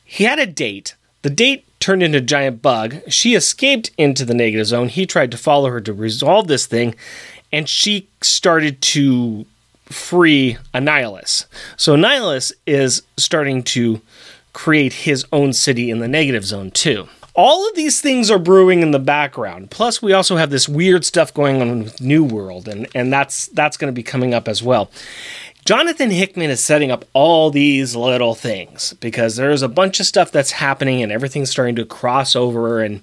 he 0.03 0.23
had 0.23 0.39
a 0.39 0.45
date. 0.45 0.95
The 1.21 1.29
date 1.29 1.65
turned 1.79 2.03
into 2.03 2.17
a 2.17 2.21
giant 2.21 2.61
bug. 2.61 2.97
She 3.07 3.35
escaped 3.35 3.91
into 3.97 4.25
the 4.25 4.33
negative 4.33 4.67
zone. 4.67 4.89
He 4.89 5.05
tried 5.05 5.31
to 5.31 5.37
follow 5.37 5.69
her 5.69 5.81
to 5.81 5.93
resolve 5.93 6.47
this 6.47 6.65
thing, 6.65 6.95
and 7.51 7.67
she 7.67 8.09
started 8.21 8.81
to 8.81 9.45
free 9.85 10.57
Annihilus. 10.73 11.45
So 11.75 11.95
Annihilus 11.95 12.53
is 12.65 13.01
starting 13.17 13.63
to 13.63 14.01
create 14.53 14.93
his 14.93 15.25
own 15.31 15.53
city 15.53 15.89
in 15.89 15.99
the 15.99 16.07
negative 16.07 16.45
zone 16.45 16.71
too 16.71 17.07
all 17.39 17.65
of 17.69 17.73
these 17.73 18.01
things 18.01 18.29
are 18.29 18.37
brewing 18.37 18.81
in 18.81 18.91
the 18.91 18.99
background. 18.99 19.71
Plus, 19.71 20.01
we 20.01 20.11
also 20.11 20.35
have 20.35 20.49
this 20.49 20.67
weird 20.67 21.05
stuff 21.05 21.33
going 21.33 21.61
on 21.61 21.85
with 21.85 22.01
New 22.01 22.21
World, 22.21 22.67
and, 22.67 22.85
and 22.93 23.13
that's 23.13 23.45
that's 23.47 23.77
going 23.77 23.87
to 23.87 23.95
be 23.95 24.03
coming 24.03 24.33
up 24.33 24.49
as 24.49 24.61
well. 24.61 24.91
Jonathan 25.63 26.11
Hickman 26.11 26.49
is 26.49 26.61
setting 26.61 26.91
up 26.91 27.05
all 27.13 27.49
these 27.49 27.95
little 27.95 28.35
things 28.35 28.91
because 28.99 29.37
there's 29.37 29.61
a 29.61 29.69
bunch 29.69 30.01
of 30.01 30.05
stuff 30.05 30.33
that's 30.33 30.51
happening 30.51 31.01
and 31.01 31.13
everything's 31.13 31.49
starting 31.49 31.75
to 31.77 31.85
cross 31.85 32.35
over 32.35 32.81
and 32.81 33.01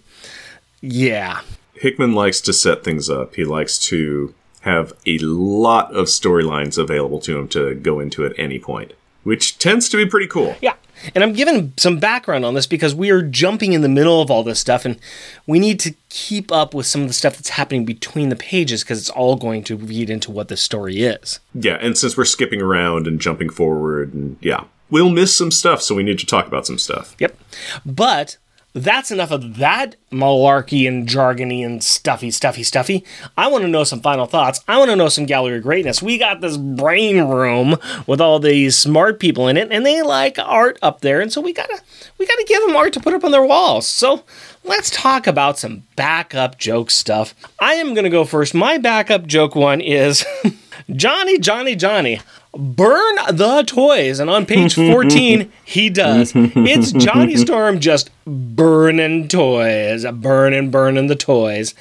yeah. 0.83 1.40
Hickman 1.75 2.12
likes 2.12 2.40
to 2.42 2.53
set 2.53 2.85
things 2.85 3.09
up. 3.09 3.37
He 3.37 3.44
likes 3.44 3.79
to 3.87 4.35
have 4.62 4.92
a 5.07 5.16
lot 5.18 5.94
of 5.94 6.07
storylines 6.07 6.77
available 6.77 7.20
to 7.20 7.38
him 7.38 7.49
to 7.49 7.75
go 7.75 8.01
into 8.01 8.27
at 8.27 8.33
any 8.38 8.59
point, 8.59 8.92
which 9.22 9.58
tends 9.58 9.88
to 9.90 9.96
be 9.96 10.04
pretty 10.04 10.27
cool. 10.27 10.56
Yeah. 10.61 10.75
And 11.15 11.23
I'm 11.23 11.33
giving 11.33 11.73
some 11.77 11.99
background 11.99 12.44
on 12.44 12.55
this 12.55 12.67
because 12.67 12.94
we 12.94 13.11
are 13.11 13.23
jumping 13.23 13.73
in 13.73 13.83
the 13.83 13.88
middle 13.88 14.21
of 14.21 14.31
all 14.31 14.42
this 14.42 14.59
stuff 14.59 14.85
and 14.85 14.99
we 15.47 15.59
need 15.59 15.79
to 15.81 15.94
keep 16.09 16.51
up 16.51 16.75
with 16.75 16.87
some 16.87 17.03
of 17.03 17.09
the 17.09 17.15
stuff 17.15 17.37
that's 17.37 17.51
happening 17.51 17.85
between 17.85 18.29
the 18.29 18.37
pages 18.37 18.83
because 18.83 18.99
it's 18.99 19.11
all 19.11 19.37
going 19.37 19.63
to 19.65 19.77
read 19.77 20.11
into 20.11 20.31
what 20.31 20.49
the 20.49 20.57
story 20.57 21.03
is. 21.03 21.40
Yeah, 21.55 21.79
and 21.81 21.97
since 21.97 22.17
we're 22.17 22.25
skipping 22.25 22.63
around 22.63 23.07
and 23.07 23.21
jumping 23.21 23.51
forward 23.51 24.15
and 24.15 24.37
yeah, 24.40 24.65
we'll 24.90 25.11
miss 25.11 25.37
some 25.37 25.51
stuff, 25.51 25.83
so 25.83 25.94
we 25.94 26.03
need 26.03 26.19
to 26.19 26.27
talk 26.27 26.47
about 26.47 26.67
some 26.67 26.79
stuff. 26.79 27.15
Yep. 27.19 27.38
But 27.85 28.38
that's 28.77 29.10
enough 29.10 29.31
of 29.31 29.56
that 29.56 29.96
malarkey 30.12 30.87
and 30.87 31.08
jargony 31.08 31.64
and 31.64 31.83
stuffy, 31.83 32.31
stuffy, 32.31 32.62
stuffy. 32.62 33.04
I 33.37 33.48
want 33.48 33.62
to 33.62 33.68
know 33.68 33.85
some 33.85 34.00
final 34.00 34.27
thoughts. 34.27 34.60
I 34.68 34.79
want 34.79 34.90
to 34.90 34.96
know 34.96 35.08
some 35.08 35.24
gallery 35.24 35.60
greatness. 35.60 36.02
We 36.02 36.18
got 36.18 36.40
this 36.40 36.56
brain 36.56 37.22
room 37.22 37.77
with 38.06 38.20
all 38.20 38.38
these 38.38 38.77
smart 38.77 39.18
people 39.18 39.48
in 39.48 39.56
it, 39.56 39.68
and 39.70 39.87
they 39.87 40.02
like 40.02 40.38
art 40.38 40.79
up 40.83 41.00
there, 41.00 41.20
and 41.20 41.33
so 41.33 41.40
we 41.40 41.52
gotta 41.52 41.81
we 42.18 42.27
gotta 42.27 42.44
give 42.46 42.66
them 42.66 42.77
art 42.77 42.92
to 42.92 43.00
put 43.00 43.14
up 43.14 43.24
on 43.24 43.31
their 43.31 43.44
walls. 43.44 43.87
So 43.87 44.24
let's 44.62 44.90
talk 44.90 45.27
about 45.27 45.58
some 45.58 45.85
backup 45.96 46.58
joke 46.58 46.90
stuff. 46.90 47.35
I 47.58 47.74
am 47.74 47.94
gonna 47.94 48.10
go 48.10 48.24
first. 48.24 48.54
My 48.54 48.79
backup 48.79 49.27
joke 49.27 49.54
one 49.54 49.81
is 49.81 50.24
Johnny, 50.90 51.38
Johnny, 51.38 51.77
Johnny 51.77 52.20
burn 52.59 53.17
the 53.33 53.65
toys. 53.67 54.21
And 54.21 54.29
on 54.31 54.46
page 54.46 54.75
14, 54.75 55.50
he 55.65 55.90
does. 55.90 56.33
It's 56.35 56.92
Johnny 56.92 57.37
Storm 57.37 57.81
just 57.81 58.11
burning 58.27 59.29
toys, 59.29 60.04
burning, 60.13 60.71
burning 60.71 61.07
the 61.07 61.17
toys. 61.17 61.75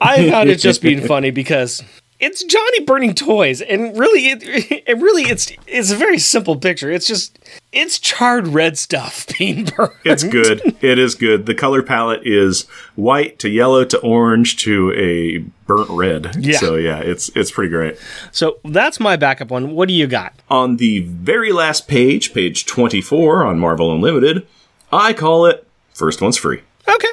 I 0.00 0.28
found 0.30 0.50
it 0.50 0.56
just 0.56 0.82
being 0.82 1.06
funny 1.06 1.30
because 1.30 1.82
it's 2.22 2.44
Johnny 2.44 2.80
burning 2.84 3.14
toys, 3.14 3.60
and 3.60 3.98
really, 3.98 4.28
it, 4.28 4.42
it 4.86 4.96
really 4.98 5.24
it's 5.24 5.52
it's 5.66 5.90
a 5.90 5.96
very 5.96 6.18
simple 6.18 6.56
picture. 6.56 6.90
It's 6.90 7.06
just 7.06 7.38
it's 7.72 7.98
charred 7.98 8.46
red 8.46 8.78
stuff 8.78 9.26
being 9.38 9.64
burned. 9.64 9.92
It's 10.04 10.24
good. 10.24 10.62
It 10.82 10.98
is 10.98 11.14
good. 11.14 11.46
The 11.46 11.54
color 11.54 11.82
palette 11.82 12.26
is 12.26 12.62
white 12.96 13.38
to 13.40 13.48
yellow 13.48 13.84
to 13.84 13.98
orange 13.98 14.56
to 14.58 14.92
a 14.94 15.38
burnt 15.66 15.90
red. 15.90 16.36
Yeah. 16.38 16.58
So 16.58 16.76
yeah, 16.76 16.98
it's 16.98 17.28
it's 17.36 17.50
pretty 17.50 17.70
great. 17.70 17.98
So 18.30 18.58
that's 18.64 18.98
my 18.98 19.16
backup 19.16 19.50
one. 19.50 19.72
What 19.72 19.88
do 19.88 19.94
you 19.94 20.06
got? 20.06 20.32
On 20.48 20.76
the 20.76 21.00
very 21.00 21.52
last 21.52 21.88
page, 21.88 22.34
page 22.34 22.66
24 22.66 23.44
on 23.44 23.58
Marvel 23.58 23.92
Unlimited, 23.94 24.46
I 24.92 25.12
call 25.12 25.46
it 25.46 25.66
First 25.92 26.20
One's 26.20 26.36
Free. 26.36 26.62
Okay. 26.88 27.08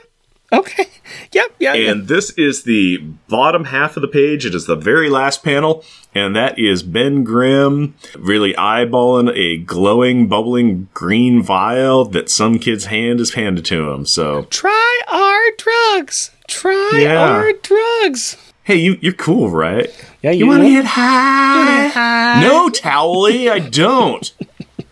Okay. 0.51 0.85
Yep. 1.31 1.55
Yeah. 1.59 1.73
And 1.73 2.07
this 2.07 2.31
is 2.31 2.63
the 2.63 2.97
bottom 3.27 3.65
half 3.65 3.95
of 3.97 4.01
the 4.01 4.07
page. 4.07 4.45
It 4.45 4.55
is 4.55 4.65
the 4.65 4.75
very 4.75 5.09
last 5.09 5.43
panel, 5.43 5.83
and 6.15 6.35
that 6.35 6.57
is 6.57 6.81
Ben 6.83 7.23
Grimm 7.23 7.95
really 8.17 8.53
eyeballing 8.53 9.31
a 9.35 9.57
glowing, 9.57 10.27
bubbling 10.27 10.87
green 10.93 11.41
vial 11.43 12.05
that 12.05 12.29
some 12.29 12.57
kid's 12.57 12.85
hand 12.85 13.19
is 13.19 13.33
handed 13.35 13.65
to 13.65 13.89
him. 13.91 14.05
So, 14.05 14.43
Try 14.45 15.01
our 15.11 15.41
drugs. 15.57 16.31
Try 16.47 16.91
Yeah. 17.03 17.27
our 17.29 17.53
drugs. 17.53 18.37
hey, 18.63 18.75
you 18.77 18.97
you're 19.01 19.13
cool, 19.13 19.49
right? 19.49 19.89
Yeah, 20.23 20.31
You 20.31 20.47
want 20.47 20.63
to 20.63 20.69
get 20.69 20.85
high? 20.85 22.41
No, 22.41 22.69
Towley, 22.69 23.49
I 23.49 23.59
don't. 23.59 24.31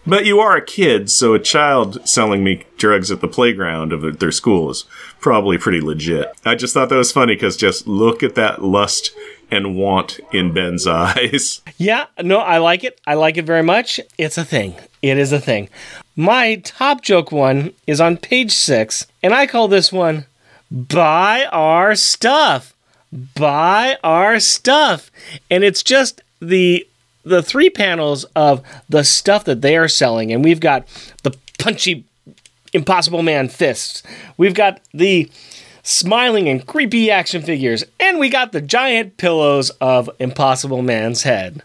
But 0.09 0.25
you 0.25 0.39
are 0.39 0.55
a 0.55 0.63
kid, 0.65 1.09
so 1.11 1.33
a 1.33 1.39
child 1.39 2.07
selling 2.07 2.41
me 2.41 2.63
drugs 2.77 3.11
at 3.11 3.19
the 3.19 3.27
playground 3.27 3.91
of 3.91 4.19
their 4.19 4.31
school 4.31 4.69
is 4.69 4.85
probably 5.27 5.57
pretty 5.57 5.81
legit. 5.81 6.31
I 6.45 6.55
just 6.55 6.73
thought 6.73 6.87
that 6.87 6.95
was 6.95 7.11
funny 7.11 7.35
because 7.35 7.57
just 7.57 7.85
look 7.85 8.23
at 8.23 8.35
that 8.35 8.63
lust 8.63 9.11
and 9.51 9.75
want 9.75 10.21
in 10.31 10.53
Ben's 10.53 10.87
eyes. 10.87 11.61
Yeah, 11.77 12.05
no, 12.23 12.37
I 12.37 12.59
like 12.59 12.85
it. 12.85 13.01
I 13.05 13.15
like 13.15 13.35
it 13.35 13.43
very 13.43 13.61
much. 13.61 13.99
It's 14.17 14.37
a 14.37 14.45
thing. 14.45 14.75
It 15.01 15.17
is 15.17 15.33
a 15.33 15.41
thing. 15.41 15.67
My 16.15 16.55
top 16.63 17.01
joke 17.01 17.33
one 17.33 17.73
is 17.85 17.99
on 17.99 18.15
page 18.15 18.53
six, 18.53 19.05
and 19.21 19.33
I 19.33 19.47
call 19.47 19.67
this 19.67 19.91
one 19.91 20.27
Buy 20.71 21.43
Our 21.51 21.95
Stuff. 21.95 22.73
Buy 23.11 23.97
Our 24.05 24.39
Stuff. 24.39 25.11
And 25.51 25.65
it's 25.65 25.83
just 25.83 26.21
the 26.39 26.87
the 27.25 27.43
three 27.43 27.69
panels 27.69 28.23
of 28.33 28.63
the 28.87 29.03
stuff 29.03 29.43
that 29.43 29.61
they 29.61 29.75
are 29.75 29.89
selling, 29.89 30.31
and 30.31 30.41
we've 30.41 30.61
got 30.61 30.87
the 31.23 31.35
punchy 31.59 32.05
Impossible 32.73 33.23
Man 33.23 33.49
fists. 33.49 34.03
We've 34.37 34.53
got 34.53 34.81
the 34.93 35.29
smiling 35.83 36.49
and 36.49 36.65
creepy 36.65 37.09
action 37.09 37.41
figures, 37.41 37.83
and 37.99 38.19
we 38.19 38.29
got 38.29 38.51
the 38.51 38.61
giant 38.61 39.17
pillows 39.17 39.69
of 39.81 40.09
Impossible 40.19 40.81
Man's 40.81 41.23
head. 41.23 41.63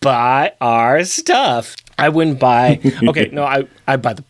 Buy 0.00 0.52
our 0.60 1.02
stuff. 1.04 1.74
I 1.98 2.08
wouldn't 2.08 2.38
buy. 2.38 2.80
Okay, 3.08 3.28
no, 3.32 3.44
I 3.44 3.66
I'd 3.86 4.02
buy 4.02 4.14
the 4.14 4.24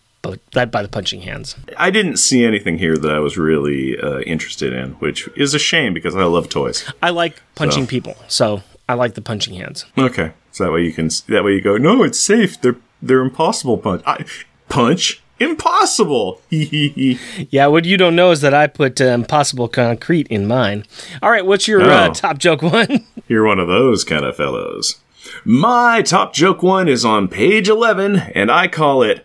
I'd 0.57 0.71
buy 0.71 0.83
the 0.83 0.89
punching 0.89 1.23
hands. 1.23 1.57
I 1.77 1.91
didn't 1.91 2.17
see 2.19 2.45
anything 2.45 2.79
here 2.79 2.97
that 2.97 3.11
I 3.11 3.19
was 3.19 3.37
really 3.39 3.99
uh, 3.99 4.21
interested 4.21 4.73
in, 4.73 4.93
which 4.95 5.29
is 5.37 5.55
a 5.55 5.59
shame 5.59 5.95
because 5.95 6.17
I 6.17 6.25
love 6.25 6.49
toys. 6.49 6.91
I 7.03 7.11
like 7.11 7.41
punching 7.55 7.85
So. 7.85 7.89
people, 7.89 8.17
so 8.29 8.63
I 8.89 8.95
like 8.95 9.15
the 9.15 9.23
punching 9.23 9.55
hands. 9.55 9.85
Okay, 9.97 10.33
so 10.53 10.65
that 10.65 10.73
way 10.73 10.83
you 10.85 10.93
can 10.93 11.09
that 11.29 11.45
way 11.45 11.53
you 11.53 11.61
go. 11.61 11.77
No, 11.77 12.03
it's 12.03 12.19
safe. 12.19 12.61
They're 12.61 12.77
they're 13.03 13.21
impossible 13.21 13.79
punch. 13.79 14.03
I, 14.07 14.25
punch 14.69 15.23
impossible. 15.41 16.41
Yeah, 16.51 17.67
what 17.69 17.85
you 17.85 17.97
don't 17.97 18.17
know 18.17 18.31
is 18.33 18.41
that 18.43 18.55
I 18.55 18.67
put 18.67 19.01
uh, 19.01 19.05
impossible 19.07 19.69
concrete 19.69 20.27
in 20.29 20.47
mine. 20.47 20.85
All 21.23 21.31
right, 21.31 21.47
what's 21.47 21.67
your 21.69 21.83
uh, 21.83 22.09
Oh. 22.09 22.13
top 22.13 22.39
joke 22.39 22.63
one? 22.63 23.07
You're 23.29 23.47
one 23.47 23.59
of 23.59 23.69
those 23.69 24.05
kind 24.05 24.25
of 24.25 24.37
fellows. 24.37 25.01
My 25.45 26.03
top 26.03 26.33
joke 26.35 26.63
one 26.63 26.89
is 26.89 27.05
on 27.05 27.29
page 27.29 27.69
11, 27.69 28.17
and 28.35 28.51
I 28.51 28.67
call 28.69 29.03
it 29.03 29.25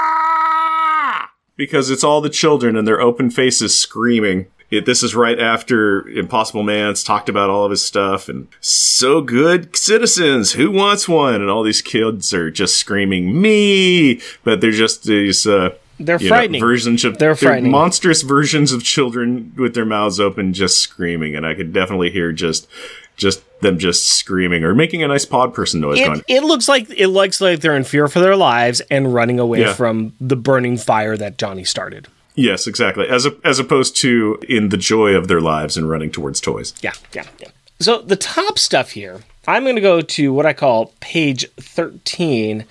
Ah! 0.00 1.30
Because 1.56 1.90
it's 1.90 2.02
all 2.04 2.20
the 2.22 2.30
children 2.30 2.76
and 2.76 2.86
their 2.88 3.00
open 3.00 3.30
faces 3.30 3.78
screaming. 3.78 4.46
It, 4.70 4.86
this 4.86 5.02
is 5.02 5.14
right 5.16 5.38
after 5.38 6.06
Impossible 6.08 6.62
Man's 6.62 7.02
talked 7.02 7.28
about 7.28 7.50
all 7.50 7.64
of 7.64 7.70
his 7.72 7.84
stuff 7.84 8.28
and 8.28 8.46
so 8.60 9.20
good 9.20 9.74
citizens. 9.76 10.52
Who 10.52 10.70
wants 10.70 11.08
one? 11.08 11.34
And 11.34 11.50
all 11.50 11.62
these 11.64 11.82
kids 11.82 12.32
are 12.32 12.50
just 12.52 12.76
screaming 12.76 13.40
me, 13.42 14.20
but 14.44 14.60
they're 14.60 14.70
just 14.70 15.04
these 15.04 15.44
uh, 15.46 15.70
They're 15.98 16.18
you 16.18 16.28
know, 16.28 16.36
frightening. 16.36 16.60
versions 16.60 17.04
of 17.04 17.18
They're 17.18 17.34
frightening. 17.34 17.72
monstrous 17.72 18.22
versions 18.22 18.70
of 18.72 18.84
children 18.84 19.52
with 19.56 19.74
their 19.74 19.84
mouths 19.84 20.20
open, 20.20 20.52
just 20.52 20.78
screaming, 20.80 21.34
and 21.34 21.44
I 21.44 21.54
could 21.54 21.72
definitely 21.72 22.10
hear 22.10 22.30
just 22.32 22.68
just 23.16 23.42
them 23.60 23.78
just 23.78 24.06
screaming 24.06 24.64
or 24.64 24.74
making 24.74 25.02
a 25.02 25.08
nice 25.08 25.26
pod 25.26 25.52
person 25.52 25.80
noise. 25.80 25.98
going, 25.98 26.20
It, 26.28 26.36
it 26.36 26.42
looks 26.44 26.68
like 26.68 26.88
it 26.96 27.08
looks 27.08 27.40
like 27.40 27.60
they're 27.60 27.76
in 27.76 27.84
fear 27.84 28.08
for 28.08 28.20
their 28.20 28.36
lives 28.36 28.80
and 28.90 29.12
running 29.12 29.38
away 29.40 29.60
Yeah. 29.60 29.74
from 29.74 30.14
the 30.20 30.36
burning 30.36 30.76
fire 30.78 31.16
that 31.16 31.36
Johnny 31.38 31.64
started. 31.64 32.06
Yes, 32.40 32.66
exactly. 32.66 33.06
As 33.08 33.26
a, 33.26 33.36
as 33.44 33.58
opposed 33.58 33.96
to 33.98 34.38
in 34.48 34.68
the 34.70 34.76
joy 34.76 35.10
of 35.14 35.28
their 35.28 35.40
lives 35.40 35.76
and 35.76 35.88
running 35.88 36.10
towards 36.10 36.40
toys. 36.40 36.74
Yeah, 36.82 36.92
yeah, 37.12 37.24
yeah. 37.38 37.48
So 37.80 38.02
the 38.02 38.16
top 38.16 38.58
stuff 38.58 38.90
here, 38.92 39.20
I'm 39.48 39.62
going 39.64 39.76
to 39.76 39.80
go 39.82 40.00
to 40.00 40.32
what 40.32 40.46
I 40.46 40.52
call 40.52 40.92
page 41.00 41.46
13, 41.58 42.64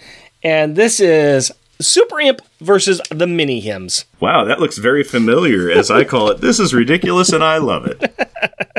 and 0.43 0.76
this 0.76 0.99
is 0.99 1.51
Super 1.82 2.20
Imp 2.20 2.41
versus 2.61 3.01
the 3.09 3.26
Mini 3.28 3.59
Hymns. 3.59 4.05
Wow, 4.20 4.43
that 4.45 4.59
looks 4.59 4.78
very 4.78 5.03
familiar. 5.03 5.70
As 5.72 5.89
I 5.89 6.03
call 6.03 6.30
it, 6.30 6.41
this 6.41 6.59
is 6.59 6.74
ridiculous, 6.74 7.32
and 7.32 7.43
I 7.43 7.57
love 7.57 7.86
it. 7.88 8.01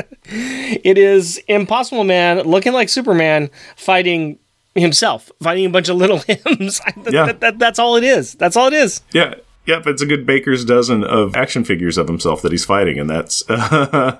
It 0.33 0.97
is 0.97 1.41
Impossible 1.49 2.05
Man 2.05 2.39
looking 2.43 2.71
like 2.71 2.87
Superman 2.87 3.49
fighting 3.75 4.39
himself, 4.75 5.29
fighting 5.43 5.65
a 5.65 5.69
bunch 5.69 5.89
of 5.89 5.97
little 5.97 6.19
hymns. 6.27 6.79
That- 6.79 7.11
Yeah. 7.11 7.25
that- 7.25 7.39
that- 7.41 7.59
that's 7.59 7.79
all 7.79 7.97
it 7.97 8.05
is. 8.05 8.35
That's 8.35 8.55
all 8.55 8.67
it 8.67 8.73
is. 8.73 9.01
Yeah. 9.11 9.33
Yep, 9.67 9.85
it's 9.87 10.01
a 10.01 10.07
good 10.07 10.25
baker's 10.25 10.65
dozen 10.65 11.03
of 11.03 11.35
action 11.35 11.63
figures 11.63 11.97
of 11.97 12.07
himself 12.07 12.41
that 12.41 12.51
he's 12.51 12.65
fighting, 12.65 12.97
and 12.97 13.07
that's 13.07 13.43
uh, 13.49 14.19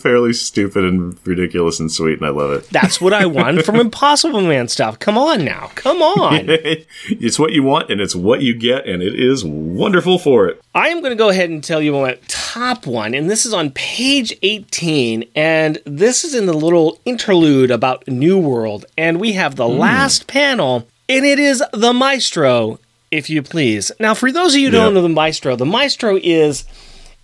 fairly 0.00 0.32
stupid 0.32 0.84
and 0.84 1.16
ridiculous 1.24 1.78
and 1.78 1.90
sweet, 1.90 2.18
and 2.18 2.26
I 2.26 2.30
love 2.30 2.50
it. 2.50 2.68
That's 2.70 3.00
what 3.00 3.12
I 3.12 3.26
want 3.26 3.64
from 3.64 3.76
Impossible 3.80 4.40
Man 4.40 4.66
stuff. 4.66 4.98
Come 4.98 5.16
on 5.16 5.44
now. 5.44 5.70
Come 5.76 6.02
on. 6.02 6.46
it's 7.08 7.38
what 7.38 7.52
you 7.52 7.62
want, 7.62 7.90
and 7.90 8.00
it's 8.00 8.16
what 8.16 8.42
you 8.42 8.54
get, 8.54 8.88
and 8.88 9.04
it 9.04 9.18
is 9.18 9.44
wonderful 9.44 10.18
for 10.18 10.48
it. 10.48 10.60
I 10.74 10.88
am 10.88 10.98
going 10.98 11.12
to 11.12 11.16
go 11.16 11.28
ahead 11.28 11.50
and 11.50 11.62
tell 11.62 11.80
you 11.80 11.92
my 11.92 12.18
top 12.26 12.88
one, 12.88 13.14
and 13.14 13.30
this 13.30 13.46
is 13.46 13.54
on 13.54 13.70
page 13.70 14.36
18, 14.42 15.26
and 15.36 15.78
this 15.86 16.24
is 16.24 16.34
in 16.34 16.46
the 16.46 16.52
little 16.52 16.98
interlude 17.04 17.70
about 17.70 18.08
New 18.08 18.36
World, 18.36 18.84
and 18.98 19.20
we 19.20 19.34
have 19.34 19.54
the 19.54 19.68
last 19.68 20.26
panel, 20.26 20.88
and 21.08 21.24
it 21.24 21.38
is 21.38 21.62
the 21.72 21.92
Maestro, 21.92 22.80
if 23.12 23.30
you 23.30 23.42
please. 23.42 23.92
Now, 24.00 24.14
for 24.14 24.32
those 24.32 24.54
of 24.54 24.60
you 24.60 24.70
who 24.70 24.72
don't 24.72 24.94
know 24.94 25.02
the 25.02 25.08
Maestro, 25.08 25.54
the 25.54 25.66
Maestro 25.66 26.18
is 26.20 26.64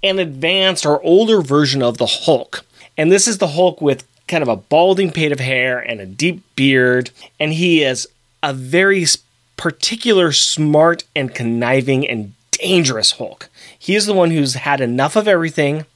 an 0.03 0.19
advanced 0.21 0.87
or 0.87 1.03
older 1.03 1.41
version 1.41 1.83
of 1.83 1.99
the 1.99 2.07
Hulk, 2.07 2.65
and 2.97 3.11
this 3.11 3.27
is 3.27 3.39
the 3.39 3.49
Hulk 3.49 3.81
with 3.81 4.07
kind 4.29 4.43
of 4.43 4.49
a 4.49 4.57
balding 4.57 5.11
pate 5.11 5.33
of 5.33 5.41
hair 5.41 5.79
and 5.79 6.01
a 6.01 6.07
deep 6.07 6.43
beard, 6.55 7.11
and 7.41 7.55
he 7.55 7.83
is 7.83 8.07
a 8.43 8.53
very 8.53 9.07
particular, 9.57 10.31
smart, 10.31 11.05
and 11.17 11.35
conniving 11.35 12.07
and 12.07 12.35
dangerous 12.53 13.13
Hulk. 13.13 13.49
He 13.77 13.95
is 13.97 14.07
the 14.07 14.15
one 14.15 14.31
who's 14.31 14.55
had 14.55 14.81
enough 14.81 15.17
of 15.17 15.27
everything, 15.27 15.87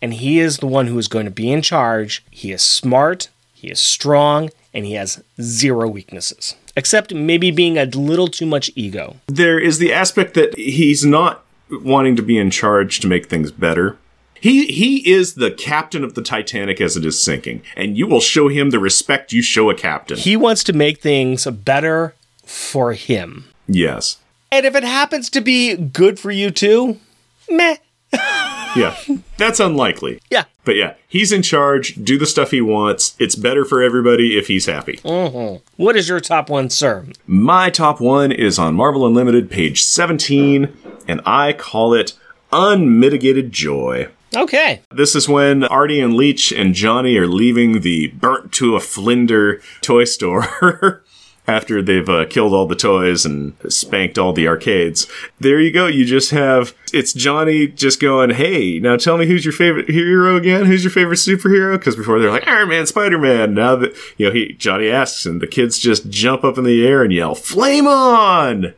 and 0.00 0.14
he 0.14 0.40
is 0.40 0.58
the 0.58 0.66
one 0.66 0.86
who 0.86 0.98
is 0.98 1.06
going 1.06 1.26
to 1.26 1.30
be 1.30 1.52
in 1.52 1.60
charge. 1.60 2.24
He 2.30 2.50
is 2.50 2.62
smart, 2.62 3.28
he 3.52 3.68
is 3.68 3.78
strong, 3.78 4.50
and 4.72 4.86
he 4.86 4.94
has 4.94 5.22
zero 5.40 5.86
weaknesses, 5.86 6.56
except 6.76 7.14
maybe 7.14 7.50
being 7.50 7.78
a 7.78 7.84
little 7.86 8.28
too 8.28 8.46
much 8.46 8.70
ego. 8.74 9.16
There 9.26 9.58
is 9.58 9.78
the 9.78 9.92
aspect 9.92 10.34
that 10.34 10.56
he's 10.56 11.04
not 11.04 11.44
wanting 11.70 12.16
to 12.16 12.22
be 12.22 12.38
in 12.38 12.50
charge 12.50 13.00
to 13.00 13.08
make 13.08 13.26
things 13.28 13.50
better. 13.50 13.96
He 14.40 14.66
he 14.66 15.08
is 15.10 15.34
the 15.34 15.50
captain 15.50 16.04
of 16.04 16.14
the 16.14 16.20
Titanic 16.22 16.80
as 16.80 16.96
it 16.96 17.04
is 17.06 17.18
sinking, 17.20 17.62
and 17.76 17.96
you 17.96 18.06
will 18.06 18.20
show 18.20 18.48
him 18.48 18.70
the 18.70 18.78
respect 18.78 19.32
you 19.32 19.40
show 19.40 19.70
a 19.70 19.74
captain. 19.74 20.18
He 20.18 20.36
wants 20.36 20.62
to 20.64 20.72
make 20.74 21.00
things 21.00 21.46
better 21.46 22.14
for 22.44 22.92
him. 22.92 23.46
yes. 23.66 24.18
And 24.52 24.66
if 24.66 24.76
it 24.76 24.84
happens 24.84 25.30
to 25.30 25.40
be 25.40 25.74
good 25.74 26.20
for 26.20 26.30
you 26.30 26.50
too, 26.52 27.00
meh. 27.48 27.76
Yeah, 28.76 28.96
that's 29.36 29.60
unlikely. 29.60 30.20
Yeah. 30.30 30.44
But 30.64 30.76
yeah, 30.76 30.94
he's 31.08 31.32
in 31.32 31.42
charge. 31.42 31.94
Do 32.02 32.18
the 32.18 32.26
stuff 32.26 32.50
he 32.50 32.60
wants. 32.60 33.14
It's 33.18 33.34
better 33.34 33.64
for 33.64 33.82
everybody 33.82 34.38
if 34.38 34.48
he's 34.48 34.66
happy. 34.66 34.96
Mm-hmm. 34.98 35.62
What 35.76 35.96
is 35.96 36.08
your 36.08 36.20
top 36.20 36.48
one, 36.48 36.70
sir? 36.70 37.06
My 37.26 37.70
top 37.70 38.00
one 38.00 38.32
is 38.32 38.58
on 38.58 38.74
Marvel 38.74 39.06
Unlimited, 39.06 39.50
page 39.50 39.82
17, 39.82 40.74
and 41.06 41.20
I 41.26 41.52
call 41.52 41.94
it 41.94 42.14
Unmitigated 42.52 43.52
Joy. 43.52 44.08
Okay. 44.34 44.80
This 44.90 45.14
is 45.14 45.28
when 45.28 45.64
Artie 45.64 46.00
and 46.00 46.14
Leech 46.14 46.50
and 46.50 46.74
Johnny 46.74 47.16
are 47.16 47.26
leaving 47.28 47.80
the 47.82 48.08
burnt 48.08 48.52
to 48.54 48.74
a 48.74 48.80
flinder 48.80 49.60
toy 49.80 50.04
store. 50.04 51.04
After 51.46 51.82
they've 51.82 52.08
uh, 52.08 52.24
killed 52.24 52.54
all 52.54 52.66
the 52.66 52.74
toys 52.74 53.26
and 53.26 53.54
spanked 53.68 54.16
all 54.16 54.32
the 54.32 54.48
arcades. 54.48 55.06
There 55.38 55.60
you 55.60 55.70
go. 55.70 55.86
You 55.86 56.06
just 56.06 56.30
have, 56.30 56.74
it's 56.90 57.12
Johnny 57.12 57.66
just 57.66 58.00
going, 58.00 58.30
hey, 58.30 58.78
now 58.78 58.96
tell 58.96 59.18
me 59.18 59.26
who's 59.26 59.44
your 59.44 59.52
favorite 59.52 59.90
hero 59.90 60.36
again? 60.36 60.64
Who's 60.64 60.84
your 60.84 60.90
favorite 60.90 61.18
superhero? 61.18 61.78
Because 61.78 61.96
before 61.96 62.18
they're 62.18 62.30
like, 62.30 62.48
Iron 62.48 62.70
Man, 62.70 62.86
Spider 62.86 63.18
Man. 63.18 63.52
Now 63.52 63.76
that, 63.76 63.94
you 64.16 64.26
know, 64.26 64.32
he, 64.32 64.54
Johnny 64.54 64.88
asks 64.88 65.26
and 65.26 65.42
the 65.42 65.46
kids 65.46 65.78
just 65.78 66.08
jump 66.08 66.44
up 66.44 66.56
in 66.56 66.64
the 66.64 66.86
air 66.86 67.02
and 67.02 67.12
yell, 67.12 67.34
flame 67.34 67.86
on! 67.86 68.72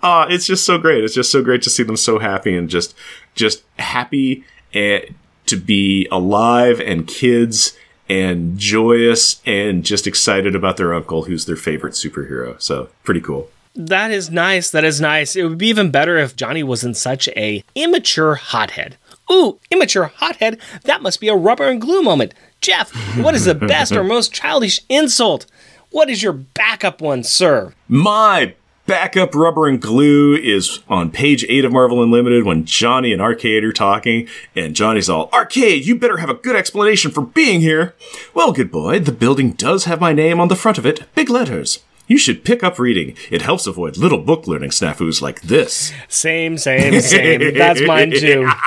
Ah, 0.00 0.28
it's 0.28 0.46
just 0.46 0.64
so 0.64 0.78
great. 0.78 1.02
It's 1.02 1.14
just 1.14 1.32
so 1.32 1.42
great 1.42 1.62
to 1.62 1.70
see 1.70 1.82
them 1.82 1.96
so 1.96 2.20
happy 2.20 2.56
and 2.56 2.68
just, 2.68 2.94
just 3.34 3.64
happy 3.80 4.44
and 4.72 5.04
to 5.46 5.56
be 5.56 6.06
alive 6.12 6.80
and 6.80 7.08
kids 7.08 7.76
and 8.12 8.58
joyous 8.58 9.40
and 9.46 9.84
just 9.84 10.06
excited 10.06 10.54
about 10.54 10.76
their 10.76 10.92
uncle 10.92 11.24
who's 11.24 11.46
their 11.46 11.56
favorite 11.56 11.94
superhero. 11.94 12.60
So 12.60 12.90
pretty 13.04 13.22
cool. 13.22 13.48
That 13.74 14.10
is 14.10 14.30
nice. 14.30 14.70
That 14.70 14.84
is 14.84 15.00
nice. 15.00 15.34
It 15.34 15.44
would 15.44 15.56
be 15.56 15.68
even 15.68 15.90
better 15.90 16.18
if 16.18 16.36
Johnny 16.36 16.62
wasn't 16.62 16.98
such 16.98 17.28
a 17.28 17.64
immature 17.74 18.34
hothead. 18.34 18.98
Ooh, 19.30 19.58
immature 19.70 20.12
hothead. 20.16 20.60
That 20.84 21.00
must 21.00 21.20
be 21.20 21.28
a 21.28 21.34
rubber 21.34 21.68
and 21.68 21.80
glue 21.80 22.02
moment. 22.02 22.34
Jeff, 22.60 22.90
what 23.16 23.34
is 23.34 23.46
the 23.46 23.54
best 23.54 23.92
or 23.92 24.04
most 24.04 24.34
childish 24.34 24.82
insult? 24.90 25.46
What 25.90 26.10
is 26.10 26.22
your 26.22 26.34
backup 26.34 27.00
one, 27.00 27.22
sir? 27.22 27.72
My 27.88 28.54
backup 28.86 29.34
rubber 29.34 29.68
and 29.68 29.80
glue 29.80 30.34
is 30.34 30.80
on 30.88 31.10
page 31.10 31.44
8 31.48 31.64
of 31.64 31.72
Marvel 31.72 32.02
Unlimited 32.02 32.44
when 32.44 32.64
Johnny 32.64 33.12
and 33.12 33.22
Arcade 33.22 33.64
are 33.64 33.72
talking, 33.72 34.28
and 34.54 34.74
Johnny's 34.76 35.08
all, 35.08 35.28
Arcade, 35.32 35.86
you 35.86 35.98
better 35.98 36.18
have 36.18 36.30
a 36.30 36.34
good 36.34 36.56
explanation 36.56 37.10
for 37.10 37.22
being 37.22 37.60
here. 37.60 37.94
Well, 38.34 38.52
good 38.52 38.70
boy, 38.70 39.00
the 39.00 39.12
building 39.12 39.52
does 39.52 39.84
have 39.84 40.00
my 40.00 40.12
name 40.12 40.40
on 40.40 40.48
the 40.48 40.56
front 40.56 40.78
of 40.78 40.86
it, 40.86 41.12
big 41.14 41.30
letters. 41.30 41.80
You 42.08 42.18
should 42.18 42.44
pick 42.44 42.62
up 42.62 42.78
reading. 42.78 43.16
It 43.30 43.42
helps 43.42 43.66
avoid 43.66 43.96
little 43.96 44.18
book 44.18 44.46
learning 44.46 44.70
snafus 44.70 45.22
like 45.22 45.40
this. 45.42 45.92
Same, 46.08 46.58
same, 46.58 47.00
same. 47.00 47.54
That's 47.54 47.80
mine 47.86 48.10
too. 48.18 48.50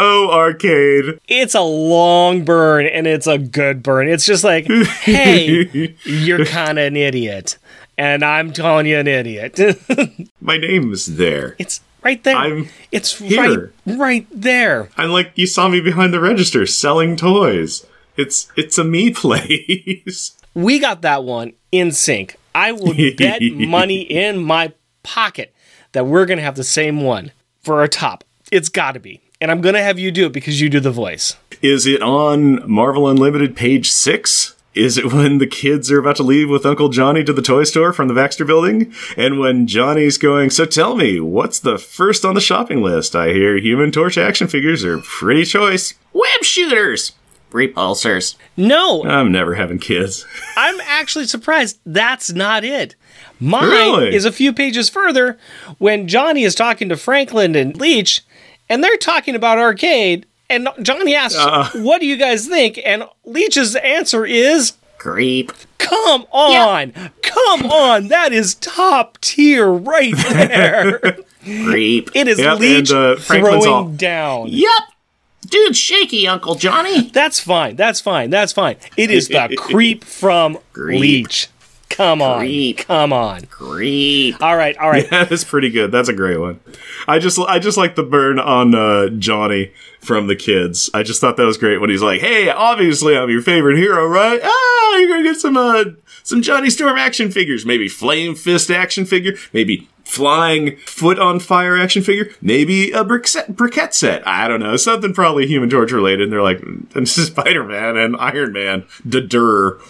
Oh, 0.00 0.30
Arcade. 0.30 1.18
It's 1.26 1.54
a 1.54 1.62
long 1.62 2.44
burn 2.44 2.86
and 2.86 3.06
it's 3.06 3.26
a 3.26 3.38
good 3.38 3.82
burn. 3.82 4.06
It's 4.06 4.26
just 4.26 4.44
like, 4.44 4.66
hey, 5.00 5.96
you're 6.04 6.44
kind 6.44 6.78
of 6.78 6.84
an 6.86 6.96
idiot. 6.96 7.58
And 7.98 8.24
I'm 8.24 8.52
calling 8.52 8.86
you 8.86 8.96
an 8.96 9.08
idiot. 9.08 9.58
My 10.40 10.56
name's 10.56 11.16
there. 11.16 11.56
it's 11.58 11.80
right 12.04 12.22
there. 12.22 12.36
I'm 12.36 12.68
it's 12.92 13.18
here. 13.18 13.72
right 13.86 13.98
right 13.98 14.26
there. 14.30 14.88
I'm 14.96 15.10
like 15.10 15.32
you 15.34 15.48
saw 15.48 15.68
me 15.68 15.80
behind 15.80 16.14
the 16.14 16.20
register 16.20 16.64
selling 16.64 17.16
toys. 17.16 17.84
It's 18.16 18.50
it's 18.56 18.78
a 18.78 18.84
me 18.84 19.10
place. 19.14 20.36
We 20.54 20.78
got 20.78 21.02
that 21.02 21.24
one 21.24 21.54
in 21.72 21.90
sync. 21.90 22.36
I 22.54 22.72
would 22.72 23.16
bet 23.16 23.42
money 23.52 24.02
in 24.02 24.38
my 24.38 24.72
pocket 25.02 25.52
that 25.92 26.06
we're 26.06 26.26
going 26.26 26.38
to 26.38 26.44
have 26.44 26.56
the 26.56 26.64
same 26.64 27.00
one 27.00 27.32
for 27.62 27.80
our 27.80 27.88
top. 27.88 28.24
It's 28.50 28.68
got 28.68 28.92
to 28.92 29.00
be. 29.00 29.20
And 29.40 29.50
I'm 29.50 29.60
going 29.60 29.74
to 29.74 29.82
have 29.82 29.98
you 29.98 30.10
do 30.10 30.26
it 30.26 30.32
because 30.32 30.60
you 30.60 30.68
do 30.68 30.80
the 30.80 30.90
voice. 30.90 31.36
Is 31.62 31.86
it 31.86 32.02
on 32.02 32.68
Marvel 32.68 33.08
Unlimited 33.08 33.54
page 33.56 33.90
six? 33.90 34.54
Is 34.78 34.96
it 34.96 35.12
when 35.12 35.38
the 35.38 35.46
kids 35.46 35.90
are 35.90 35.98
about 35.98 36.14
to 36.16 36.22
leave 36.22 36.48
with 36.48 36.64
Uncle 36.64 36.88
Johnny 36.88 37.24
to 37.24 37.32
the 37.32 37.42
toy 37.42 37.64
store 37.64 37.92
from 37.92 38.06
the 38.06 38.14
Baxter 38.14 38.44
building? 38.44 38.92
And 39.16 39.40
when 39.40 39.66
Johnny's 39.66 40.18
going, 40.18 40.50
so 40.50 40.64
tell 40.66 40.94
me, 40.94 41.18
what's 41.18 41.58
the 41.58 41.78
first 41.78 42.24
on 42.24 42.36
the 42.36 42.40
shopping 42.40 42.80
list? 42.80 43.16
I 43.16 43.30
hear 43.30 43.56
Human 43.56 43.90
Torch 43.90 44.16
action 44.16 44.46
figures 44.46 44.84
are 44.84 44.98
pretty 44.98 45.44
choice. 45.44 45.94
Web 46.12 46.42
shooters. 46.42 47.12
Repulsors. 47.50 48.36
No, 48.56 49.02
I'm 49.04 49.32
never 49.32 49.54
having 49.56 49.78
kids. 49.80 50.24
I'm 50.56 50.80
actually 50.82 51.26
surprised 51.26 51.80
that's 51.84 52.32
not 52.32 52.62
it. 52.62 52.94
Mine 53.40 53.64
Really? 53.68 54.14
is 54.14 54.24
a 54.24 54.32
few 54.32 54.52
pages 54.52 54.88
further 54.88 55.38
when 55.78 56.06
Johnny 56.06 56.44
is 56.44 56.54
talking 56.54 56.88
to 56.90 56.96
Franklin 56.96 57.56
and 57.56 57.74
Leech, 57.76 58.20
and 58.68 58.84
they're 58.84 58.96
talking 58.96 59.34
about 59.34 59.58
arcade. 59.58 60.26
And 60.50 60.68
Johnny 60.82 61.14
asks, 61.14 61.38
Uh. 61.38 61.68
What 61.74 62.00
do 62.00 62.06
you 62.06 62.16
guys 62.16 62.46
think? 62.48 62.80
And 62.84 63.04
Leech's 63.24 63.74
answer 63.76 64.24
is, 64.24 64.72
Creep. 64.98 65.52
Come 65.78 66.26
on! 66.32 66.92
Come 67.22 67.66
on! 67.66 68.08
That 68.08 68.32
is 68.32 68.54
top 68.56 69.18
tier 69.20 69.70
right 69.70 70.14
there. 70.30 71.18
Creep. 71.44 72.10
It 72.14 72.26
is 72.28 72.38
Yep, 72.38 72.58
Leech 72.58 72.90
and, 72.90 72.98
uh, 72.98 73.16
throwing 73.16 73.66
all- 73.68 73.88
down. 73.88 74.48
Yep. 74.48 74.70
Dude, 75.46 75.76
shaky, 75.76 76.26
Uncle 76.26 76.56
Johnny. 76.56 77.08
That's 77.10 77.40
fine. 77.40 77.76
That's 77.76 78.00
fine. 78.00 78.28
That's 78.28 78.52
fine. 78.52 78.76
It 78.96 79.10
is 79.10 79.28
the 79.28 79.54
creep 79.58 80.02
from 80.04 80.58
Creep. 80.72 81.00
Leech. 81.00 81.48
Come 81.98 82.22
on. 82.22 82.38
Creep. 82.38 82.78
Come 82.78 83.12
on. 83.12 83.46
Creep. 83.46 84.40
All 84.40 84.56
right. 84.56 84.76
All 84.78 84.88
right. 84.88 85.04
Yeah, 85.10 85.24
that's 85.28 85.42
pretty 85.42 85.68
good. 85.68 85.90
That's 85.90 86.08
a 86.08 86.12
great 86.12 86.38
one. 86.38 86.60
I 87.08 87.18
just 87.18 87.40
I 87.40 87.58
just 87.58 87.76
like 87.76 87.96
the 87.96 88.04
burn 88.04 88.38
on 88.38 88.72
uh, 88.72 89.08
Johnny 89.08 89.72
from 89.98 90.28
the 90.28 90.36
kids. 90.36 90.88
I 90.94 91.02
just 91.02 91.20
thought 91.20 91.36
that 91.38 91.44
was 91.44 91.58
great 91.58 91.80
when 91.80 91.90
he's 91.90 92.00
like, 92.00 92.20
"Hey, 92.20 92.50
obviously 92.50 93.18
I'm 93.18 93.28
your 93.30 93.42
favorite 93.42 93.78
hero, 93.78 94.06
right? 94.06 94.38
Ah, 94.40 94.96
you're 94.98 95.08
gonna 95.08 95.24
get 95.24 95.38
some 95.38 95.56
uh, 95.56 95.86
some 96.22 96.40
Johnny 96.40 96.70
Storm 96.70 96.96
action 96.96 97.32
figures, 97.32 97.66
maybe 97.66 97.88
Flame 97.88 98.36
Fist 98.36 98.70
action 98.70 99.04
figure, 99.04 99.32
maybe 99.52 99.88
flying 100.04 100.76
foot 100.76 101.18
on 101.18 101.40
fire 101.40 101.76
action 101.76 102.04
figure, 102.04 102.30
maybe 102.40 102.92
a 102.92 103.02
brick 103.02 103.26
set, 103.26 103.50
briquette 103.56 103.92
set. 103.92 104.24
I 104.24 104.46
don't 104.46 104.60
know, 104.60 104.76
something 104.76 105.12
probably 105.12 105.48
Human 105.48 105.68
Torch 105.68 105.90
related." 105.90 106.22
And 106.22 106.32
they're 106.32 106.42
like, 106.42 106.62
"This 106.94 107.18
is 107.18 107.26
Spider 107.32 107.64
Man 107.64 107.96
and 107.96 108.14
Iron 108.18 108.52
Man, 108.52 108.86
the 109.04 109.20
dur." 109.20 109.80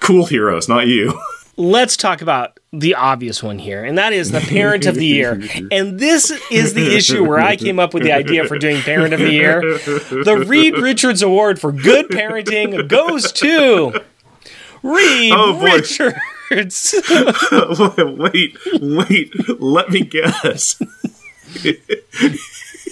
Cool 0.00 0.26
heroes, 0.26 0.68
not 0.68 0.86
you. 0.86 1.20
Let's 1.60 1.96
talk 1.96 2.22
about 2.22 2.60
the 2.72 2.94
obvious 2.94 3.42
one 3.42 3.58
here, 3.58 3.84
and 3.84 3.98
that 3.98 4.12
is 4.12 4.30
the 4.30 4.38
parent 4.40 4.86
of 4.86 4.94
the 4.94 5.04
year. 5.06 5.42
And 5.72 5.98
this 5.98 6.30
is 6.52 6.74
the 6.74 6.94
issue 6.96 7.24
where 7.24 7.40
I 7.40 7.56
came 7.56 7.80
up 7.80 7.92
with 7.92 8.04
the 8.04 8.12
idea 8.12 8.46
for 8.46 8.58
doing 8.58 8.80
parent 8.80 9.12
of 9.12 9.18
the 9.18 9.32
year. 9.32 9.60
The 9.60 10.44
Reed 10.46 10.74
Richards 10.78 11.20
Award 11.20 11.60
for 11.60 11.72
good 11.72 12.06
parenting 12.10 12.86
goes 12.88 13.32
to 13.32 14.00
Reed 14.84 15.32
Oh. 15.34 15.60
Richards. 15.60 16.94
wait, 17.98 18.56
wait, 18.80 19.60
let 19.60 19.90
me 19.90 20.00
guess. 20.02 20.80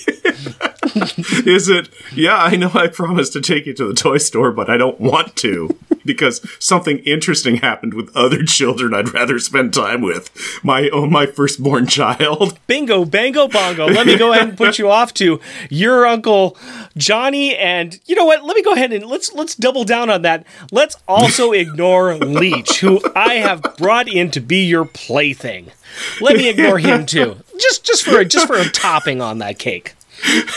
Is 1.46 1.68
it, 1.68 1.88
yeah, 2.14 2.36
I 2.36 2.56
know 2.56 2.70
I 2.72 2.86
promised 2.86 3.32
to 3.34 3.40
take 3.40 3.66
you 3.66 3.74
to 3.74 3.86
the 3.86 3.94
toy 3.94 4.18
store, 4.18 4.50
but 4.52 4.70
I 4.70 4.76
don't 4.76 5.00
want 5.00 5.36
to 5.36 5.76
because 6.06 6.40
something 6.58 6.98
interesting 6.98 7.56
happened 7.56 7.92
with 7.92 8.14
other 8.16 8.44
children 8.44 8.94
I'd 8.94 9.12
rather 9.12 9.38
spend 9.38 9.74
time 9.74 10.00
with. 10.00 10.30
My 10.64 10.88
oh, 10.92 11.06
my 11.06 11.26
firstborn 11.26 11.86
child. 11.86 12.58
Bingo, 12.66 13.04
bango, 13.04 13.48
bongo. 13.48 13.86
Let 13.86 14.06
me 14.06 14.16
go 14.16 14.32
ahead 14.32 14.48
and 14.48 14.56
put 14.56 14.78
you 14.78 14.90
off 14.90 15.12
to 15.14 15.40
your 15.68 16.06
uncle 16.06 16.56
Johnny, 16.96 17.56
and 17.56 17.98
you 18.06 18.14
know 18.14 18.24
what? 18.24 18.44
Let 18.44 18.56
me 18.56 18.62
go 18.62 18.72
ahead 18.72 18.92
and 18.92 19.04
let's 19.06 19.32
let's 19.34 19.54
double 19.54 19.84
down 19.84 20.08
on 20.08 20.22
that. 20.22 20.46
Let's 20.70 20.96
also 21.06 21.52
ignore 21.52 22.14
Leech, 22.14 22.80
who 22.80 23.00
I 23.14 23.34
have 23.34 23.62
brought 23.76 24.08
in 24.08 24.30
to 24.30 24.40
be 24.40 24.64
your 24.64 24.84
plaything. 24.84 25.72
Let 26.20 26.36
me 26.36 26.48
ignore 26.48 26.78
him 26.78 27.06
too, 27.06 27.36
just 27.58 27.84
just 27.84 28.04
for 28.04 28.18
a, 28.20 28.24
just 28.24 28.46
for 28.46 28.56
a 28.56 28.64
topping 28.70 29.20
on 29.20 29.38
that 29.38 29.58
cake. 29.58 29.94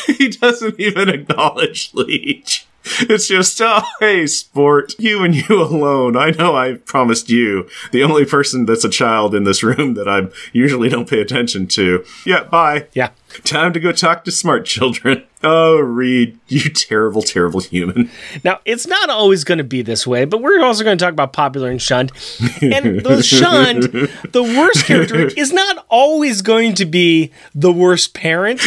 He 0.07 0.29
doesn't 0.29 0.79
even 0.79 1.09
acknowledge 1.09 1.93
Leech. 1.93 2.65
It's 3.09 3.27
just, 3.27 3.59
oh, 3.61 3.81
hey, 3.99 4.27
sport, 4.27 4.93
you 4.99 5.23
and 5.23 5.35
you 5.35 5.61
alone. 5.61 6.15
I 6.15 6.31
know 6.31 6.55
I 6.55 6.75
promised 6.75 7.29
you, 7.29 7.67
the 7.91 8.03
only 8.03 8.25
person 8.25 8.65
that's 8.65 8.83
a 8.83 8.89
child 8.89 9.33
in 9.33 9.43
this 9.43 9.63
room 9.63 9.93
that 9.95 10.07
I 10.07 10.27
usually 10.53 10.89
don't 10.89 11.09
pay 11.09 11.21
attention 11.21 11.67
to. 11.67 12.03
Yeah, 12.25 12.43
bye. 12.43 12.87
Yeah. 12.93 13.09
Time 13.43 13.73
to 13.73 13.79
go 13.79 13.91
talk 13.91 14.23
to 14.25 14.31
smart 14.31 14.65
children. 14.65 15.23
Oh, 15.41 15.77
Reed, 15.79 16.37
you 16.49 16.69
terrible, 16.69 17.21
terrible 17.21 17.61
human. 17.61 18.11
Now, 18.43 18.59
it's 18.65 18.85
not 18.85 19.09
always 19.09 19.45
going 19.45 19.59
to 19.59 19.63
be 19.63 19.81
this 19.81 20.05
way, 20.05 20.25
but 20.25 20.41
we're 20.41 20.61
also 20.61 20.83
going 20.83 20.97
to 20.97 21.01
talk 21.01 21.13
about 21.13 21.31
popular 21.31 21.71
and 21.71 21.81
shunned. 21.81 22.11
And 22.61 22.99
the 22.99 23.23
shunned, 23.25 23.83
the 24.33 24.43
worst 24.43 24.83
character, 24.83 25.27
is 25.37 25.53
not 25.53 25.85
always 25.87 26.41
going 26.41 26.75
to 26.75 26.85
be 26.85 27.31
the 27.55 27.71
worst 27.71 28.13
parent. 28.13 28.59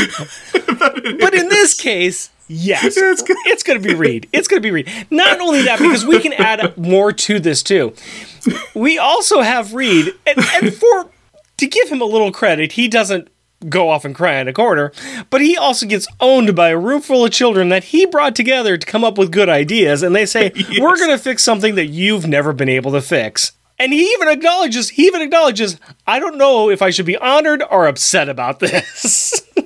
but 0.54 1.34
in 1.34 1.50
this 1.50 1.74
case, 1.78 2.30
yes, 2.52 2.96
It's 2.96 3.22
go- 3.22 3.34
it's 3.46 3.62
going 3.62 3.80
to 3.80 3.88
be 3.88 3.94
Reed. 3.94 4.28
It's 4.32 4.48
going 4.48 4.62
to 4.62 4.66
be 4.66 4.70
Reed. 4.70 4.90
Not 5.10 5.40
only 5.40 5.62
that, 5.62 5.78
because 5.78 6.04
we 6.06 6.20
can 6.20 6.32
add 6.32 6.76
more 6.76 7.12
to 7.12 7.38
this 7.40 7.62
too. 7.62 7.94
We 8.74 8.98
also 8.98 9.40
have 9.40 9.74
Reed, 9.74 10.12
and, 10.26 10.38
and 10.54 10.74
for 10.74 11.10
to 11.58 11.66
give 11.66 11.88
him 11.88 12.00
a 12.00 12.04
little 12.06 12.32
credit, 12.32 12.72
he 12.72 12.88
doesn't 12.88 13.28
go 13.68 13.90
off 13.90 14.04
and 14.04 14.14
cry 14.14 14.40
in 14.40 14.48
a 14.48 14.52
corner, 14.52 14.90
but 15.30 15.40
he 15.40 15.56
also 15.56 15.86
gets 15.86 16.08
owned 16.20 16.56
by 16.56 16.70
a 16.70 16.76
room 16.76 17.00
full 17.00 17.24
of 17.24 17.30
children 17.30 17.68
that 17.68 17.84
he 17.84 18.04
brought 18.06 18.34
together 18.34 18.76
to 18.76 18.86
come 18.86 19.04
up 19.04 19.16
with 19.16 19.30
good 19.30 19.48
ideas. 19.48 20.02
And 20.02 20.14
they 20.16 20.26
say, 20.26 20.50
We're 20.80 20.96
going 20.96 21.10
to 21.10 21.18
fix 21.18 21.44
something 21.44 21.76
that 21.76 21.86
you've 21.86 22.26
never 22.26 22.52
been 22.52 22.68
able 22.68 22.90
to 22.92 23.00
fix. 23.00 23.52
And 23.78 23.92
he 23.92 24.02
even 24.12 24.28
acknowledges, 24.28 24.90
he 24.90 25.06
even 25.06 25.22
acknowledges, 25.22 25.78
I 26.06 26.18
don't 26.18 26.38
know 26.38 26.70
if 26.70 26.82
I 26.82 26.90
should 26.90 27.06
be 27.06 27.16
honored 27.16 27.62
or 27.70 27.86
upset 27.86 28.28
about 28.28 28.60
this. 28.60 29.48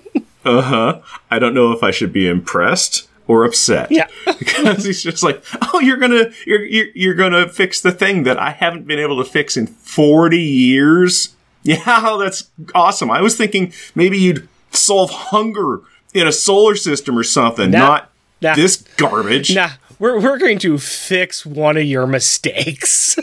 Uh 0.46 0.62
huh. 0.62 1.00
I 1.30 1.38
don't 1.38 1.54
know 1.54 1.72
if 1.72 1.82
I 1.82 1.90
should 1.90 2.12
be 2.12 2.28
impressed 2.28 3.08
or 3.26 3.44
upset. 3.44 3.90
Yeah. 3.90 4.06
because 4.38 4.84
he's 4.84 5.02
just 5.02 5.22
like, 5.22 5.42
oh, 5.72 5.80
you're 5.80 5.96
gonna 5.96 6.30
you're, 6.46 6.64
you're 6.64 6.86
you're 6.94 7.14
gonna 7.14 7.48
fix 7.48 7.80
the 7.80 7.92
thing 7.92 8.22
that 8.22 8.38
I 8.38 8.50
haven't 8.50 8.86
been 8.86 8.98
able 8.98 9.16
to 9.22 9.28
fix 9.30 9.56
in 9.56 9.66
forty 9.66 10.40
years. 10.42 11.30
Yeah, 11.66 12.16
that's 12.20 12.48
awesome. 12.76 13.10
I 13.10 13.20
was 13.20 13.36
thinking 13.36 13.72
maybe 13.96 14.16
you'd 14.16 14.48
solve 14.70 15.10
hunger 15.10 15.80
in 16.14 16.28
a 16.28 16.30
solar 16.32 16.76
system 16.76 17.18
or 17.18 17.24
something, 17.24 17.72
Nah. 17.72 17.78
not 17.78 18.10
Nah. 18.40 18.54
this 18.54 18.76
garbage. 18.96 19.52
nah, 19.52 19.70
we're, 19.98 20.20
we're 20.20 20.38
going 20.38 20.60
to 20.60 20.78
fix 20.78 21.44
one 21.44 21.76
of 21.76 21.82
your 21.82 22.06
mistakes 22.06 23.18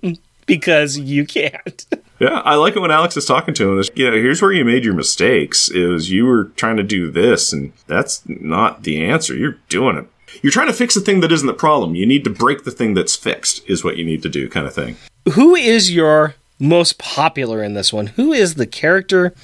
because 0.46 0.98
you 0.98 1.24
can't. 1.24 1.86
Yeah, 2.18 2.40
I 2.44 2.54
like 2.54 2.76
it 2.76 2.80
when 2.80 2.90
Alex 2.90 3.16
is 3.16 3.26
talking 3.26 3.54
to 3.54 3.72
him. 3.72 3.78
It's, 3.78 3.90
Yeah, 3.94 4.10
here's 4.12 4.40
where 4.40 4.52
you 4.52 4.64
made 4.64 4.84
your 4.84 4.94
mistakes. 4.94 5.70
Is 5.70 6.10
you 6.10 6.24
were 6.26 6.44
trying 6.56 6.76
to 6.78 6.82
do 6.82 7.10
this, 7.10 7.52
and 7.52 7.72
that's 7.86 8.22
not 8.26 8.84
the 8.84 9.04
answer. 9.04 9.36
You're 9.36 9.58
doing 9.68 9.96
it. 9.98 10.06
You're 10.42 10.52
trying 10.52 10.66
to 10.68 10.72
fix 10.72 10.94
the 10.94 11.00
thing 11.00 11.20
that 11.20 11.32
isn't 11.32 11.46
the 11.46 11.54
problem. 11.54 11.94
You 11.94 12.06
need 12.06 12.24
to 12.24 12.30
break 12.30 12.64
the 12.64 12.70
thing 12.70 12.94
that's 12.94 13.16
fixed. 13.16 13.68
Is 13.68 13.84
what 13.84 13.96
you 13.96 14.04
need 14.04 14.22
to 14.22 14.28
do, 14.28 14.48
kind 14.48 14.66
of 14.66 14.74
thing. 14.74 14.96
Who 15.34 15.54
is 15.54 15.94
your 15.94 16.34
most 16.58 16.98
popular 16.98 17.62
in 17.62 17.74
this 17.74 17.92
one? 17.92 18.08
Who 18.08 18.32
is 18.32 18.54
the 18.54 18.66
character 18.66 19.34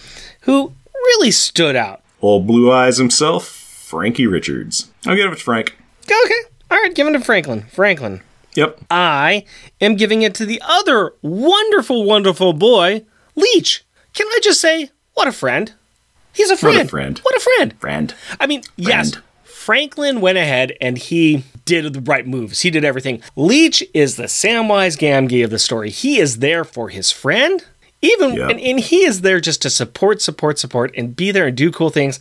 who 0.42 0.72
really 0.94 1.30
stood 1.30 1.76
out? 1.76 2.02
Old 2.20 2.46
Blue 2.46 2.72
Eyes 2.72 2.98
himself, 2.98 3.46
Frankie 3.46 4.26
Richards. 4.26 4.90
I'll 5.06 5.16
give 5.16 5.30
it 5.30 5.36
to 5.36 5.42
Frank. 5.42 5.76
Okay. 6.04 6.40
All 6.70 6.78
right, 6.78 6.94
give 6.94 7.06
it 7.06 7.12
to 7.12 7.20
Franklin. 7.20 7.62
Franklin. 7.72 8.22
Yep. 8.54 8.80
I 8.90 9.44
am 9.80 9.96
giving 9.96 10.22
it 10.22 10.34
to 10.36 10.46
the 10.46 10.60
other 10.64 11.14
wonderful, 11.22 12.04
wonderful 12.04 12.52
boy, 12.52 13.04
Leech. 13.34 13.84
Can 14.14 14.26
I 14.28 14.40
just 14.42 14.60
say, 14.60 14.90
what 15.14 15.26
a 15.28 15.32
friend? 15.32 15.72
He's 16.34 16.50
a 16.50 16.56
friend. 16.56 16.88
friend. 16.88 17.18
What 17.18 17.36
a 17.36 17.40
friend. 17.40 17.78
Friend. 17.78 18.14
I 18.40 18.46
mean, 18.46 18.62
yes, 18.76 19.12
Franklin 19.44 20.20
went 20.20 20.38
ahead 20.38 20.72
and 20.80 20.96
he 20.98 21.44
did 21.64 21.92
the 21.92 22.00
right 22.00 22.26
moves. 22.26 22.60
He 22.60 22.70
did 22.70 22.84
everything. 22.84 23.22
Leech 23.36 23.82
is 23.94 24.16
the 24.16 24.24
Samwise 24.24 24.98
Gamgee 24.98 25.44
of 25.44 25.50
the 25.50 25.58
story. 25.58 25.90
He 25.90 26.18
is 26.18 26.38
there 26.38 26.64
for 26.64 26.88
his 26.88 27.10
friend. 27.10 27.64
Even 28.00 28.34
Yeah. 28.34 28.48
and, 28.48 28.58
and 28.60 28.80
he 28.80 29.04
is 29.04 29.20
there 29.20 29.40
just 29.40 29.62
to 29.62 29.70
support, 29.70 30.20
support, 30.20 30.58
support, 30.58 30.92
and 30.96 31.14
be 31.14 31.30
there 31.30 31.46
and 31.46 31.56
do 31.56 31.70
cool 31.70 31.90
things. 31.90 32.18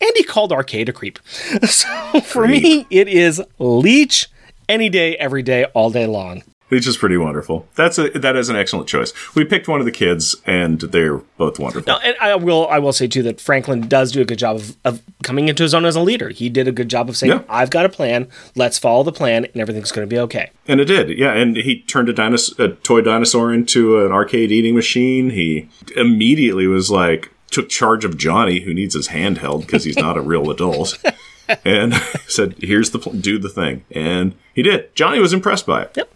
And 0.00 0.10
he 0.16 0.24
called 0.24 0.50
Arcade 0.52 0.88
a 0.88 0.92
creep. 0.92 1.18
So 1.68 2.20
for 2.22 2.48
me, 2.48 2.86
it 2.90 3.06
is 3.06 3.40
Leech 3.60 4.26
any 4.68 4.88
day, 4.88 5.16
every 5.16 5.42
day, 5.42 5.64
all 5.74 5.90
day 5.90 6.06
long. 6.06 6.42
Which 6.68 6.86
is 6.86 6.96
pretty 6.96 7.18
wonderful. 7.18 7.68
That's 7.74 7.98
a 7.98 8.08
that 8.12 8.34
is 8.34 8.48
an 8.48 8.56
excellent 8.56 8.88
choice. 8.88 9.12
We 9.34 9.44
picked 9.44 9.68
one 9.68 9.80
of 9.80 9.84
the 9.84 9.92
kids, 9.92 10.34
and 10.46 10.80
they're 10.80 11.18
both 11.36 11.58
wonderful. 11.58 11.92
Now, 11.92 11.98
and 11.98 12.16
I 12.18 12.34
will 12.36 12.66
I 12.68 12.78
will 12.78 12.94
say 12.94 13.06
too 13.06 13.22
that 13.24 13.42
Franklin 13.42 13.88
does 13.88 14.10
do 14.10 14.22
a 14.22 14.24
good 14.24 14.38
job 14.38 14.56
of, 14.56 14.76
of 14.82 15.02
coming 15.22 15.50
into 15.50 15.64
his 15.64 15.74
own 15.74 15.84
as 15.84 15.96
a 15.96 16.00
leader. 16.00 16.30
He 16.30 16.48
did 16.48 16.66
a 16.66 16.72
good 16.72 16.88
job 16.88 17.10
of 17.10 17.16
saying, 17.18 17.30
Yeah. 17.30 17.42
"I've 17.46 17.68
got 17.68 17.84
a 17.84 17.90
plan. 17.90 18.26
Let's 18.56 18.78
follow 18.78 19.02
the 19.02 19.12
plan, 19.12 19.44
and 19.44 19.56
everything's 19.60 19.92
going 19.92 20.08
to 20.08 20.10
be 20.14 20.18
okay." 20.20 20.50
And 20.66 20.80
it 20.80 20.86
did, 20.86 21.10
yeah. 21.18 21.34
And 21.34 21.58
he 21.58 21.82
turned 21.82 22.08
a, 22.08 22.14
dinos- 22.14 22.58
a 22.58 22.68
toy 22.76 23.02
dinosaur 23.02 23.52
into 23.52 24.02
an 24.06 24.10
arcade 24.10 24.50
eating 24.50 24.74
machine. 24.74 25.28
He 25.28 25.68
immediately 25.94 26.66
was 26.66 26.90
like, 26.90 27.30
took 27.50 27.68
charge 27.68 28.02
of 28.06 28.16
Johnny, 28.16 28.60
who 28.60 28.72
needs 28.72 28.94
his 28.94 29.08
hand 29.08 29.36
held 29.38 29.66
because 29.66 29.84
he's 29.84 29.98
not 29.98 30.16
a 30.16 30.22
real 30.22 30.50
adult, 30.50 30.98
and 31.66 31.92
said, 32.26 32.54
"Here's 32.62 32.92
the 32.92 32.98
pl- 32.98 33.12
do 33.12 33.38
the 33.38 33.50
thing." 33.50 33.84
And 33.90 34.34
he 34.54 34.62
did. 34.62 34.94
Johnny 34.94 35.18
was 35.18 35.32
impressed 35.32 35.66
by 35.66 35.82
it. 35.82 35.92
Yep. 35.96 36.08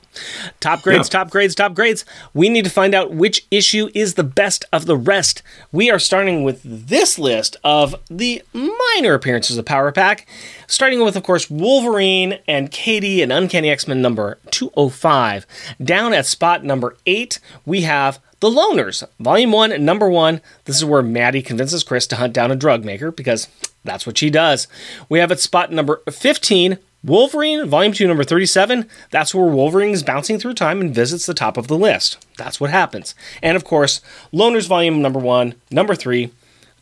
Top 0.60 0.80
grades, 0.80 1.08
Yeah. 1.08 1.18
top 1.20 1.30
grades, 1.30 1.54
top 1.54 1.74
grades. 1.74 2.06
We 2.32 2.48
need 2.48 2.64
to 2.64 2.70
find 2.70 2.94
out 2.94 3.12
which 3.12 3.46
issue 3.50 3.90
is 3.94 4.14
the 4.14 4.24
best 4.24 4.64
of 4.72 4.86
the 4.86 4.96
rest. 4.96 5.42
We 5.72 5.90
are 5.90 5.98
starting 5.98 6.42
with 6.42 6.60
this 6.64 7.18
list 7.18 7.58
of 7.62 7.94
the 8.10 8.42
minor 8.54 9.12
appearances 9.12 9.58
of 9.58 9.66
Power 9.66 9.92
Pack, 9.92 10.26
starting 10.66 11.04
with, 11.04 11.16
of 11.16 11.22
course, 11.22 11.50
Wolverine 11.50 12.38
and 12.48 12.70
Katie 12.70 13.20
and 13.20 13.30
Uncanny 13.30 13.68
X 13.68 13.86
Men 13.86 14.00
number 14.00 14.38
205. 14.52 15.46
Down 15.84 16.14
at 16.14 16.24
spot 16.24 16.64
number 16.64 16.96
8, 17.04 17.38
we 17.66 17.82
have 17.82 18.18
The 18.40 18.48
Loners, 18.50 19.06
Volume 19.20 19.52
1, 19.52 19.84
Number 19.84 20.08
1. 20.08 20.40
This 20.64 20.76
is 20.76 20.84
where 20.86 21.02
Maddie 21.02 21.42
convinces 21.42 21.84
Chris 21.84 22.06
to 22.06 22.16
hunt 22.16 22.32
down 22.32 22.50
a 22.50 22.56
drug 22.56 22.86
maker 22.86 23.10
because 23.10 23.48
that's 23.84 24.06
what 24.06 24.16
she 24.16 24.30
does. 24.30 24.66
We 25.10 25.18
have 25.18 25.30
at 25.30 25.40
spot 25.40 25.72
number 25.72 26.02
15, 26.10 26.78
Wolverine, 27.06 27.68
Volume 27.68 27.92
2, 27.92 28.08
number 28.08 28.24
37. 28.24 28.88
That's 29.10 29.32
where 29.32 29.46
Wolverine 29.46 29.92
is 29.92 30.02
bouncing 30.02 30.40
through 30.40 30.54
time 30.54 30.80
and 30.80 30.92
visits 30.92 31.24
the 31.24 31.34
top 31.34 31.56
of 31.56 31.68
the 31.68 31.78
list. 31.78 32.26
That's 32.36 32.60
what 32.60 32.70
happens. 32.70 33.14
And 33.42 33.56
of 33.56 33.62
course, 33.62 34.00
Loners, 34.32 34.66
Volume 34.66 35.00
number 35.00 35.20
1, 35.20 35.54
number 35.70 35.94
3. 35.94 36.32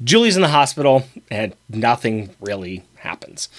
Julie's 0.03 0.35
in 0.35 0.43
the 0.43 0.49
hospital, 0.49 1.07
and 1.31 1.55
nothing 1.69 2.31
really 2.41 2.85
happens. 2.97 3.51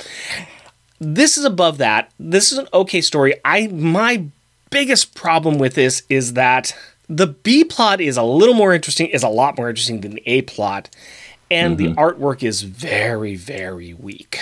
This 0.99 1.37
is 1.37 1.45
above 1.45 1.77
that. 1.77 2.11
This 2.19 2.51
is 2.51 2.57
an 2.57 2.67
okay 2.73 3.01
story. 3.01 3.35
I 3.45 3.67
my 3.67 4.25
biggest 4.71 5.13
problem 5.13 5.59
with 5.59 5.75
this 5.75 6.03
is 6.09 6.33
that 6.33 6.75
the 7.07 7.27
B 7.27 7.63
plot 7.63 8.01
is 8.01 8.17
a 8.17 8.23
little 8.23 8.55
more 8.55 8.73
interesting, 8.73 9.07
is 9.07 9.23
a 9.23 9.29
lot 9.29 9.55
more 9.55 9.69
interesting 9.69 10.01
than 10.01 10.15
the 10.15 10.23
A 10.25 10.41
plot, 10.41 10.89
and 11.51 11.77
the 11.77 11.89
mm-hmm. 11.89 11.99
artwork 11.99 12.43
is 12.43 12.63
very, 12.63 13.35
very 13.35 13.93
weak. 13.93 14.39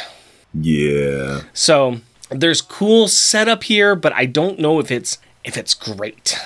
Yeah. 0.54 1.42
So 1.54 2.00
there's 2.36 2.62
cool 2.62 3.08
setup 3.08 3.64
here, 3.64 3.96
but 3.96 4.14
I 4.14 4.26
don't 4.26 4.60
know 4.60 4.80
if 4.80 4.92
it's 4.92 5.18
if 5.44 5.58
it's 5.58 5.74
great. 5.74 6.38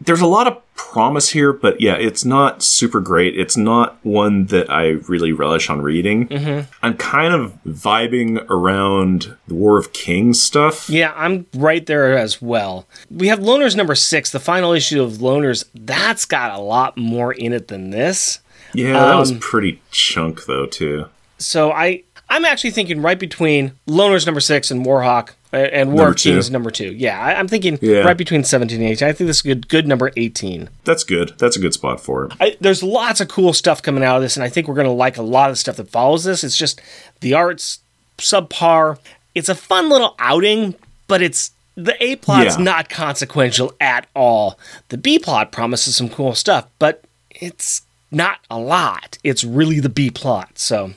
There's 0.00 0.20
a 0.20 0.26
lot 0.26 0.46
of 0.48 0.60
promise 0.74 1.30
here, 1.30 1.52
but 1.52 1.80
yeah, 1.80 1.94
it's 1.94 2.24
not 2.24 2.62
super 2.62 3.00
great. 3.00 3.38
It's 3.38 3.56
not 3.56 3.98
one 4.04 4.46
that 4.46 4.68
I 4.68 4.88
really 5.08 5.32
relish 5.32 5.70
on 5.70 5.80
reading. 5.80 6.26
Mm-hmm. 6.28 6.70
I'm 6.82 6.96
kind 6.96 7.32
of 7.32 7.56
vibing 7.64 8.44
around 8.50 9.36
the 9.46 9.54
War 9.54 9.78
of 9.78 9.92
Kings 9.92 10.42
stuff. 10.42 10.90
Yeah, 10.90 11.12
I'm 11.16 11.46
right 11.54 11.86
there 11.86 12.18
as 12.18 12.42
well. 12.42 12.88
We 13.10 13.28
have 13.28 13.38
Loners 13.38 13.76
number 13.76 13.94
six, 13.94 14.30
the 14.30 14.40
final 14.40 14.72
issue 14.72 15.02
of 15.02 15.12
Loners. 15.14 15.64
That's 15.72 16.24
got 16.24 16.52
a 16.58 16.60
lot 16.60 16.98
more 16.98 17.32
in 17.32 17.52
it 17.52 17.68
than 17.68 17.90
this. 17.90 18.40
Yeah, 18.74 18.94
that 18.94 19.14
was 19.18 19.30
Um, 19.30 19.38
pretty 19.38 19.80
chunk 19.92 20.46
though 20.46 20.66
too. 20.66 21.06
So 21.38 21.70
I 21.70 22.02
I'm 22.34 22.44
actually 22.44 22.70
thinking 22.70 23.02
right 23.02 23.18
between 23.18 23.72
Loners 23.86 24.24
number 24.26 24.40
six 24.40 24.70
and 24.70 24.84
Warhawk 24.86 25.30
uh, 25.52 25.56
and 25.56 25.92
War 25.92 26.04
Number 26.04 26.14
Kings 26.14 26.46
two. 26.46 26.52
number 26.52 26.70
two. 26.70 26.92
Yeah, 26.94 27.20
I, 27.20 27.34
I'm 27.38 27.46
thinking 27.48 27.78
Yeah. 27.82 28.00
right 28.00 28.16
between 28.16 28.42
17 28.44 28.80
and 28.80 28.90
18. 28.90 29.06
I 29.08 29.12
think 29.12 29.26
this 29.28 29.36
is 29.36 29.42
good 29.42 29.68
good 29.68 29.86
number 29.86 30.10
18. 30.16 30.68
That's 30.84 31.04
good. 31.04 31.34
That's 31.38 31.56
a 31.56 31.60
good 31.60 31.74
spot 31.74 32.00
for 32.00 32.24
it. 32.26 32.32
I, 32.40 32.56
there's 32.60 32.82
lots 32.82 33.20
of 33.20 33.28
cool 33.28 33.52
stuff 33.52 33.82
coming 33.82 34.02
out 34.02 34.16
of 34.16 34.22
this, 34.22 34.36
and 34.36 34.42
I 34.44 34.48
think 34.48 34.66
we're 34.66 34.74
going 34.74 34.86
to 34.86 34.92
like 34.92 35.16
a 35.18 35.22
lot 35.22 35.50
of 35.50 35.52
the 35.56 35.58
stuff 35.60 35.76
that 35.76 35.88
follows 35.90 36.24
this. 36.24 36.42
It's 36.42 36.56
just 36.56 36.80
the 37.20 37.34
art's 37.34 37.80
subpar. 38.18 38.98
It's 39.34 39.48
a 39.48 39.54
fun 39.54 39.88
little 39.90 40.14
outing, 40.18 40.74
but 41.08 41.22
it's 41.22 41.50
the 41.74 42.02
A 42.02 42.16
plot's 42.16 42.56
Yeah. 42.56 42.64
not 42.64 42.88
consequential 42.88 43.72
at 43.80 44.06
all. 44.14 44.58
The 44.88 44.98
B 44.98 45.18
plot 45.18 45.52
promises 45.52 45.96
some 45.96 46.08
cool 46.08 46.34
stuff, 46.34 46.66
but 46.78 47.04
it's 47.30 47.82
not 48.10 48.38
a 48.50 48.58
lot. 48.58 49.18
It's 49.24 49.42
really 49.44 49.80
the 49.80 49.88
B 49.88 50.10
plot. 50.10 50.58
So 50.58 50.92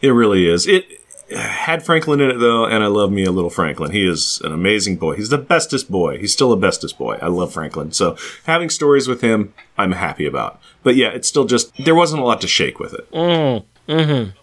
It 0.00 0.10
really 0.10 0.48
is. 0.48 0.66
It 0.66 1.00
had 1.30 1.84
Franklin 1.84 2.20
in 2.20 2.30
it 2.30 2.38
though, 2.38 2.66
and 2.66 2.84
I 2.84 2.86
love 2.86 3.10
me 3.10 3.24
a 3.24 3.32
little 3.32 3.50
Franklin. 3.50 3.90
He 3.90 4.06
is 4.06 4.40
an 4.44 4.52
amazing 4.52 4.96
boy. 4.96 5.16
He's 5.16 5.28
the 5.30 5.38
bestest 5.38 5.90
boy. 5.90 6.18
He's 6.18 6.32
still 6.32 6.50
the 6.50 6.56
bestest 6.56 6.98
boy. 6.98 7.18
I 7.20 7.26
love 7.28 7.52
Franklin. 7.52 7.92
So 7.92 8.16
having 8.44 8.70
stories 8.70 9.08
with 9.08 9.22
him, 9.22 9.52
I'm 9.76 9.92
happy 9.92 10.26
about. 10.26 10.60
But 10.82 10.94
yeah, 10.94 11.08
it's 11.08 11.26
still 11.26 11.44
just 11.44 11.76
there 11.84 11.94
wasn't 11.94 12.22
a 12.22 12.24
lot 12.24 12.40
to 12.42 12.48
shake 12.48 12.78
with 12.78 12.94
it. 12.94 13.06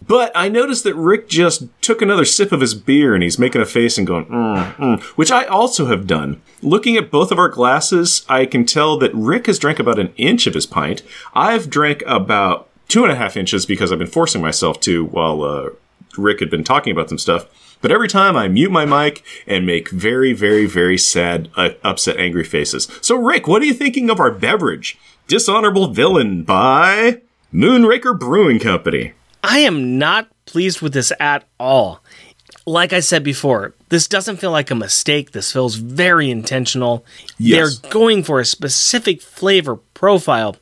But 0.06 0.32
I 0.34 0.48
noticed 0.48 0.84
that 0.84 0.94
Rick 0.94 1.28
just 1.28 1.64
took 1.82 2.00
another 2.00 2.24
sip 2.24 2.50
of 2.52 2.60
his 2.60 2.74
beer 2.74 3.14
and 3.14 3.22
he's 3.22 3.38
making 3.38 3.60
a 3.60 3.66
face 3.66 3.98
and 3.98 4.06
going, 4.06 4.24
mm, 4.26 4.74
mm, 4.76 5.02
which 5.18 5.30
I 5.30 5.44
also 5.44 5.86
have 5.86 6.06
done. 6.06 6.40
Looking 6.62 6.96
at 6.96 7.10
both 7.10 7.30
of 7.30 7.38
our 7.38 7.50
glasses, 7.50 8.24
I 8.28 8.46
can 8.46 8.64
tell 8.64 8.98
that 8.98 9.14
Rick 9.14 9.46
has 9.46 9.58
drank 9.58 9.78
about 9.78 9.98
an 9.98 10.14
inch 10.16 10.46
of 10.46 10.54
his 10.54 10.64
pint. 10.66 11.02
I've 11.34 11.68
drank 11.68 12.02
about 12.06 12.68
two 12.88 13.02
and 13.02 13.12
a 13.12 13.16
half 13.16 13.36
inches 13.36 13.66
because 13.66 13.92
I've 13.92 13.98
been 13.98 14.06
forcing 14.06 14.42
myself 14.42 14.80
to 14.80 15.04
while 15.04 15.42
uh, 15.42 15.70
Rick 16.16 16.40
had 16.40 16.50
been 16.50 16.64
talking 16.64 16.92
about 16.92 17.08
some 17.08 17.18
stuff. 17.18 17.46
But 17.80 17.92
every 17.92 18.08
time 18.08 18.34
I 18.36 18.48
mute 18.48 18.70
my 18.70 18.86
mic 18.86 19.22
and 19.46 19.66
make 19.66 19.90
very, 19.90 20.32
very, 20.32 20.64
very 20.64 20.96
sad, 20.96 21.50
uh, 21.54 21.70
upset, 21.82 22.16
angry 22.16 22.44
faces. 22.44 22.88
So, 23.02 23.16
Rick, 23.16 23.46
what 23.46 23.60
are 23.60 23.66
you 23.66 23.74
thinking 23.74 24.08
of 24.08 24.20
our 24.20 24.30
beverage? 24.30 24.98
Dishonorable 25.26 25.88
Villain 25.88 26.44
by 26.44 27.20
Moonraker 27.52 28.18
Brewing 28.18 28.58
Company. 28.58 29.12
I 29.42 29.58
am 29.58 29.98
not 29.98 30.28
pleased 30.46 30.80
with 30.80 30.94
this 30.94 31.12
at 31.20 31.44
all. 31.60 32.00
Like 32.66 32.94
I 32.94 33.00
said 33.00 33.22
before, 33.22 33.74
this 33.90 34.08
doesn't 34.08 34.38
feel 34.38 34.50
like 34.50 34.70
a 34.70 34.74
mistake. 34.74 35.32
This 35.32 35.52
feels 35.52 35.74
very 35.74 36.30
intentional. 36.30 37.04
Yes. 37.36 37.78
They're 37.78 37.90
going 37.90 38.22
for 38.22 38.40
a 38.40 38.44
specific 38.46 39.20
flavor 39.20 39.76
profile, 39.76 40.56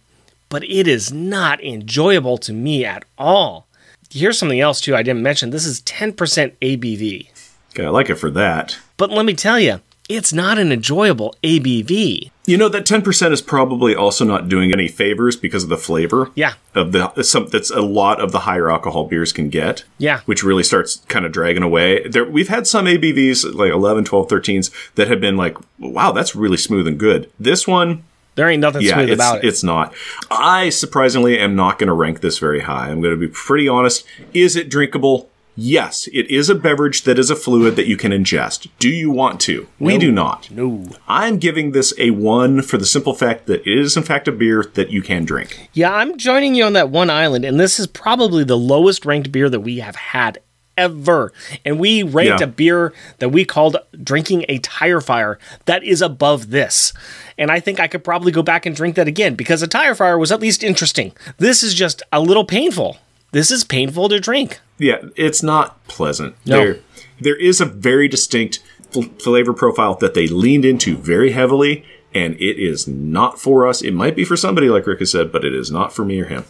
but 0.53 0.63
it 0.65 0.87
is 0.87 1.11
not 1.11 1.65
enjoyable 1.65 2.37
to 2.37 2.53
me 2.53 2.85
at 2.85 3.07
all. 3.17 3.67
Here's 4.11 4.39
something 4.39 4.61
else 4.61 4.83
too 4.83 4.95
I 4.95 5.03
didn't 5.03 5.23
mention. 5.23 5.49
This 5.49 5.65
is 5.65 5.81
10% 5.81 6.15
ABV. 6.61 7.29
Okay, 7.71 7.87
I 7.87 7.89
like 7.89 8.11
it 8.11 8.17
for 8.17 8.31
that. 8.33 8.79
But 8.99 9.09
let 9.09 9.25
me 9.25 9.33
tell 9.33 9.59
you, 9.59 9.81
it's 10.11 10.31
not 10.31 10.59
an 10.59 10.71
enjoyable 10.71 11.35
ABV. 11.43 12.31
You 12.45 12.59
know 12.59 12.69
that 12.69 12.85
10% 12.85 13.33
is 13.33 13.41
probably 13.41 13.95
also 13.97 14.27
not 14.27 14.51
doing 14.51 14.75
any 14.75 14.89
favors 14.89 15.37
because 15.37 15.63
of 15.63 15.71
the 15.71 15.79
flavor. 15.79 16.31
Yeah. 16.35 16.53
Of 16.75 16.93
the 16.93 17.23
some 17.23 17.47
that's 17.47 17.71
a 17.71 17.81
lot 17.81 18.21
of 18.21 18.33
the 18.33 18.41
higher 18.41 18.71
alcohol 18.71 19.07
beers 19.07 19.33
can 19.33 19.49
get. 19.49 19.85
Yeah. 19.97 20.21
Which 20.27 20.43
really 20.43 20.65
starts 20.65 20.97
kind 21.09 21.25
of 21.25 21.33
dragging 21.33 21.63
away. 21.63 22.07
There 22.07 22.27
we've 22.27 22.49
had 22.49 22.67
some 22.67 22.85
ABVs 22.85 23.55
like 23.55 23.73
11, 23.73 24.05
12, 24.05 24.29
13s 24.29 24.95
that 24.97 25.09
have 25.09 25.21
been 25.21 25.39
like, 25.39 25.57
wow, 25.79 26.13
that's 26.13 26.37
really 26.37 26.59
smooth 26.59 26.87
and 26.87 26.99
good. 26.99 27.31
This 27.41 27.67
one 27.67 28.05
There 28.35 28.49
ain't 28.49 28.61
nothing 28.61 28.83
yeah, 28.83 28.95
smooth 28.95 29.11
about 29.13 29.39
it. 29.39 29.49
it's 29.49 29.63
not. 29.63 29.95
I 30.31 30.71
surprisingly 30.71 31.39
am 31.39 31.55
not 31.55 31.79
going 31.79 31.89
to 31.89 31.93
rank 31.93 32.21
this 32.21 32.39
very 32.39 32.61
high. 32.61 32.89
I'm 32.89 33.01
going 33.03 33.15
to 33.15 33.21
be 33.21 33.29
pretty 33.29 33.69
honest. 33.69 34.05
Is 34.33 34.57
it 34.57 34.71
drinkable? 34.71 35.29
Yes, 35.55 36.09
it 36.15 36.31
is 36.31 36.49
a 36.49 36.55
beverage 36.55 37.03
that 37.03 37.19
is 37.19 37.29
a 37.29 37.37
fluid 37.37 37.77
that 37.77 37.87
you 37.87 37.99
can 37.99 38.11
ingest. 38.11 38.69
Do 38.79 38.89
you 38.89 39.11
want 39.11 39.39
to? 39.43 39.69
We 39.79 39.95
No. 39.95 40.01
do 40.01 40.13
not. 40.13 40.51
no. 40.51 40.87
I'm 41.07 41.37
giving 41.37 41.73
this 41.73 41.93
a 41.99 42.09
one 42.09 42.63
for 42.63 42.79
the 42.79 42.87
simple 42.87 43.13
fact 43.13 43.45
that 43.49 43.61
it 43.67 43.79
is, 43.79 43.95
in 43.95 44.03
fact, 44.03 44.27
a 44.29 44.33
beer 44.33 44.65
that 44.73 44.89
you 44.91 45.03
can 45.03 45.27
drink. 45.27 45.69
Yeah, 45.75 45.93
I'm 45.93 46.17
joining 46.17 46.55
you 46.55 46.65
on 46.65 46.73
that 46.73 46.89
one 46.89 47.11
island, 47.11 47.45
and 47.45 47.61
this 47.61 47.79
is 47.79 47.87
probably 47.87 48.45
the 48.45 48.57
lowest 48.57 49.05
ranked 49.05 49.31
beer 49.31 49.51
that 49.51 49.61
we 49.61 49.81
have 49.81 49.97
had 49.97 50.39
ever. 50.79 51.35
And 51.67 51.79
we 51.79 52.03
ranked 52.03 52.41
Yeah. 52.41 52.45
a 52.45 52.49
beer 52.49 52.95
that 53.19 53.29
we 53.29 53.45
called 53.45 53.77
drinking 54.03 54.47
a 54.49 54.57
tire 54.61 55.03
fire 55.03 55.39
that 55.67 55.85
is 55.85 56.01
above 56.01 56.49
this. 56.49 56.95
And 57.39 57.51
I 57.51 57.61
think 57.61 57.81
I 57.81 57.89
could 57.89 58.05
probably 58.05 58.33
go 58.33 58.43
back 58.43 58.67
and 58.67 58.75
drink 58.77 58.97
that 58.97 59.09
again 59.09 59.35
because 59.35 59.63
a 59.63 59.67
tire 59.69 59.95
fire 59.95 60.19
was 60.19 60.31
at 60.33 60.41
least 60.41 60.63
interesting. 60.63 61.13
This 61.39 61.63
is 61.63 61.75
just 61.75 62.03
a 62.13 62.21
little 62.21 62.45
painful. 62.45 62.99
This 63.33 63.51
is 63.51 63.65
painful 63.65 64.09
to 64.11 64.21
drink. 64.21 64.61
Yeah, 64.79 64.97
it's 65.17 65.43
not 65.43 65.83
pleasant. 65.89 66.37
No. 66.45 66.57
There, 66.59 66.79
there 67.21 67.37
is 67.37 67.61
a 67.61 67.65
very 67.65 68.07
distinct 68.09 68.61
fl- 68.91 69.03
flavor 69.19 69.53
profile 69.55 69.95
that 69.97 70.13
they 70.15 70.27
leaned 70.27 70.65
into 70.67 70.97
very 70.99 71.31
heavily, 71.33 71.85
and 72.15 72.35
it 72.35 72.59
is 72.63 72.87
not 72.87 73.41
for 73.41 73.67
us. 73.67 73.81
It 73.81 73.93
might 73.95 74.15
be 74.15 74.25
for 74.25 74.37
somebody, 74.37 74.69
like 74.69 74.87
Rick 74.87 74.99
has 74.99 75.11
said, 75.13 75.33
but 75.33 75.45
it 75.47 75.55
is 75.55 75.71
not 75.71 75.95
for 75.95 76.05
me 76.05 76.21
or 76.21 76.27
him. 76.27 76.45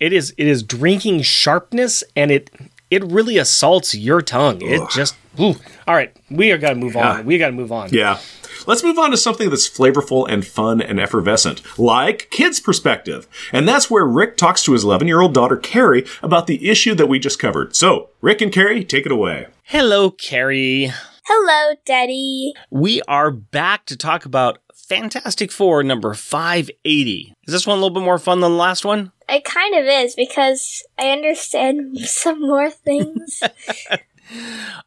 It 0.00 0.12
is 0.12 0.34
it 0.36 0.46
is 0.48 0.64
drinking 0.64 1.22
sharpness 1.22 2.02
and 2.16 2.32
it 2.32 2.50
it 2.90 3.04
really 3.04 3.38
assaults 3.38 3.94
your 3.94 4.20
tongue. 4.20 4.60
It 4.60 4.80
just 4.90 5.14
whew. 5.36 5.54
All 5.86 5.94
right, 5.94 6.14
we 6.30 6.50
are 6.50 6.58
gotta 6.58 6.74
move 6.74 6.94
Yeah. 6.96 7.12
on. 7.18 7.26
We 7.26 7.38
gotta 7.38 7.52
move 7.52 7.70
on. 7.70 7.90
Yeah. 7.92 8.18
Let's 8.66 8.82
move 8.82 8.98
on 8.98 9.10
to 9.10 9.16
something 9.16 9.50
that's 9.50 9.68
flavorful 9.68 10.26
and 10.28 10.46
fun 10.46 10.80
and 10.80 10.98
effervescent, 10.98 11.62
like 11.78 12.28
kids' 12.30 12.60
perspective. 12.60 13.28
And 13.52 13.68
that's 13.68 13.90
where 13.90 14.06
Rick 14.06 14.36
talks 14.36 14.62
to 14.64 14.72
his 14.72 14.84
11 14.84 15.06
year 15.06 15.20
old 15.20 15.34
daughter, 15.34 15.56
Carrie, 15.56 16.06
about 16.22 16.46
the 16.46 16.68
issue 16.68 16.94
that 16.94 17.06
we 17.06 17.18
just 17.18 17.38
covered. 17.38 17.76
So, 17.76 18.10
Rick 18.20 18.40
and 18.40 18.52
Carrie, 18.52 18.84
take 18.84 19.06
it 19.06 19.12
away. 19.12 19.48
Hello, 19.64 20.10
Carrie. 20.10 20.92
Hello, 21.26 21.74
Daddy. 21.84 22.52
We 22.70 23.02
are 23.02 23.30
back 23.30 23.86
to 23.86 23.96
talk 23.96 24.24
about 24.24 24.58
Fantastic 24.74 25.50
Four 25.50 25.82
number 25.82 26.14
580. 26.14 27.34
Is 27.46 27.52
this 27.52 27.66
one 27.66 27.78
a 27.78 27.80
little 27.80 27.94
bit 27.94 28.04
more 28.04 28.18
fun 28.18 28.40
than 28.40 28.52
the 28.52 28.58
last 28.58 28.84
one? 28.84 29.12
It 29.28 29.44
kind 29.44 29.74
of 29.74 29.86
is 29.86 30.14
because 30.14 30.82
I 30.98 31.10
understand 31.10 31.98
some 32.00 32.40
more 32.40 32.70
things. 32.70 33.42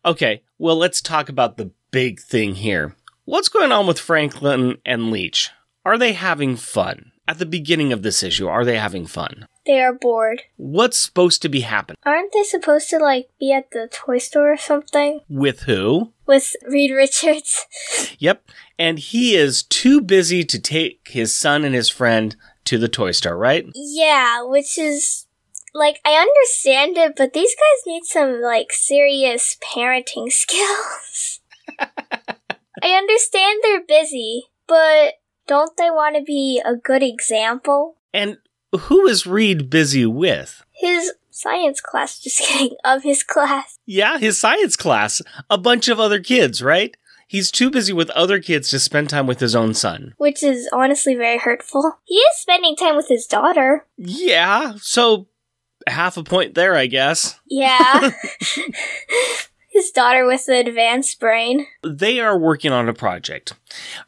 Okay, 0.03 0.41
well, 0.57 0.77
let's 0.77 1.01
talk 1.01 1.29
about 1.29 1.57
the 1.57 1.71
big 1.91 2.19
thing 2.19 2.55
here. 2.55 2.95
What's 3.29 3.49
going 3.49 3.73
on 3.73 3.85
with 3.87 3.99
Franklin 3.99 4.77
and 4.85 5.11
Leech? 5.11 5.49
Are 5.83 5.97
they 5.97 6.13
having 6.13 6.55
fun? 6.55 7.11
At 7.27 7.39
the 7.39 7.45
beginning 7.45 7.91
of 7.91 8.01
this 8.01 8.23
issue, 8.23 8.47
are 8.47 8.63
they 8.63 8.77
having 8.77 9.05
fun? 9.05 9.47
they 9.65 9.81
are 9.81 9.91
bored. 9.91 10.43
What's 10.55 10.97
supposed 10.97 11.41
to 11.41 11.49
be 11.49 11.59
happening? 11.59 11.97
Aren't 12.05 12.31
they 12.31 12.43
supposed 12.43 12.89
to, 12.91 12.99
like, 12.99 13.27
be 13.37 13.51
at 13.51 13.71
the 13.71 13.89
toy 13.91 14.17
store 14.19 14.53
or 14.53 14.55
something? 14.55 15.19
With 15.27 15.63
who? 15.63 16.13
With 16.25 16.55
Reed 16.65 16.91
Richards? 16.91 17.65
Yep. 18.17 18.49
And 18.79 18.97
he 18.97 19.35
is 19.35 19.61
too 19.61 19.99
busy 19.99 20.45
to 20.45 20.57
take 20.57 21.09
his 21.09 21.35
son 21.35 21.65
and 21.65 21.75
his 21.75 21.89
friend 21.89 22.33
to 22.63 22.77
the 22.77 22.87
toy 22.87 23.11
store, 23.11 23.35
right? 23.35 23.65
yeah, 23.75 24.41
which 24.41 24.77
is. 24.79 25.25
Like, 25.73 25.99
I 26.05 26.13
understand 26.13 26.97
it, 26.97 27.15
but 27.17 27.33
these 27.33 27.53
guys 27.55 27.83
need 27.85 28.05
some, 28.05 28.41
like, 28.41 28.71
serious 28.71 29.57
parenting 29.61 30.31
skills. 30.31 31.41
I 32.81 32.89
understand 32.89 33.59
they're 33.63 33.85
busy, 33.85 34.43
but 34.67 35.15
don't 35.47 35.75
they 35.77 35.89
want 35.89 36.15
to 36.15 36.23
be 36.23 36.61
a 36.63 36.75
good 36.75 37.03
example? 37.03 37.97
And 38.13 38.37
who 38.77 39.07
is 39.07 39.25
Reed 39.25 39.69
busy 39.69 40.05
with? 40.05 40.63
His 40.73 41.13
science 41.29 41.81
class, 41.81 42.19
just 42.23 42.39
kidding, 42.39 42.75
of 42.83 43.03
his 43.03 43.23
class. 43.23 43.79
Yeah, 43.85 44.17
his 44.17 44.39
science 44.39 44.75
class. 44.75 45.21
A 45.49 45.57
bunch 45.57 45.87
of 45.87 45.99
other 45.99 46.19
kids, 46.19 46.61
right? 46.61 46.95
He's 47.29 47.51
too 47.51 47.69
busy 47.69 47.91
with 47.91 48.09
other 48.11 48.39
kids 48.39 48.69
to 48.69 48.79
spend 48.79 49.09
time 49.09 49.27
with 49.27 49.41
his 49.41 49.53
own 49.55 49.73
son. 49.73 50.13
which 50.17 50.41
is 50.41 50.69
honestly 50.71 51.13
very 51.13 51.37
hurtful. 51.37 51.99
He 52.05 52.15
is 52.15 52.37
spending 52.37 52.75
time 52.75 52.95
with 52.95 53.09
his 53.09 53.25
daughter. 53.25 53.85
Yeah, 53.97 54.75
so 54.77 55.27
half 55.87 56.15
a 56.15 56.23
point 56.23 56.55
there, 56.55 56.75
I 56.75 56.87
guess. 56.87 57.37
Yeah. 57.45 58.11
his 59.77 59.91
daughter 59.91 60.25
with 60.25 60.45
the 60.47 60.59
advanced 60.59 61.19
brain. 61.19 61.67
They 61.83 62.19
are 62.19 62.37
working 62.37 62.71
on 62.71 62.89
a 62.89 62.93
project. 62.93 63.53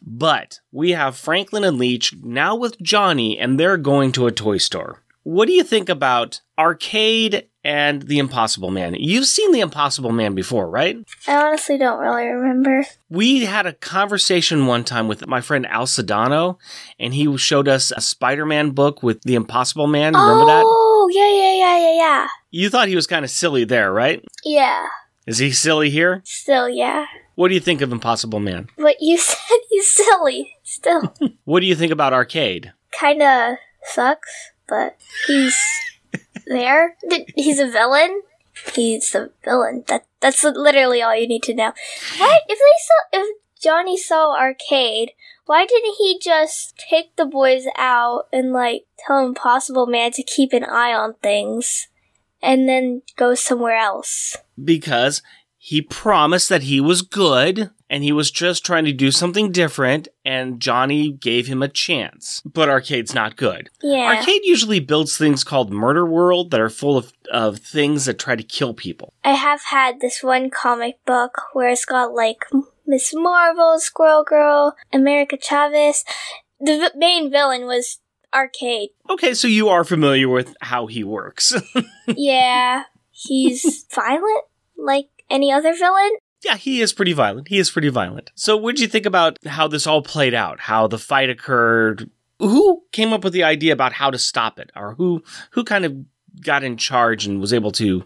But 0.01 0.59
we 0.71 0.91
have 0.91 1.15
Franklin 1.15 1.63
and 1.63 1.77
Leech 1.77 2.15
now 2.23 2.55
with 2.55 2.81
Johnny, 2.81 3.37
and 3.37 3.59
they're 3.59 3.77
going 3.77 4.11
to 4.13 4.27
a 4.27 4.31
toy 4.31 4.57
store. 4.57 5.03
What 5.23 5.45
do 5.47 5.53
you 5.53 5.63
think 5.63 5.89
about 5.89 6.41
Arcade 6.57 7.47
and 7.63 8.01
the 8.01 8.17
Impossible 8.17 8.71
Man? 8.71 8.95
You've 8.97 9.27
seen 9.27 9.51
the 9.51 9.59
Impossible 9.59 10.11
Man 10.11 10.33
before, 10.33 10.67
right? 10.67 10.97
I 11.27 11.35
honestly 11.35 11.77
don't 11.77 11.99
really 11.99 12.25
remember. 12.25 12.85
We 13.09 13.45
had 13.45 13.67
a 13.67 13.73
conversation 13.73 14.65
one 14.65 14.83
time 14.83 15.07
with 15.07 15.27
my 15.27 15.41
friend 15.41 15.67
Al 15.67 15.85
Sedano, 15.85 16.57
and 16.99 17.13
he 17.13 17.37
showed 17.37 17.67
us 17.67 17.91
a 17.91 18.01
Spider 18.01 18.45
Man 18.45 18.71
book 18.71 19.03
with 19.03 19.21
the 19.21 19.35
Impossible 19.35 19.87
Man. 19.87 20.13
Remember 20.13 20.45
that? 20.45 20.63
oh, 20.65 21.09
yeah, 21.11 21.29
yeah, 21.29 21.53
yeah, 21.53 21.77
yeah, 21.79 21.97
yeah. 21.97 22.27
You 22.49 22.69
thought 22.69 22.87
he 22.87 22.95
was 22.95 23.05
kind 23.05 23.23
of 23.23 23.29
silly 23.29 23.65
there, 23.65 23.93
right? 23.93 24.23
Yeah. 24.43 24.87
Is 25.29 25.37
he 25.37 25.51
silly 25.51 25.91
here? 25.91 26.23
Still, 26.25 26.67
yeah. 26.67 27.05
What 27.35 27.49
do 27.49 27.53
you 27.53 27.59
think 27.59 27.81
of 27.81 27.91
Impossible 27.91 28.39
Man? 28.39 28.67
But 28.77 28.95
you 28.99 29.15
said 29.19 29.57
he's 29.69 29.91
silly. 29.91 30.55
Still. 30.63 31.13
What 31.45 31.61
do 31.61 31.67
you 31.67 31.75
think 31.75 31.91
about 31.91 32.13
Arcade? 32.13 32.73
Kinda 32.91 33.57
sucks, 33.83 34.51
but 34.67 34.97
he's 35.25 35.57
there. 36.45 36.95
He's 37.35 37.59
a 37.59 37.69
villain. 37.69 38.21
He's 38.75 39.15
a 39.15 39.29
villain. 39.43 39.83
That 39.87 40.05
that's 40.19 40.43
literally 40.43 41.01
all 41.01 41.15
you 41.15 41.27
need 41.27 41.43
to 41.43 41.55
know. 41.55 41.73
Why 42.17 42.39
if 42.47 42.59
they 42.59 42.77
saw 42.87 43.23
if 43.23 43.37
Johnny 43.59 43.97
saw 43.97 44.35
Arcade, 44.35 45.11
why 45.45 45.65
didn't 45.65 45.95
he 45.97 46.19
just 46.19 46.77
take 46.77 47.15
the 47.15 47.25
boys 47.25 47.65
out 47.75 48.27
and 48.31 48.53
like 48.53 48.85
tell 48.97 49.25
Impossible 49.25 49.87
Man 49.87 50.11
to 50.11 50.23
keep 50.23 50.53
an 50.53 50.63
eye 50.63 50.93
on 50.93 51.15
things 51.21 51.87
and 52.41 52.67
then 52.67 53.01
go 53.15 53.35
somewhere 53.35 53.75
else? 53.75 54.37
Because 54.61 55.21
he 55.57 55.81
promised 55.81 56.49
that 56.49 56.63
he 56.63 56.79
was 56.79 57.01
good 57.01 57.69
and 57.89 58.03
he 58.03 58.11
was 58.11 58.31
just 58.31 58.65
trying 58.65 58.85
to 58.85 58.93
do 58.93 59.11
something 59.11 59.51
different, 59.51 60.07
and 60.23 60.59
Johnny 60.59 61.11
gave 61.11 61.47
him 61.47 61.63
a 61.63 61.67
chance. 61.67 62.41
But 62.45 62.69
Arcade's 62.69 63.15
not 63.15 63.35
good. 63.35 63.69
Yeah. 63.81 64.15
Arcade 64.15 64.41
usually 64.43 64.79
builds 64.79 65.17
things 65.17 65.43
called 65.43 65.71
Murder 65.71 66.05
World 66.05 66.51
that 66.51 66.61
are 66.61 66.69
full 66.69 66.97
of, 66.97 67.11
of 67.31 67.57
things 67.57 68.05
that 68.05 68.19
try 68.19 68.35
to 68.35 68.43
kill 68.43 68.73
people. 68.73 69.13
I 69.23 69.33
have 69.33 69.61
had 69.71 70.01
this 70.01 70.21
one 70.23 70.51
comic 70.51 71.03
book 71.05 71.41
where 71.53 71.69
it's 71.69 71.85
got 71.85 72.13
like 72.13 72.45
Miss 72.85 73.11
Marvel, 73.15 73.79
Squirrel 73.79 74.23
Girl, 74.23 74.75
America 74.93 75.37
Chavez. 75.41 76.03
The 76.59 76.77
v- 76.77 76.97
main 76.97 77.31
villain 77.31 77.65
was 77.65 77.99
Arcade. 78.33 78.89
Okay, 79.09 79.33
so 79.33 79.47
you 79.47 79.69
are 79.69 79.83
familiar 79.83 80.29
with 80.29 80.55
how 80.61 80.87
he 80.87 81.03
works. 81.03 81.53
yeah, 82.07 82.83
he's 83.11 83.85
violent 83.93 84.45
like 84.77 85.09
any 85.29 85.51
other 85.51 85.73
villain. 85.73 86.11
yeah, 86.43 86.55
he 86.55 86.81
is 86.81 86.93
pretty 86.93 87.13
violent. 87.13 87.47
He 87.47 87.57
is 87.59 87.69
pretty 87.71 87.89
violent. 87.89 88.31
So, 88.35 88.55
what 88.57 88.75
did 88.75 88.81
you 88.81 88.87
think 88.87 89.05
about 89.05 89.37
how 89.45 89.67
this 89.67 89.85
all 89.87 90.01
played 90.01 90.33
out? 90.33 90.59
How 90.61 90.87
the 90.87 90.97
fight 90.97 91.29
occurred? 91.29 92.09
Who 92.39 92.83
came 92.91 93.11
up 93.11 93.23
with 93.23 93.33
the 93.33 93.43
idea 93.43 93.73
about 93.73 93.93
how 93.93 94.09
to 94.11 94.17
stop 94.17 94.59
it, 94.59 94.71
or 94.75 94.93
who 94.95 95.23
who 95.51 95.63
kind 95.63 95.83
of 95.85 95.95
got 96.41 96.63
in 96.63 96.77
charge 96.77 97.25
and 97.25 97.41
was 97.41 97.51
able 97.51 97.71
to 97.73 98.05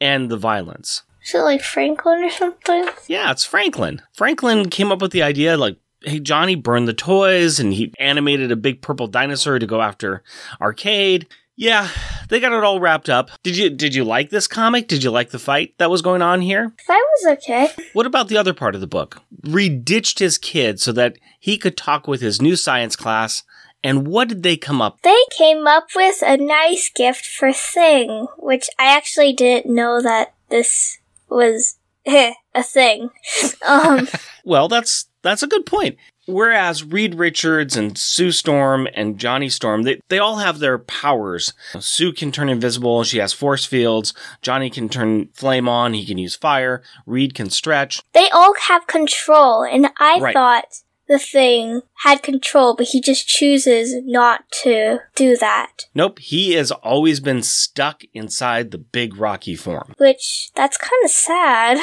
end 0.00 0.30
the 0.30 0.36
violence? 0.38 1.02
Is 1.26 1.34
it 1.34 1.38
like 1.40 1.62
Franklin 1.62 2.24
or 2.24 2.30
something? 2.30 2.88
Yeah, 3.06 3.30
it's 3.30 3.44
Franklin. 3.44 4.02
Franklin 4.14 4.68
came 4.70 4.92
up 4.92 5.00
with 5.02 5.12
the 5.12 5.22
idea 5.22 5.56
like, 5.56 5.78
hey, 6.04 6.20
Johnny 6.20 6.54
burned 6.54 6.88
the 6.88 6.94
toys 6.94 7.58
and 7.60 7.72
he 7.72 7.92
animated 7.98 8.50
a 8.52 8.56
big 8.56 8.82
purple 8.82 9.06
dinosaur 9.06 9.58
to 9.58 9.66
go 9.66 9.80
after 9.80 10.22
Arcade. 10.60 11.26
Yeah, 11.56 11.88
they 12.28 12.40
got 12.40 12.52
it 12.52 12.64
all 12.64 12.80
wrapped 12.80 13.08
up. 13.08 13.30
Did 13.44 13.56
you 13.56 13.70
did 13.70 13.94
you 13.94 14.02
like 14.02 14.30
this 14.30 14.48
comic? 14.48 14.88
Did 14.88 15.04
you 15.04 15.12
like 15.12 15.30
the 15.30 15.38
fight 15.38 15.74
that 15.78 15.88
was 15.90 16.02
going 16.02 16.20
on 16.20 16.40
here? 16.40 16.72
That 16.88 17.04
was 17.12 17.38
okay. 17.38 17.68
What 17.92 18.06
about 18.06 18.26
the 18.26 18.36
other 18.36 18.52
part 18.52 18.74
of 18.74 18.80
the 18.80 18.88
book? 18.88 19.22
Reed 19.44 19.84
ditched 19.84 20.18
his 20.18 20.36
kid 20.36 20.80
so 20.80 20.90
that 20.92 21.16
he 21.38 21.56
could 21.56 21.76
talk 21.76 22.08
with 22.08 22.20
his 22.20 22.42
new 22.42 22.56
science 22.56 22.96
class 22.96 23.44
And 23.84 24.08
what 24.08 24.28
did 24.28 24.42
they 24.42 24.56
come 24.56 24.80
up? 24.82 25.02
They 25.02 25.22
came 25.30 25.66
up 25.68 25.88
with 25.94 26.22
a 26.26 26.36
nice 26.36 26.90
gift 26.92 27.24
for 27.26 27.52
Thing, 27.52 28.26
which 28.38 28.68
I 28.78 28.86
actually 28.96 29.32
didn't 29.34 29.72
know 29.72 30.00
that 30.02 30.34
this 30.48 30.98
was 31.28 31.76
a 32.06 32.34
thing. 32.62 33.10
Um, 33.64 34.08
Well, 34.44 34.68
that's 34.68 35.06
that's 35.24 35.42
a 35.42 35.48
good 35.48 35.66
point. 35.66 35.96
Whereas 36.26 36.82
Reed 36.84 37.16
Richards 37.16 37.76
and 37.76 37.98
Sue 37.98 38.30
Storm 38.30 38.88
and 38.94 39.18
Johnny 39.18 39.48
Storm, 39.50 39.82
they, 39.82 40.00
they 40.08 40.18
all 40.18 40.36
have 40.36 40.58
their 40.58 40.78
powers. 40.78 41.52
Sue 41.80 42.12
can 42.14 42.32
turn 42.32 42.48
invisible, 42.48 43.04
she 43.04 43.18
has 43.18 43.32
force 43.34 43.64
fields. 43.66 44.14
Johnny 44.40 44.70
can 44.70 44.88
turn 44.88 45.28
flame 45.34 45.68
on, 45.68 45.92
he 45.92 46.06
can 46.06 46.16
use 46.16 46.34
fire. 46.36 46.82
Reed 47.04 47.34
can 47.34 47.50
stretch. 47.50 48.00
they 48.14 48.30
all 48.30 48.54
have 48.68 48.86
control, 48.86 49.64
and 49.64 49.88
I 49.98 50.18
Right. 50.20 50.32
thought 50.32 50.64
the 51.08 51.18
Thing 51.18 51.82
had 52.04 52.22
control, 52.22 52.74
but 52.74 52.88
he 52.88 53.00
just 53.00 53.26
chooses 53.26 53.94
not 54.04 54.44
to 54.62 55.00
do 55.14 55.36
that. 55.36 55.86
Nope, 55.94 56.18
he 56.18 56.52
has 56.52 56.70
always 56.70 57.20
been 57.20 57.42
stuck 57.42 58.02
inside 58.12 58.70
the 58.70 58.78
big 58.78 59.16
rocky 59.16 59.54
form. 59.56 59.94
Which, 59.98 60.50
that's 60.54 60.76
kind 60.76 61.04
of 61.04 61.10
sad. 61.10 61.78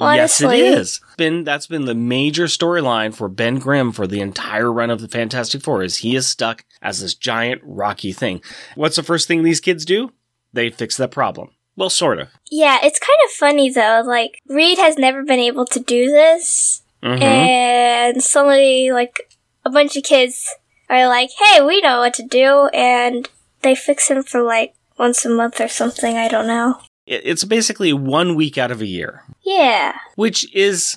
honestly. 0.00 0.58
Yes, 0.58 0.74
it 0.74 0.78
is. 0.78 1.00
Been 1.16 1.44
that's 1.44 1.66
been 1.66 1.84
the 1.84 1.94
major 1.94 2.44
storyline 2.44 3.14
for 3.14 3.28
Ben 3.28 3.58
Grimm 3.58 3.92
for 3.92 4.06
the 4.06 4.20
entire 4.20 4.72
run 4.72 4.90
of 4.90 5.00
the 5.00 5.08
Fantastic 5.08 5.62
Four. 5.62 5.82
Is 5.82 5.98
he 5.98 6.14
is 6.16 6.26
stuck 6.26 6.64
as 6.82 7.00
this 7.00 7.14
giant 7.14 7.60
rocky 7.64 8.12
thing? 8.12 8.40
What's 8.74 8.96
the 8.96 9.02
first 9.02 9.28
thing 9.28 9.42
these 9.42 9.60
kids 9.60 9.84
do? 9.84 10.12
They 10.52 10.70
fix 10.70 10.96
that 10.96 11.10
problem. 11.10 11.50
Well, 11.76 11.90
sort 11.90 12.18
of. 12.18 12.28
Yeah, 12.50 12.78
it's 12.82 12.98
kind 12.98 13.18
of 13.24 13.30
funny 13.30 13.70
though. 13.70 14.02
Like, 14.04 14.40
Reed 14.48 14.78
has 14.78 14.96
never 14.96 15.22
been 15.24 15.38
able 15.38 15.64
to 15.66 15.78
do 15.78 16.10
this, 16.10 16.82
Mhm. 17.02 17.20
and 17.22 18.22
suddenly, 18.22 18.90
like, 18.90 19.34
a 19.64 19.70
bunch 19.70 19.96
of 19.96 20.02
kids 20.02 20.48
are 20.90 21.06
like, 21.06 21.30
hey, 21.38 21.62
we 21.62 21.80
know 21.80 21.98
what 22.00 22.14
to 22.14 22.22
do, 22.22 22.66
and 22.74 23.28
they 23.62 23.74
fix 23.74 24.08
him 24.08 24.22
for 24.22 24.42
like 24.42 24.74
once 24.98 25.24
a 25.24 25.28
month 25.28 25.60
or 25.60 25.68
something, 25.68 26.16
I 26.16 26.28
don't 26.28 26.46
know. 26.46 26.78
It's 27.06 27.44
basically 27.44 27.92
one 27.92 28.34
week 28.34 28.58
out 28.58 28.70
of 28.70 28.80
a 28.82 28.86
year, 28.86 29.22
Yeah. 29.42 29.94
which 30.16 30.52
is 30.54 30.96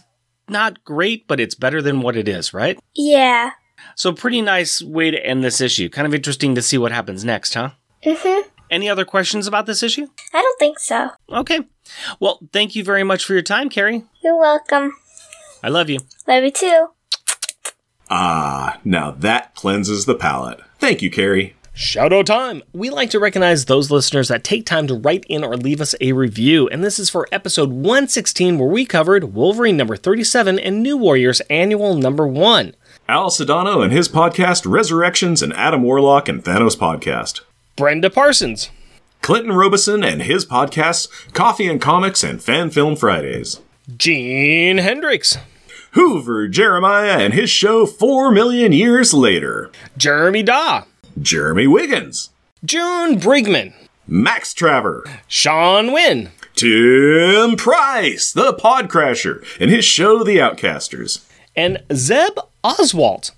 not 0.50 0.84
great, 0.84 1.28
but 1.28 1.40
it's 1.40 1.56
better 1.56 1.82
than 1.82 2.02
what 2.02 2.16
it 2.18 2.28
is, 2.28 2.54
right? 2.54 2.78
Yeah. 2.96 3.52
So, 3.96 4.12
pretty 4.12 4.42
nice 4.42 4.82
way 4.82 5.12
to 5.12 5.26
end 5.26 5.44
this 5.44 5.62
issue. 5.62 5.88
Kind 5.90 6.06
of 6.08 6.14
interesting 6.14 6.56
to 6.56 6.62
see 6.62 6.78
what 6.78 6.92
happens 6.92 7.24
next, 7.24 7.54
huh? 7.54 7.72
Mm-hmm. 8.06 8.50
Any 8.70 8.90
other 8.90 9.06
questions 9.06 9.48
about 9.48 9.66
this 9.66 9.84
issue? 9.84 10.08
I 10.34 10.42
don't 10.42 10.60
think 10.60 10.80
so. 10.80 11.10
Okay. 11.30 11.62
Well, 12.20 12.40
thank 12.54 12.76
you 12.76 12.84
very 12.84 13.04
much 13.04 13.26
for 13.26 13.34
your 13.34 13.42
time, 13.42 13.70
Carrie. 13.70 14.04
You're 14.24 14.40
welcome. 14.40 14.94
I 15.64 15.70
love 15.70 15.90
you. 15.90 16.00
Love 16.28 16.44
you 16.44 16.52
too. 16.52 16.88
Ah, 18.10 18.80
now 18.84 19.12
that 19.12 19.56
cleanses 19.56 20.06
the 20.06 20.16
palate. 20.16 20.60
Thank 20.80 21.02
you, 21.02 21.10
Carrie. 21.10 21.56
Shout 21.74 22.12
out 22.12 22.26
time! 22.26 22.64
We 22.74 22.90
like 22.90 23.10
to 23.12 23.20
recognize 23.20 23.66
those 23.66 23.90
listeners 23.90 24.28
that 24.28 24.44
take 24.44 24.66
time 24.66 24.88
to 24.88 24.94
write 24.94 25.24
in 25.30 25.42
or 25.42 25.56
leave 25.56 25.80
us 25.80 25.96
a 26.02 26.12
review, 26.12 26.68
and 26.68 26.84
this 26.84 27.00
is 27.00 27.10
for 27.10 27.30
episode 27.32 27.70
116, 27.70 28.60
where 28.60 28.68
we 28.68 28.86
covered 28.86 29.34
Wolverine 29.34 29.78
number 29.78 29.96
37 29.96 30.60
and 30.60 30.84
New 30.84 30.98
Warriors 30.98 31.40
annual 31.50 31.96
number 31.96 32.28
1. 32.28 32.76
Al 33.08 33.30
Sedano 33.30 33.82
and 33.82 33.94
his 33.94 34.10
podcast 34.10 34.70
Resurrections 34.70 35.42
and 35.42 35.54
Adam 35.54 35.82
Warlock 35.84 36.28
and 36.28 36.44
Thanos 36.44 36.78
podcast. 36.78 37.40
Brenda 37.78 38.10
Parsons, 38.10 38.70
Clinton 39.22 39.54
Robeson 39.54 40.04
and 40.04 40.24
his 40.24 40.46
podcasts 40.46 41.08
Coffee 41.34 41.68
and 41.68 41.80
Comics 41.80 42.22
and 42.22 42.44
Fan 42.44 42.70
Film 42.70 42.98
Fridays. 42.98 43.62
Gene 43.96 44.78
Hendricks, 44.78 45.38
Hoover 45.94 46.48
Jeremiah 46.48 47.18
and 47.20 47.34
his 47.34 47.50
show 47.50 47.86
Four 47.86 48.32
Million 48.32 48.72
Years 48.72 49.14
Later. 49.14 49.70
Jeremy 49.98 50.42
Daw, 50.44 50.86
Jeremy 51.22 51.68
Wiggins. 51.68 52.30
June 52.64 53.20
Brigman, 53.20 53.74
Max 54.08 54.54
Traver. 54.54 55.02
Sean 55.28 55.92
Wynn, 55.92 56.30
Tim 56.56 57.56
Price, 57.58 58.32
the 58.32 58.54
Podcrasher, 58.54 59.44
and 59.60 59.70
his 59.70 59.84
show 59.84 60.24
The 60.24 60.38
Outcasters. 60.38 61.28
and 61.56 61.84
Zeb 61.94 62.38
Oswalt. 62.64 63.32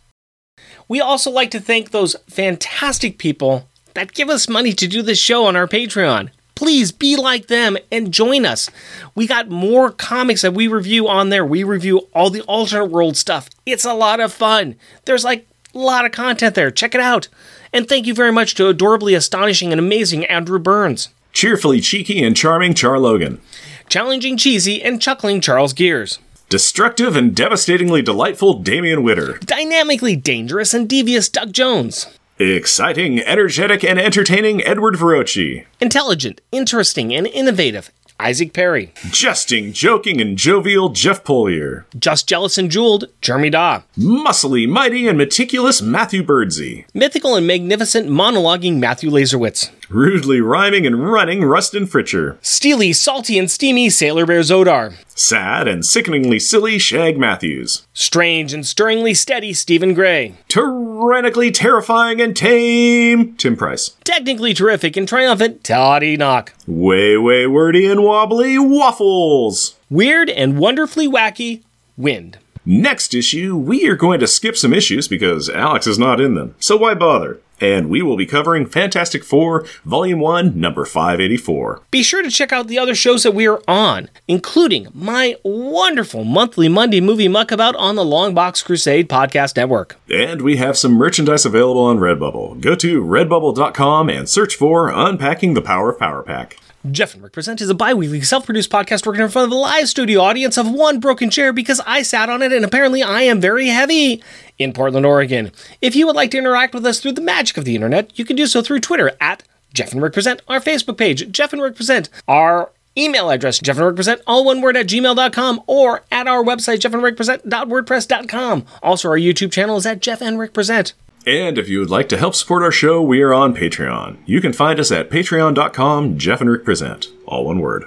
We 0.88 1.00
also 1.02 1.32
like 1.32 1.50
to 1.52 1.60
thank 1.60 1.90
those 1.90 2.16
fantastic 2.30 3.18
people 3.18 3.68
that 3.96 4.14
give 4.14 4.30
us 4.30 4.48
money 4.50 4.74
to 4.74 4.88
do 4.88 5.02
this 5.02 5.18
show 5.20 5.46
on 5.46 5.56
our 5.56 5.68
Patreon. 5.68 6.30
Please 6.56 6.92
be 6.92 7.16
like 7.16 7.48
them 7.48 7.78
and 7.92 8.14
join 8.14 8.46
us. 8.46 8.70
We 9.16 9.26
got 9.28 9.50
more 9.50 9.92
comics 9.92 10.42
that 10.44 10.54
we 10.54 10.68
review 10.68 11.08
on 11.08 11.30
there. 11.30 11.46
We 11.46 11.64
review 11.64 12.08
all 12.14 12.30
the 12.30 12.42
alternate 12.42 12.86
world 12.92 13.18
stuff. 13.18 13.50
It's 13.66 13.86
a 13.86 13.94
lot 13.94 14.20
of 14.20 14.32
fun. 14.32 14.76
There's 15.06 15.24
like 15.24 15.48
a 15.74 15.80
lot 15.80 16.06
of 16.06 16.12
content 16.12 16.54
there. 16.56 16.70
Check 16.72 16.94
it 16.94 17.02
out. 17.02 17.28
And 17.74 17.90
thank 17.90 18.06
you 18.06 18.14
very 18.14 18.32
much 18.32 18.54
to 18.56 18.68
adorably 18.68 19.16
astonishing 19.16 19.72
and 19.72 19.80
amazing 19.80 20.26
Andrew 20.26 20.60
Burns, 20.60 21.10
Cheerfully 21.32 21.82
cheeky 21.82 22.24
and 22.24 22.38
charming 22.38 22.76
Char 22.76 23.00
Logan. 23.00 23.42
challenging 23.90 24.38
cheesy 24.38 24.84
and 24.84 25.02
chuckling 25.02 25.42
Charles 25.42 25.74
Gears, 25.74 26.20
Destructive 26.50 27.16
and 27.16 27.36
devastatingly 27.36 28.04
delightful 28.04 28.60
Damian 28.60 29.02
Witter. 29.02 29.40
dynamically 29.40 30.16
dangerous 30.16 30.72
and 30.76 30.88
devious 30.88 31.28
Doug 31.30 31.52
Jones. 31.52 32.06
Exciting, 32.52 33.22
energetic, 33.22 33.86
and 33.86 33.98
entertaining 33.98 34.62
Edward 34.66 34.96
Verocci. 34.96 35.66
Intelligent, 35.80 36.42
interesting, 36.52 37.16
and 37.16 37.26
innovative. 37.26 37.90
Isaac 38.20 38.54
Perry. 38.54 38.94
Jesting, 39.12 39.74
joking, 39.74 40.22
and 40.22 40.38
jovial 40.38 40.90
Jeff 40.90 41.24
Polier. 41.24 41.86
Just 41.98 42.28
jealous 42.28 42.58
and 42.58 42.70
jeweled. 42.72 43.06
Jeremy 43.22 43.50
Daw. 43.50 43.84
Muscly, 43.98 44.68
mighty, 44.68 45.08
and 45.08 45.18
meticulous 45.18 45.82
Matthew 45.82 46.24
Birdsey. 46.24 46.86
Mythical 46.94 47.36
and 47.36 47.46
magnificent 47.46 48.10
monologuing 48.10 48.80
Matthew 48.80 49.10
Laserwitz. 49.10 49.72
Rudely 49.90 50.42
rhyming 50.42 50.88
and 50.88 51.12
running 51.12 51.44
Rustin 51.44 51.86
Fritcher. 51.86 52.38
Steely, 52.42 52.94
salty, 52.94 53.38
and 53.38 53.52
steamy 53.52 53.90
Sailor 53.90 54.26
Bear 54.26 54.40
Zodar. 54.40 54.94
Sad 55.16 55.68
and 55.68 55.86
sickeningly 55.86 56.40
silly 56.40 56.80
Shag 56.80 57.18
Matthews. 57.18 57.86
Strange 57.94 58.54
and 58.54 58.66
stirringly 58.66 59.14
steady 59.14 59.54
Stephen 59.54 59.94
Gray. 59.94 60.36
Tyrannically 60.48 61.52
terrifying 61.52 62.20
and 62.20 62.36
tame 62.36 63.36
Tim 63.36 63.56
Price. 63.56 63.96
Technically 64.04 64.54
terrific 64.54 64.98
and 64.98 65.08
triumphant 65.08 65.64
Todd 65.64 66.02
Enoch. 66.02 66.54
Way, 66.66 67.18
way 67.18 67.46
wordy 67.46 67.86
and 67.88 68.04
wobbly 68.04 68.58
Waffles. 68.58 69.76
Weird 69.90 70.30
and 70.30 70.58
wonderfully 70.58 71.10
wacky 71.10 71.64
Wind. 71.98 72.38
Next 72.66 73.14
issue, 73.14 73.58
we 73.58 73.86
are 73.90 73.98
going 73.98 74.22
to 74.22 74.28
skip 74.28 74.56
some 74.56 74.74
issues 74.74 75.10
because 75.10 75.50
Alex 75.50 75.88
is 75.88 76.00
not 76.00 76.22
in 76.22 76.36
them, 76.36 76.56
so 76.60 76.78
why 76.78 76.94
bother? 76.94 77.42
And 77.62 77.90
we 77.90 78.02
will 78.02 78.18
be 78.18 78.26
covering 78.26 78.66
Fantastic 78.66 79.24
Four, 79.24 79.66
Volume 79.86 80.20
1, 80.20 80.60
number 80.60 80.86
584. 80.86 81.82
Be 81.92 82.04
sure 82.04 82.22
to 82.22 82.30
check 82.30 82.52
out 82.52 82.68
the 82.68 82.80
other 82.80 82.96
shows 82.96 83.24
that 83.24 83.34
we 83.34 83.48
are 83.48 83.62
on, 83.68 84.10
including 84.28 84.88
my 84.94 85.36
wonderful 85.44 86.24
monthly 86.24 86.68
Monday 86.68 87.00
movie 87.00 87.28
muckabout 87.28 87.76
on 87.78 87.96
the 87.96 88.04
Longbox 88.04 88.66
Crusade 88.66 89.08
Podcast 89.08 89.56
Network. 89.56 89.98
And 90.10 90.42
we 90.42 90.58
have 90.58 90.78
some 90.78 90.94
merchandise 90.94 91.46
available 91.46 91.84
on 91.84 92.00
Redbubble. 92.00 92.60
Go 92.60 92.76
to 92.76 93.02
redbubble.com 93.04 94.10
and 94.10 94.28
search 94.28 94.56
for 94.56 94.90
Unpacking 94.90 95.54
the 95.54 95.62
Power 95.62 95.92
of 95.92 96.00
Power 96.00 96.24
Pack. 96.24 96.58
Jeff 96.92 97.14
and 97.14 97.24
Rick 97.24 97.32
Present 97.32 97.62
is 97.62 97.70
a 97.70 97.74
bi 97.74 97.94
weekly 97.94 98.20
self 98.22 98.46
produced 98.46 98.70
podcast 98.70 99.06
working 99.06 99.22
in 99.22 99.30
front 99.30 99.46
of 99.46 99.52
a 99.54 99.60
live 99.60 99.88
studio 99.88 100.20
audience 100.20 100.58
of 100.58 100.70
one 100.70 101.00
broken 101.00 101.30
chair 101.30 101.54
because 101.54 101.80
I 101.86 102.02
sat 102.02 102.30
on 102.30 102.42
it 102.42 102.52
and 102.52 102.66
apparently 102.66 103.02
I 103.02 103.22
am 103.22 103.40
very 103.40 103.68
heavy 103.68 104.22
in 104.60 104.74
Portland, 104.74 105.06
Oregon. 105.06 105.52
If 105.82 105.96
you 105.96 106.06
would 106.06 106.16
like 106.18 106.32
to 106.32 106.38
interact 106.38 106.74
with 106.74 106.86
us 106.86 107.00
through 107.00 107.14
the 107.14 107.22
magic 107.22 107.56
of 107.56 107.64
the 107.64 107.76
internet, 107.76 108.20
you 108.20 108.26
can 108.26 108.36
do 108.36 108.48
so 108.48 108.62
through 108.62 108.82
Twitter 108.82 109.14
at 109.22 109.44
Jeff 109.74 109.94
and 109.94 110.02
Rick 110.02 110.14
Present, 110.14 110.42
our 110.50 110.60
Facebook 110.60 110.98
page, 110.98 111.32
Jeff 111.32 111.54
and 111.54 111.62
Rick 111.62 111.78
Present, 111.78 112.10
our 112.28 112.70
email 112.98 113.30
address, 113.30 113.60
Jeff 113.60 113.78
and 113.78 113.86
Rick 113.86 113.96
Present, 113.96 114.22
all 114.28 114.44
one 114.44 114.62
word 114.62 114.76
at 114.76 114.88
gmail.com, 114.88 115.64
or 115.68 116.04
at 116.12 116.28
our 116.28 116.44
website, 116.44 116.80
jeffandrickpresent.wordpress.com. 116.80 118.66
Also, 118.84 119.10
our 119.10 119.18
YouTube 119.18 119.52
channel 119.54 119.78
is 119.78 119.86
at 119.86 120.02
Jeff 120.02 120.22
and 120.22 120.38
Rick 120.38 120.54
Present. 120.54 120.94
And 121.26 121.58
if 121.58 121.70
you 121.70 121.80
would 121.80 121.90
like 121.90 122.10
to 122.10 122.18
help 122.18 122.36
support 122.36 122.64
our 122.64 122.72
show, 122.72 123.02
we 123.02 123.22
are 123.22 123.34
on 123.34 123.56
Patreon. 123.56 124.18
You 124.26 124.42
can 124.42 124.52
find 124.52 124.80
us 124.80 124.92
at 124.92 125.10
patreon.com, 125.10 126.18
Jeff 126.18 126.42
and 126.42 126.50
Rick 126.50 126.66
Present. 126.66 127.08
All 127.26 127.46
one 127.46 127.60
word. 127.60 127.86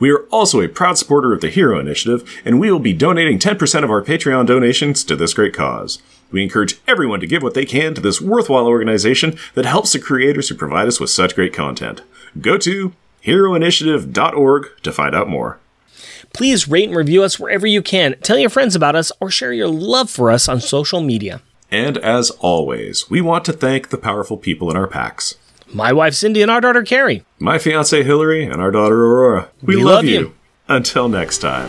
We 0.00 0.10
are 0.10 0.24
also 0.30 0.60
a 0.60 0.68
proud 0.68 0.96
supporter 0.96 1.32
of 1.32 1.40
the 1.40 1.50
Hero 1.50 1.78
Initiative, 1.78 2.40
and 2.44 2.58
we 2.58 2.70
will 2.70 2.78
be 2.78 2.94
donating 2.94 3.38
10% 3.38 3.84
of 3.84 3.90
our 3.90 4.02
Patreon 4.02 4.46
donations 4.46 5.04
to 5.04 5.16
this 5.16 5.34
great 5.34 5.54
cause. 5.54 6.00
We 6.30 6.42
encourage 6.42 6.80
everyone 6.86 7.20
to 7.20 7.26
give 7.26 7.42
what 7.42 7.54
they 7.54 7.64
can 7.64 7.94
to 7.94 8.00
this 8.00 8.20
worthwhile 8.20 8.66
organization 8.66 9.38
that 9.54 9.66
helps 9.66 9.92
the 9.92 9.98
creators 9.98 10.48
who 10.48 10.54
provide 10.54 10.88
us 10.88 10.98
with 10.98 11.10
such 11.10 11.34
great 11.34 11.52
content. 11.52 12.02
Go 12.40 12.58
to 12.58 12.92
heroinitiative.org 13.24 14.66
to 14.82 14.92
find 14.92 15.14
out 15.14 15.28
more. 15.28 15.58
Please 16.34 16.68
rate 16.68 16.88
and 16.88 16.96
review 16.96 17.22
us 17.22 17.38
wherever 17.38 17.66
you 17.66 17.82
can. 17.82 18.14
Tell 18.22 18.38
your 18.38 18.50
friends 18.50 18.76
about 18.76 18.94
us 18.94 19.10
or 19.20 19.30
share 19.30 19.52
your 19.52 19.68
love 19.68 20.10
for 20.10 20.30
us 20.30 20.48
on 20.48 20.60
social 20.60 21.00
media. 21.00 21.40
And 21.70 21.98
as 21.98 22.30
always, 22.40 23.10
we 23.10 23.20
want 23.20 23.44
to 23.46 23.52
thank 23.52 23.88
the 23.90 23.98
powerful 23.98 24.36
people 24.38 24.70
in 24.70 24.76
our 24.76 24.86
packs. 24.86 25.34
My 25.72 25.92
wife 25.92 26.14
Cindy 26.14 26.40
and 26.40 26.50
our 26.50 26.60
daughter 26.62 26.82
Carrie. 26.82 27.24
My 27.38 27.58
fiance 27.58 28.02
Hilary 28.02 28.44
and 28.44 28.60
our 28.60 28.70
daughter 28.70 29.04
Aurora. 29.04 29.50
We, 29.62 29.76
We 29.76 29.82
love, 29.84 29.94
love 29.96 30.04
you. 30.06 30.18
you. 30.20 30.34
Until 30.68 31.08
next 31.08 31.38
time, 31.38 31.68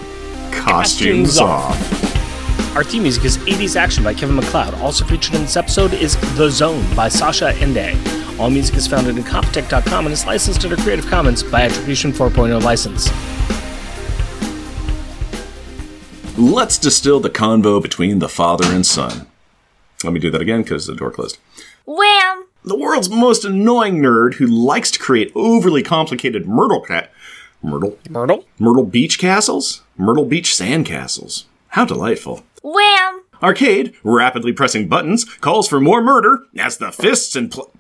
costumes, 0.52 1.38
Costumes 1.38 1.38
off. 1.40 2.76
Our 2.76 2.84
theme 2.84 3.04
music 3.04 3.26
is 3.26 3.38
80s 3.40 3.76
Action 3.76 4.04
by 4.04 4.14
Kevin 4.14 4.36
MacLeod. 4.38 4.74
Also 4.76 5.04
featured 5.04 5.36
in 5.36 5.42
this 5.42 5.58
episode 5.58 5.94
is 5.94 6.16
The 6.38 6.50
Zone 6.50 6.84
by 6.96 7.10
Sascha 7.10 7.54
Ende. 7.62 7.98
All 8.40 8.50
music 8.50 8.76
is 8.76 8.88
found 8.88 9.08
at 9.08 9.16
incompetech.com 9.16 10.06
and 10.06 10.14
is 10.14 10.26
licensed 10.26 10.64
under 10.64 10.78
Creative 10.78 11.06
Commons 11.08 11.44
by 11.44 11.64
Attribution 11.64 12.14
4.0 12.14 12.62
license. 12.64 13.10
Let's 16.38 16.78
distill 16.78 17.20
the 17.20 17.30
convo 17.30 17.82
between 17.82 18.20
the 18.20 18.30
father 18.30 18.66
and 18.68 18.86
son. 18.86 19.28
Let 20.04 20.14
me 20.14 20.20
do 20.20 20.30
that 20.32 20.42
again 20.42 20.64
because 20.64 20.88
the 20.88 20.96
door 20.96 21.12
closed. 21.12 21.38
Wham! 21.86 22.46
The 22.64 22.78
world's 22.78 23.10
most 23.10 23.46
annoying 23.46 23.98
nerd 24.00 24.36
who 24.36 24.46
likes 24.48 24.92
to 24.92 25.00
create 25.00 25.32
overly 25.36 25.84
complicated 25.84 26.48
Myrtle 26.48 26.82
cat. 26.82 27.12
Myrtle? 27.62 27.98
Myrtle? 28.10 28.46
Myrtle 28.58 28.86
Beach 28.86 29.18
castles? 29.20 29.84
Myrtle 29.98 30.26
Beach 30.26 30.56
sand 30.56 30.86
castles. 30.86 31.46
How 31.70 31.86
delightful. 31.86 32.44
Wham! 32.64 33.24
Arcade, 33.42 33.96
rapidly 34.04 34.52
pressing 34.54 34.88
buttons, 34.88 35.24
calls 35.26 35.68
for 35.68 35.80
more 35.80 36.02
murder 36.02 36.44
as 36.58 36.78
the 36.78 36.92
fists 36.92 37.36
and 37.36 37.52
pl- 37.52 37.72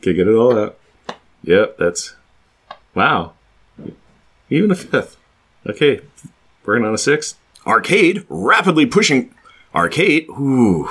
Okay, 0.00 0.14
get 0.14 0.28
it 0.28 0.34
all 0.34 0.58
out. 0.58 0.78
Yep, 1.42 1.78
that's. 1.78 2.14
Wow. 2.94 3.32
Even 4.48 4.70
a 4.70 4.74
fifth. 4.74 5.16
Okay, 5.66 6.00
working 6.64 6.84
on 6.84 6.94
a 6.94 6.98
sixth. 6.98 7.38
Arcade, 7.66 8.24
rapidly 8.28 8.86
pushing. 8.86 9.34
Arcade, 9.76 10.26
ooh. 10.30 10.88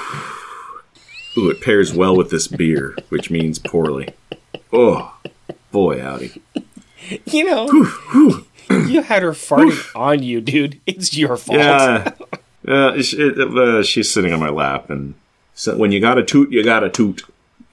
Ooh, 1.37 1.49
it 1.49 1.59
pairs 1.59 1.91
well 1.91 2.15
with 2.15 2.29
this 2.29 2.47
beer, 2.47 2.95
which 3.09 3.31
means 3.31 3.57
poorly. 3.57 4.09
Oh, 4.71 5.17
boy, 5.71 5.99
howdy. 6.01 6.39
You 7.25 7.43
know, 7.45 8.43
you 8.69 9.01
had 9.01 9.23
her 9.23 9.31
farting 9.31 9.95
on 9.95 10.21
you, 10.21 10.39
dude. 10.39 10.79
It's 10.85 11.17
your 11.17 11.35
fault. 11.35 11.59
Yeah, 11.59 12.11
yeah. 12.63 12.93
It, 12.95 13.13
it, 13.13 13.57
uh, 13.57 13.83
she's 13.83 14.09
sitting 14.11 14.31
on 14.31 14.39
my 14.39 14.49
lap, 14.49 14.89
and 14.89 15.15
so 15.55 15.75
when 15.77 15.91
you 15.91 15.99
got 15.99 16.17
a 16.17 16.23
toot, 16.23 16.51
you 16.51 16.63
got 16.63 16.83
a 16.83 16.89
toot. 16.89 17.23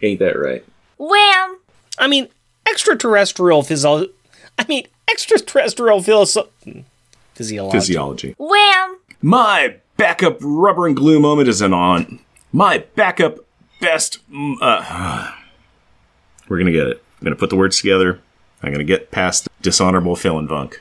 Ain't 0.00 0.18
that 0.18 0.38
right? 0.38 0.64
Wham! 0.98 1.58
I 1.98 2.08
mean, 2.08 2.28
extraterrestrial 2.68 3.62
physio. 3.62 4.06
I 4.58 4.64
mean, 4.68 4.86
extraterrestrial 5.10 6.02
physio- 6.02 6.48
physiology. 7.34 7.78
Physiology. 7.78 8.34
Wham! 8.38 8.98
My 9.20 9.76
backup 9.96 10.38
rubber 10.40 10.86
and 10.86 10.96
glue 10.96 11.20
moment 11.20 11.48
is 11.48 11.60
an 11.60 11.72
on. 11.72 12.20
My 12.52 12.78
backup 12.94 13.38
best. 13.80 14.18
Uh, 14.60 15.32
we're 16.48 16.58
gonna 16.58 16.72
get 16.72 16.86
it. 16.86 17.02
I'm 17.20 17.24
gonna 17.24 17.36
put 17.36 17.50
the 17.50 17.56
words 17.56 17.78
together. 17.78 18.20
I'm 18.62 18.72
gonna 18.72 18.84
get 18.84 19.10
past 19.10 19.48
dishonorable 19.60 20.16
Phil 20.16 20.38
and 20.38 20.48
Vunk. 20.48 20.76